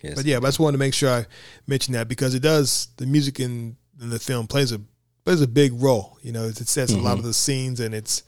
[0.03, 0.15] Yes.
[0.15, 1.25] But yeah, but I just wanted to make sure I
[1.65, 4.81] mentioned that because it does the music in, in the film plays a
[5.23, 6.17] plays a big role.
[6.21, 8.23] You know, it sets a lot of the scenes, and it's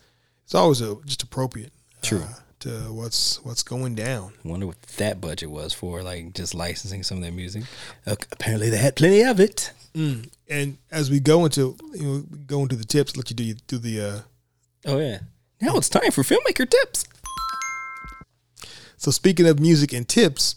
[0.45, 1.73] it's always a, just appropriate.
[2.01, 2.21] True.
[2.21, 4.31] uh, to what's what's going down.
[4.43, 7.63] wonder what that budget was for like just licensing some of their music.
[8.07, 9.71] Uh, apparently they had plenty of it.
[9.93, 10.29] Mm.
[10.49, 13.77] And as we go into you know go into the tips, let you do do
[13.77, 14.01] the.
[14.01, 14.19] Uh,
[14.87, 15.19] Oh yeah.
[15.61, 17.05] Now it's time for filmmaker tips.
[18.97, 20.55] so speaking of music and tips,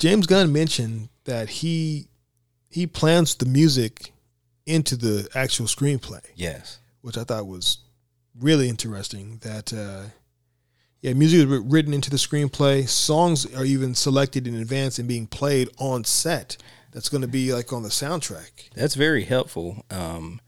[0.00, 2.08] James Gunn mentioned that he
[2.70, 4.12] he plans the music
[4.66, 6.22] into the actual screenplay.
[6.34, 6.78] Yes.
[7.02, 7.78] which I thought was
[8.38, 9.38] really interesting.
[9.42, 10.08] That uh,
[11.02, 12.88] yeah, music is written into the screenplay.
[12.88, 16.56] Songs are even selected in advance and being played on set.
[16.92, 18.70] That's going to be like on the soundtrack.
[18.74, 20.40] That's very helpful um,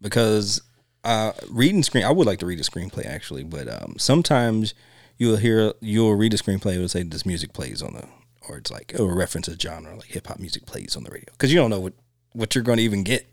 [0.00, 0.60] because
[1.02, 2.04] uh, reading screen.
[2.04, 4.74] I would like to read a screenplay actually, but um, sometimes
[5.16, 6.72] you'll hear you'll read a screenplay.
[6.72, 8.04] And it'll say this music plays on the,
[8.48, 11.30] or it's like it'll reference a genre like hip hop music plays on the radio
[11.32, 11.94] because you don't know what
[12.32, 13.26] what you're going to even get.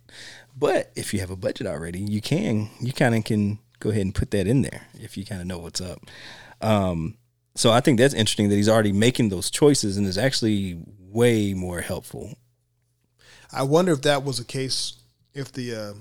[0.58, 4.04] But if you have a budget already, you can you kind of can go ahead
[4.04, 6.00] and put that in there if you kind of know what's up.
[6.62, 7.18] Um,
[7.56, 11.54] so I think that's interesting that he's already making those choices and is actually way
[11.54, 12.34] more helpful.
[13.52, 14.98] I wonder if that was a case
[15.34, 15.94] if the uh,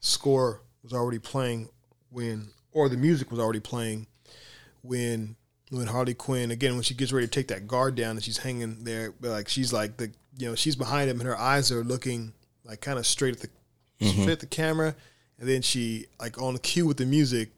[0.00, 1.68] score was already playing
[2.10, 4.06] when, or the music was already playing
[4.82, 5.36] when
[5.72, 8.38] when Harley Quinn again when she gets ready to take that guard down and she's
[8.38, 11.82] hanging there, like she's like the you know she's behind him and her eyes are
[11.82, 12.34] looking
[12.64, 14.94] like kind of straight at the straight at the camera,
[15.38, 17.50] and then she like on the cue with the music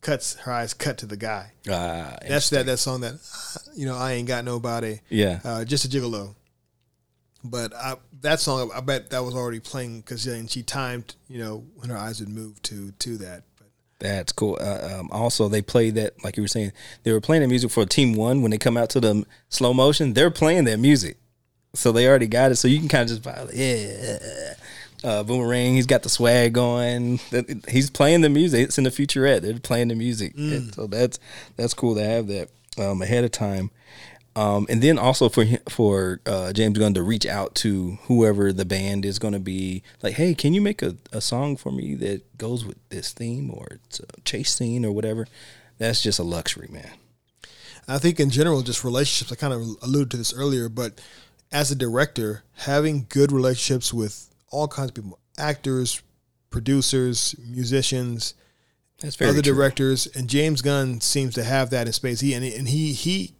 [0.00, 1.52] cuts her eyes cut to the guy.
[1.68, 5.40] Uh, That's that that song that ah, you know I ain't got nobody yeah.
[5.44, 6.34] uh, just a gigolo.
[7.46, 11.38] But I, that song, I bet that was already playing because then she timed, you
[11.38, 13.42] know, when her eyes would move to to that.
[13.98, 14.58] That's cool.
[14.60, 16.72] Uh, um, also, they played that, like you were saying,
[17.04, 19.72] they were playing the music for Team One when they come out to the slow
[19.72, 20.12] motion.
[20.12, 21.16] They're playing that music,
[21.74, 22.56] so they already got it.
[22.56, 24.54] So you can kind of just vibe, yeah.
[25.02, 27.20] Uh, Boomerang, he's got the swag going.
[27.68, 28.64] He's playing the music.
[28.64, 29.42] It's in the featurette.
[29.42, 31.18] They're playing the music, And so that's
[31.56, 32.48] that's cool to have that
[32.78, 33.70] um, ahead of time.
[34.36, 38.64] Um, and then also for for uh, James Gunn to reach out to whoever the
[38.64, 41.94] band is going to be, like, hey, can you make a, a song for me
[41.96, 45.28] that goes with this theme or it's a chase scene or whatever?
[45.78, 46.90] That's just a luxury, man.
[47.86, 49.30] I think in general, just relationships.
[49.30, 51.00] I kind of alluded to this earlier, but
[51.52, 56.02] as a director, having good relationships with all kinds of people, actors,
[56.50, 58.34] producers, musicians,
[59.00, 59.54] That's very other true.
[59.54, 62.20] directors, and James Gunn seems to have that in space.
[62.20, 63.33] He and, and he he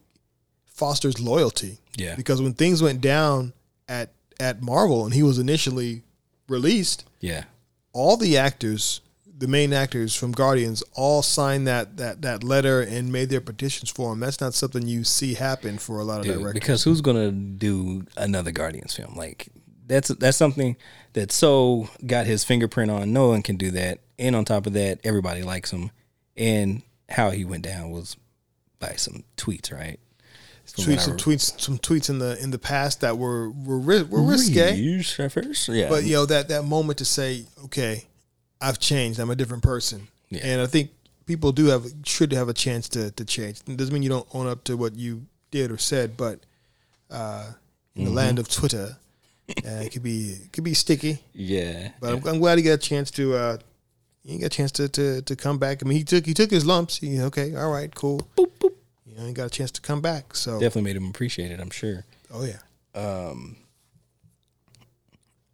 [0.75, 1.79] fosters loyalty.
[1.97, 2.15] Yeah.
[2.15, 3.53] Because when things went down
[3.89, 6.03] at at Marvel and he was initially
[6.49, 7.45] released, Yeah,
[7.93, 8.99] all the actors,
[9.37, 13.89] the main actors from Guardians, all signed that that that letter and made their petitions
[13.89, 14.19] for him.
[14.19, 16.53] That's not something you see happen for a lot of Dude, directors.
[16.53, 19.15] because who's gonna do another Guardians film?
[19.15, 19.47] Like
[19.87, 20.75] that's that's something
[21.13, 23.13] that so got his fingerprint on.
[23.13, 23.99] No one can do that.
[24.19, 25.91] And on top of that, everybody likes him.
[26.37, 28.17] And how he went down was
[28.79, 29.99] by some tweets, right?
[30.65, 34.75] Tweets, some tweets, some tweets in the in the past that were were were risque.
[35.69, 35.89] Yeah.
[35.89, 38.05] But you know that that moment to say, okay,
[38.59, 39.19] I've changed.
[39.19, 40.07] I'm a different person.
[40.29, 40.41] Yeah.
[40.43, 40.91] And I think
[41.25, 43.61] people do have should have a chance to to change.
[43.67, 46.39] It doesn't mean you don't own up to what you did or said, but
[47.11, 47.51] uh,
[47.95, 48.97] in the land of Twitter,
[49.49, 51.19] uh, it could be it could be sticky.
[51.33, 51.89] Yeah.
[51.99, 53.35] But I'm, I'm glad he got a chance to.
[53.35, 53.57] Uh,
[54.23, 55.83] he got a chance to, to to come back.
[55.83, 56.97] I mean, he took he took his lumps.
[56.97, 58.27] He, okay, all right, cool.
[58.35, 58.73] Boop, boop.
[59.15, 60.35] You know, he got a chance to come back.
[60.35, 62.03] So Definitely made him appreciate it, I'm sure.
[62.33, 62.59] oh yeah,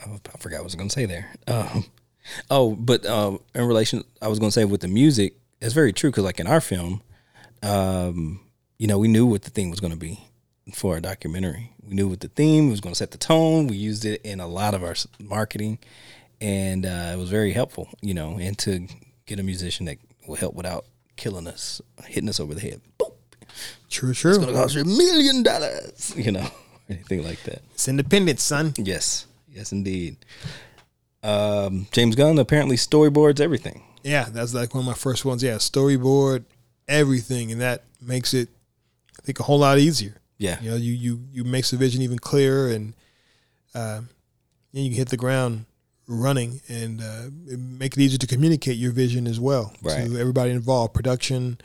[0.04, 1.32] Oh, I forgot what I was going to say there.
[1.48, 1.86] Um,
[2.50, 5.94] oh, but um, in relation, I was going to say with the music, it's very
[5.94, 7.04] true because, like in our film,
[7.62, 8.40] um,
[8.80, 10.20] you know, we knew what the theme was going to be
[10.74, 11.74] for our documentary.
[11.88, 13.68] We knew what the theme was going to set the tone.
[13.68, 15.78] We used it in a lot of our marketing,
[16.40, 17.90] and uh, it was very helpful.
[18.02, 18.88] You know, and to
[19.28, 20.86] get a musician that will help without
[21.16, 22.82] killing us, hitting us over the head.
[23.00, 23.12] Boop.
[23.92, 24.32] True, true.
[24.32, 26.14] It's going to cost you a million dollars.
[26.18, 26.48] You know,
[26.90, 27.62] anything like that.
[27.74, 28.74] It's independence, son.
[28.78, 30.18] Yes, yes, indeed.
[31.24, 33.84] Um, James Gunn apparently storyboards everything.
[34.04, 35.44] Yeah, that's like one of my first ones.
[35.44, 36.46] Yeah, storyboard,
[36.88, 38.50] everything, and that makes it,
[39.20, 40.16] I think, a whole lot easier.
[40.40, 42.96] Yeah, You know, you you you makes the vision even clearer, and
[43.76, 44.02] uh,
[44.74, 45.66] then you can hit the ground
[46.08, 50.08] running, and uh, it make it easier to communicate your vision as well Right.
[50.08, 50.96] to everybody involved.
[50.96, 51.60] Production,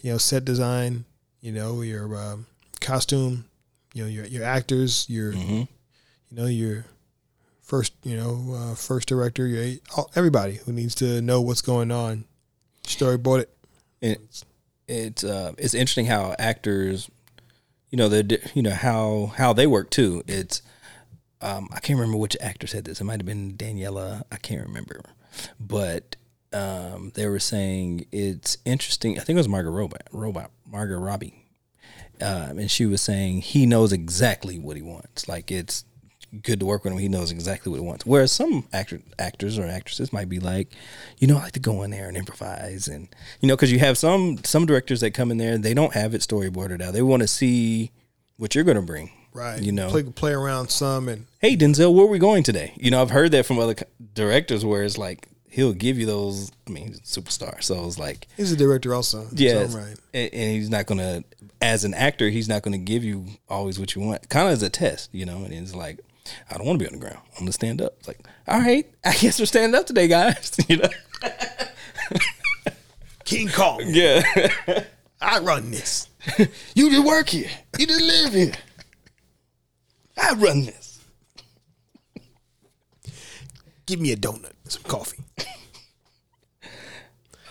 [0.00, 1.04] you know, set design,
[1.42, 2.46] you know, your um,
[2.80, 3.44] costume,
[3.92, 5.52] you know, your your actors, your Mm-hmm.
[6.30, 6.86] you know your
[7.60, 11.90] first you know uh, first director, your all, everybody who needs to know what's going
[11.90, 12.24] on.
[12.84, 13.56] Storyboard it.
[14.00, 14.44] it,
[14.88, 17.10] it's uh, it's interesting how actors,
[17.90, 20.22] you know, they you know how how they work too.
[20.26, 20.62] It's
[21.40, 23.00] um, I can't remember which actor said this.
[23.00, 24.22] It might have been Daniela.
[24.30, 25.00] I can't remember,
[25.60, 26.16] but
[26.52, 29.18] um, they were saying it's interesting.
[29.18, 31.46] I think it was Margaret Robot, Robot Margaret Robbie,
[32.20, 35.28] um, and she was saying he knows exactly what he wants.
[35.28, 35.84] Like it's
[36.42, 36.98] good to work with him.
[36.98, 38.06] He knows exactly what he wants.
[38.06, 40.74] Whereas some actor, actors or actresses might be like,
[41.18, 43.08] you know, I like to go in there and improvise, and
[43.40, 45.94] you know, because you have some some directors that come in there and they don't
[45.94, 46.92] have it storyboarded out.
[46.92, 47.90] They want to see
[48.36, 49.10] what you're going to bring.
[49.34, 49.62] Right.
[49.62, 52.74] You know, play play around some and hey Denzel, where are we going today?
[52.76, 53.74] You know, I've heard that from other
[54.14, 56.50] directors where it's like he'll give you those.
[56.66, 59.26] I mean, he's a superstar, so it's like he's a director also.
[59.32, 59.96] yeah, So, right.
[60.14, 61.22] and, and he's not gonna,
[61.60, 64.28] as an actor, he's not gonna give you always what you want.
[64.28, 65.44] Kind of as a test, you know.
[65.44, 66.00] And it's like,
[66.50, 67.18] I don't want to be on the ground.
[67.34, 67.94] I'm gonna stand up.
[67.98, 70.56] It's like, all right, I guess we're standing up today, guys.
[70.68, 70.88] you know?
[73.24, 73.82] King Kong.
[73.86, 74.22] Yeah.
[75.20, 76.08] I run this.
[76.74, 77.48] you just work here.
[77.78, 78.52] You just live here.
[80.20, 81.00] I run this.
[83.86, 85.22] Give me a donut, and some coffee.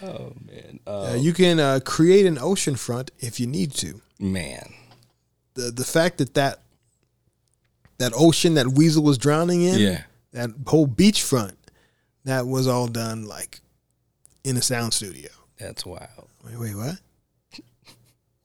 [0.03, 4.02] Oh man, Uh, you can uh, create an ocean front if you need to.
[4.19, 4.73] man.
[5.53, 6.61] The the fact that that
[7.99, 10.03] that ocean that Weasel was drowning in, Yeah.
[10.31, 11.53] that whole beachfront,
[12.23, 13.60] that was all done like
[14.43, 15.30] in a sound studio.
[15.60, 16.30] That's wild.
[16.45, 16.95] Wait, wait, what?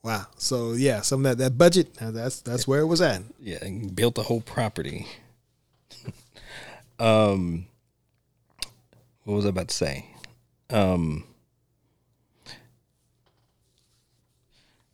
[0.03, 0.27] Wow.
[0.37, 3.23] So yeah, some of that that budget, uh, that's that's where it was at.
[3.41, 5.07] Yeah, and built the whole property.
[6.99, 7.67] um,
[9.27, 10.07] what was I about to say?
[10.71, 11.25] Um,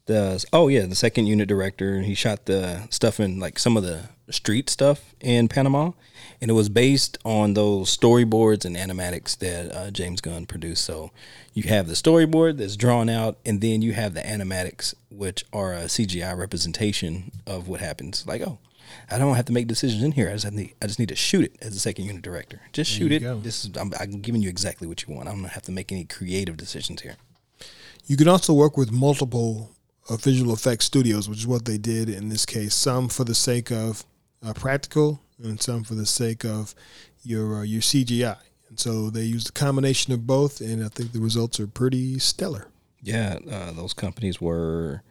[0.07, 2.01] the oh yeah, the second unit director.
[2.01, 5.93] He shot the stuff in like some of the street stuff in Panama,
[6.41, 10.85] and it was based on those storyboards and animatics that uh, James Gunn produced.
[10.87, 11.11] So
[11.53, 15.75] you have the storyboard that's drawn out, and then you have the animatics, which are
[15.75, 18.27] a CGI representation of what happens.
[18.27, 18.59] Like oh.
[19.11, 20.29] I don't have to make decisions in here.
[20.29, 22.61] I just to, I just need to shoot it as a second unit director.
[22.73, 23.21] Just shoot it.
[23.21, 23.39] go.
[23.39, 25.29] This is I'm, I'm giving you exactly what you want.
[25.29, 27.17] I don't have to make any creative decisions here.
[28.07, 29.71] You can also work with multiple
[30.09, 32.75] uh, visual effects studios, which is what they did in this case.
[32.75, 34.05] Some for the sake of
[34.45, 36.75] uh, practical, and some for the sake of
[37.23, 38.39] your uh, your CGI.
[38.69, 42.19] And so they used a combination of both, and I think the results are pretty
[42.19, 42.69] stellar.
[43.03, 45.03] Yeah, uh, those companies were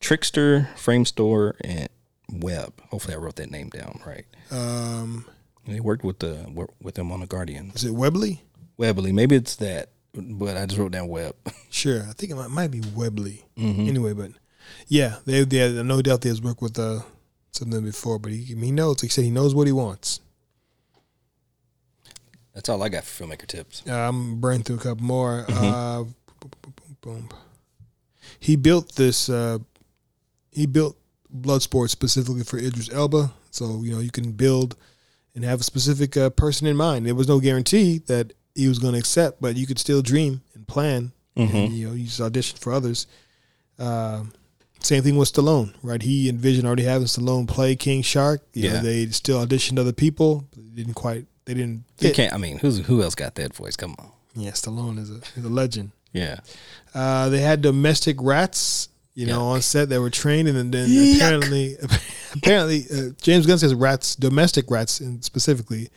[0.00, 1.88] Trixter, Frame Store, and
[2.32, 2.72] Web.
[2.90, 4.24] Hopefully, I wrote that name down right.
[4.50, 5.24] Um,
[5.66, 6.46] And they worked with the
[6.80, 7.72] with them on the Guardian.
[7.74, 8.42] is it Webley?
[8.76, 11.34] Webley, maybe it's that, but I just wrote down Web.
[11.72, 13.44] Sure, I think it might, might be Webley.
[13.56, 14.32] Anyway, but
[14.88, 17.00] yeah, they, they no doubt they've worked with uh,
[17.52, 19.04] some of them before, but he, he knows.
[19.04, 20.20] I said, he knows what he wants.
[22.54, 23.82] That's all I got for filmmaker tips.
[23.88, 25.44] Uh, I'm burning through a couple more.
[25.48, 27.28] Uh, boom, boom, boom, boom.
[28.40, 29.28] He built this.
[29.28, 29.58] Uh,
[30.50, 30.96] he built
[31.38, 34.76] Bloodsport specifically for Idris Elba, so you know you can build
[35.34, 37.06] and have a specific uh, person in mind.
[37.06, 40.42] There was no guarantee that he was going to accept, but you could still dream
[40.54, 41.12] and plan.
[41.36, 43.06] And, you know, you just audition for others.
[43.78, 44.24] Uh,
[44.80, 46.02] same thing with Stallone, right?
[46.02, 48.42] He envisioned already having Stallone play King Shark.
[48.52, 48.80] You know, Yeah.
[48.82, 51.26] they still auditioned other people, but they didn't quite.
[51.46, 51.84] They didn't.
[52.00, 52.16] You Fit.
[52.16, 52.32] can't.
[52.34, 53.76] I mean, who's who else got that voice?
[53.76, 54.10] Come on.
[54.34, 55.92] Yeah, Stallone is a is a legend.
[56.12, 56.40] Yeah.
[56.92, 61.76] Uh, they had domestic rats you know, on set that were trained, and then apparently,
[62.34, 65.90] apparently, uh, James Gunn says rats, domestic rats, and specifically,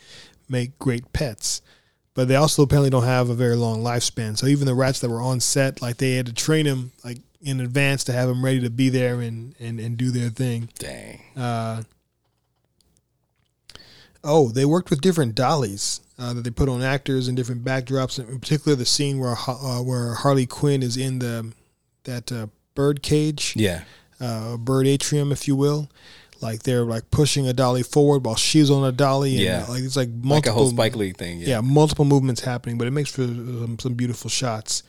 [0.49, 1.61] make great pets.
[2.15, 4.37] But they also apparently don't have a very long lifespan.
[4.37, 7.19] So even the rats that were on set, like they had to train them like
[7.41, 10.69] in advance to have them ready to be there and and, and do their thing.
[10.77, 11.21] Dang.
[11.35, 11.83] Uh,
[14.23, 18.19] oh, they worked with different dollies uh, that they put on actors and different backdrops.
[18.19, 21.51] In particular, the scene where uh, where Harley Quinn is in the
[22.03, 23.83] that uh, bird cage, Yeah.
[24.19, 25.89] uh, bird atrium, if you will.
[26.41, 29.35] Like they're like pushing a dolly forward while she's on a dolly.
[29.35, 29.65] And Yeah.
[29.69, 31.39] like it's like multiple Like a whole Spike Lee thing.
[31.39, 31.47] yeah.
[31.47, 31.61] Yeah.
[31.61, 34.83] multiple movements happening, but it makes for some, some beautiful shots.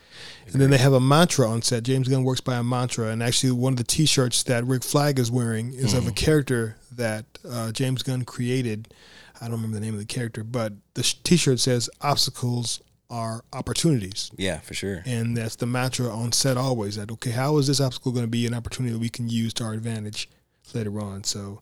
[0.53, 1.85] And then they have a mantra on set.
[1.85, 5.19] James Gunn works by a mantra, and actually one of the T-shirts that Rick Flag
[5.21, 8.93] is wearing is of a character that uh, James Gunn created.
[9.41, 13.45] I don't remember the name of the character, but the sh- T-shirt says "Obstacles are
[13.53, 15.03] opportunities," Yeah, for sure.
[15.07, 16.97] and that's the mantra on set always.
[16.97, 19.53] That okay, how is this obstacle going to be an opportunity that we can use
[19.55, 20.29] to our advantage
[20.73, 21.25] later on?
[21.25, 21.61] So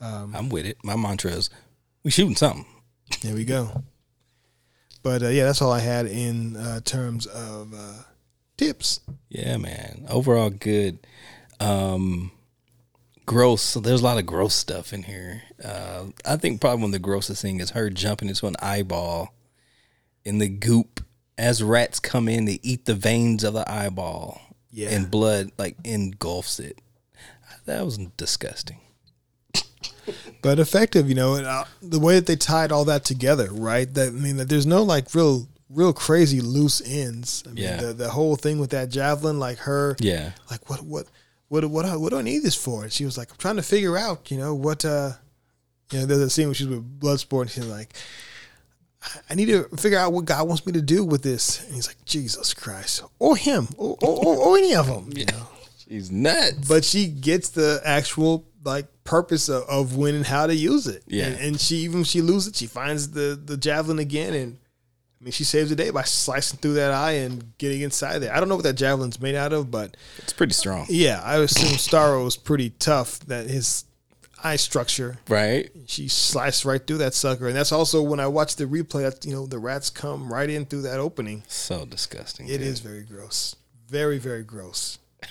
[0.00, 0.78] um, I'm with it.
[0.84, 1.50] My mantra is
[2.02, 2.66] we shooting something.
[3.22, 3.82] There we go.
[5.02, 8.02] But uh, yeah, that's all I had in uh, terms of uh,
[8.56, 9.00] tips.
[9.28, 10.04] Yeah, man.
[10.08, 10.98] Overall good.
[11.60, 12.32] Um
[13.24, 13.62] gross.
[13.62, 15.42] So there's a lot of gross stuff in here.
[15.64, 19.32] Uh I think probably one of the grossest thing is her jumping into an eyeball
[20.26, 21.02] in the goop
[21.38, 24.40] as rats come in, they eat the veins of the eyeball.
[24.70, 24.90] Yeah.
[24.90, 26.78] And blood like engulfs it.
[27.64, 28.78] That was disgusting.
[30.42, 33.92] But effective, you know, and, uh, the way that they tied all that together, right?
[33.92, 37.42] That I mean, that there's no like real, real crazy loose ends.
[37.46, 37.76] I mean, Yeah.
[37.78, 40.32] the, the whole thing with that javelin, like her, Yeah.
[40.50, 41.06] like what, what,
[41.48, 42.84] what, what, what do I need this for?
[42.84, 45.12] And she was like, I'm trying to figure out, you know, what, uh,
[45.90, 47.94] you know, there's a scene where she's with Bloodsport, and she's like,
[49.30, 51.64] I- need to figure out what God wants me to do with this.
[51.64, 55.26] And he's like, Jesus Christ, or him, or, or, or, or any of them, you
[55.26, 55.48] know.
[55.88, 56.66] She's nuts.
[56.68, 61.04] But she gets the actual like purpose of, of when and how to use it.
[61.06, 61.26] Yeah.
[61.26, 64.58] and, and she even she loses it, she finds the the javelin again, and
[65.20, 68.34] I mean she saves the day by slicing through that eye and getting inside there.
[68.34, 70.86] I don't know what that javelin's made out of, but it's pretty strong.
[70.88, 73.20] yeah, I assume Starro was pretty tough.
[73.20, 73.84] That his
[74.46, 75.70] eye structure, Right?
[75.86, 79.02] she sliced right through that sucker, and that's also when I watched the replay.
[79.10, 81.42] That you know the rats come right in through that opening.
[81.48, 82.46] So disgusting.
[82.46, 82.62] It dude.
[82.62, 83.56] is very gross,
[83.88, 84.98] very very gross.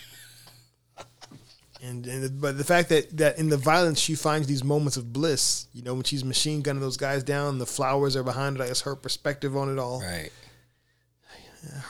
[1.84, 5.14] And, and but the fact that that in the violence she finds these moments of
[5.14, 8.66] bliss, you know, when she's machine gunning those guys down, the flowers are behind her.
[8.66, 10.02] That's her perspective on it all.
[10.02, 10.32] Right.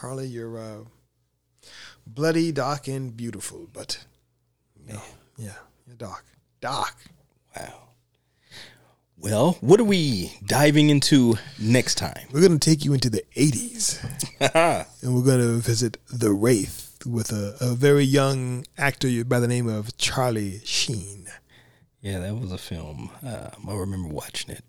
[0.01, 0.79] Harley, you're uh,
[2.05, 4.03] bloody, dark, and beautiful, but
[4.85, 4.99] yeah,
[5.37, 5.53] yeah,
[5.97, 6.25] dark,
[6.59, 6.95] dark.
[7.55, 7.73] Wow.
[9.17, 12.27] Well, what are we diving into next time?
[12.31, 17.55] We're gonna take you into the '80s, and we're gonna visit the Wraith with a,
[17.61, 21.27] a very young actor by the name of Charlie Sheen.
[22.01, 23.09] Yeah, that was a film.
[23.25, 24.63] Uh, I remember watching it.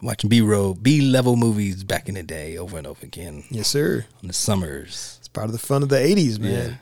[0.00, 3.68] Watching B roll B level movies back in the day over and over again Yes,
[3.68, 4.06] sir.
[4.22, 5.16] in the summers.
[5.18, 6.78] It's part of the fun of the '80s, man.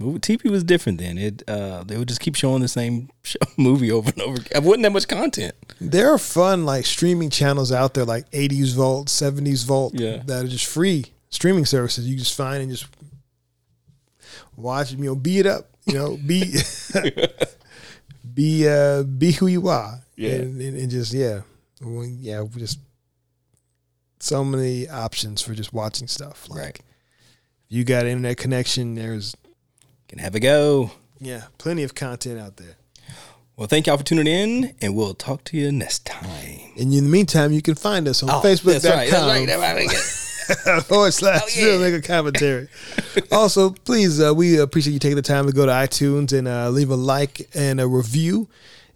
[0.00, 1.18] TV was different then.
[1.18, 4.36] It uh, they would just keep showing the same show, movie over and over.
[4.40, 4.52] again.
[4.56, 5.54] It wasn't that much content.
[5.80, 10.22] There are fun like streaming channels out there, like '80s Vault, '70s Vault, Yeah.
[10.26, 12.08] that are just free streaming services.
[12.08, 12.86] You just find and just
[14.56, 14.92] watch.
[14.92, 15.68] You know, be it up.
[15.86, 16.54] You know, be
[18.34, 20.00] be uh, be who you are.
[20.16, 20.32] Yeah.
[20.32, 21.40] and, and, and just yeah,
[21.82, 22.78] yeah, just
[24.18, 26.46] so many options for just watching stuff.
[26.50, 26.80] Like, Right.
[27.68, 28.94] you got internet connection.
[28.96, 29.34] There's
[30.10, 30.90] Can have a go.
[31.20, 32.74] yeah, plenty of content out there.
[33.56, 36.58] Well, thank y'all for tuning in, and we'll talk to you next time.
[36.76, 38.72] And in the meantime, you can find us on Oh, Facebook.com.
[38.72, 39.10] That's right.
[39.10, 39.86] That's right.
[39.86, 40.82] That's right.
[40.86, 41.64] forward slash Oh, yeah.
[41.66, 42.68] filmmaker commentary.
[43.30, 46.70] also, please, uh, we appreciate you taking the time to go to iTunes and uh,
[46.70, 48.48] leave a like and a review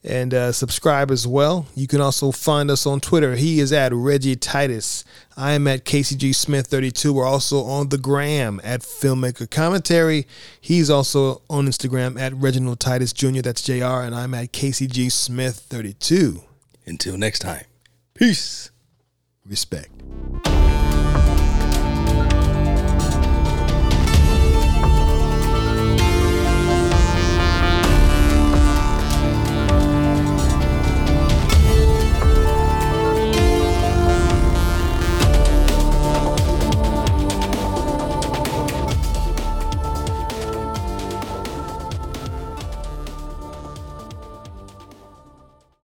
[0.05, 1.67] and uh, subscribe as well.
[1.75, 3.37] You can also find us on Twitter.
[3.37, 5.03] He is at Reggie Titus.
[5.37, 7.13] I am at KCG Smith 32.
[7.13, 10.27] We're also on the gram at Filmmaker Commentary.
[10.61, 13.41] He's also on Instagram at Reginald Titus Jr.
[13.41, 14.03] That's JR.
[14.03, 16.43] And I'm at KCG Smith 32.
[16.87, 17.65] Until next time.
[18.13, 18.71] Peace.
[19.47, 19.91] Respect.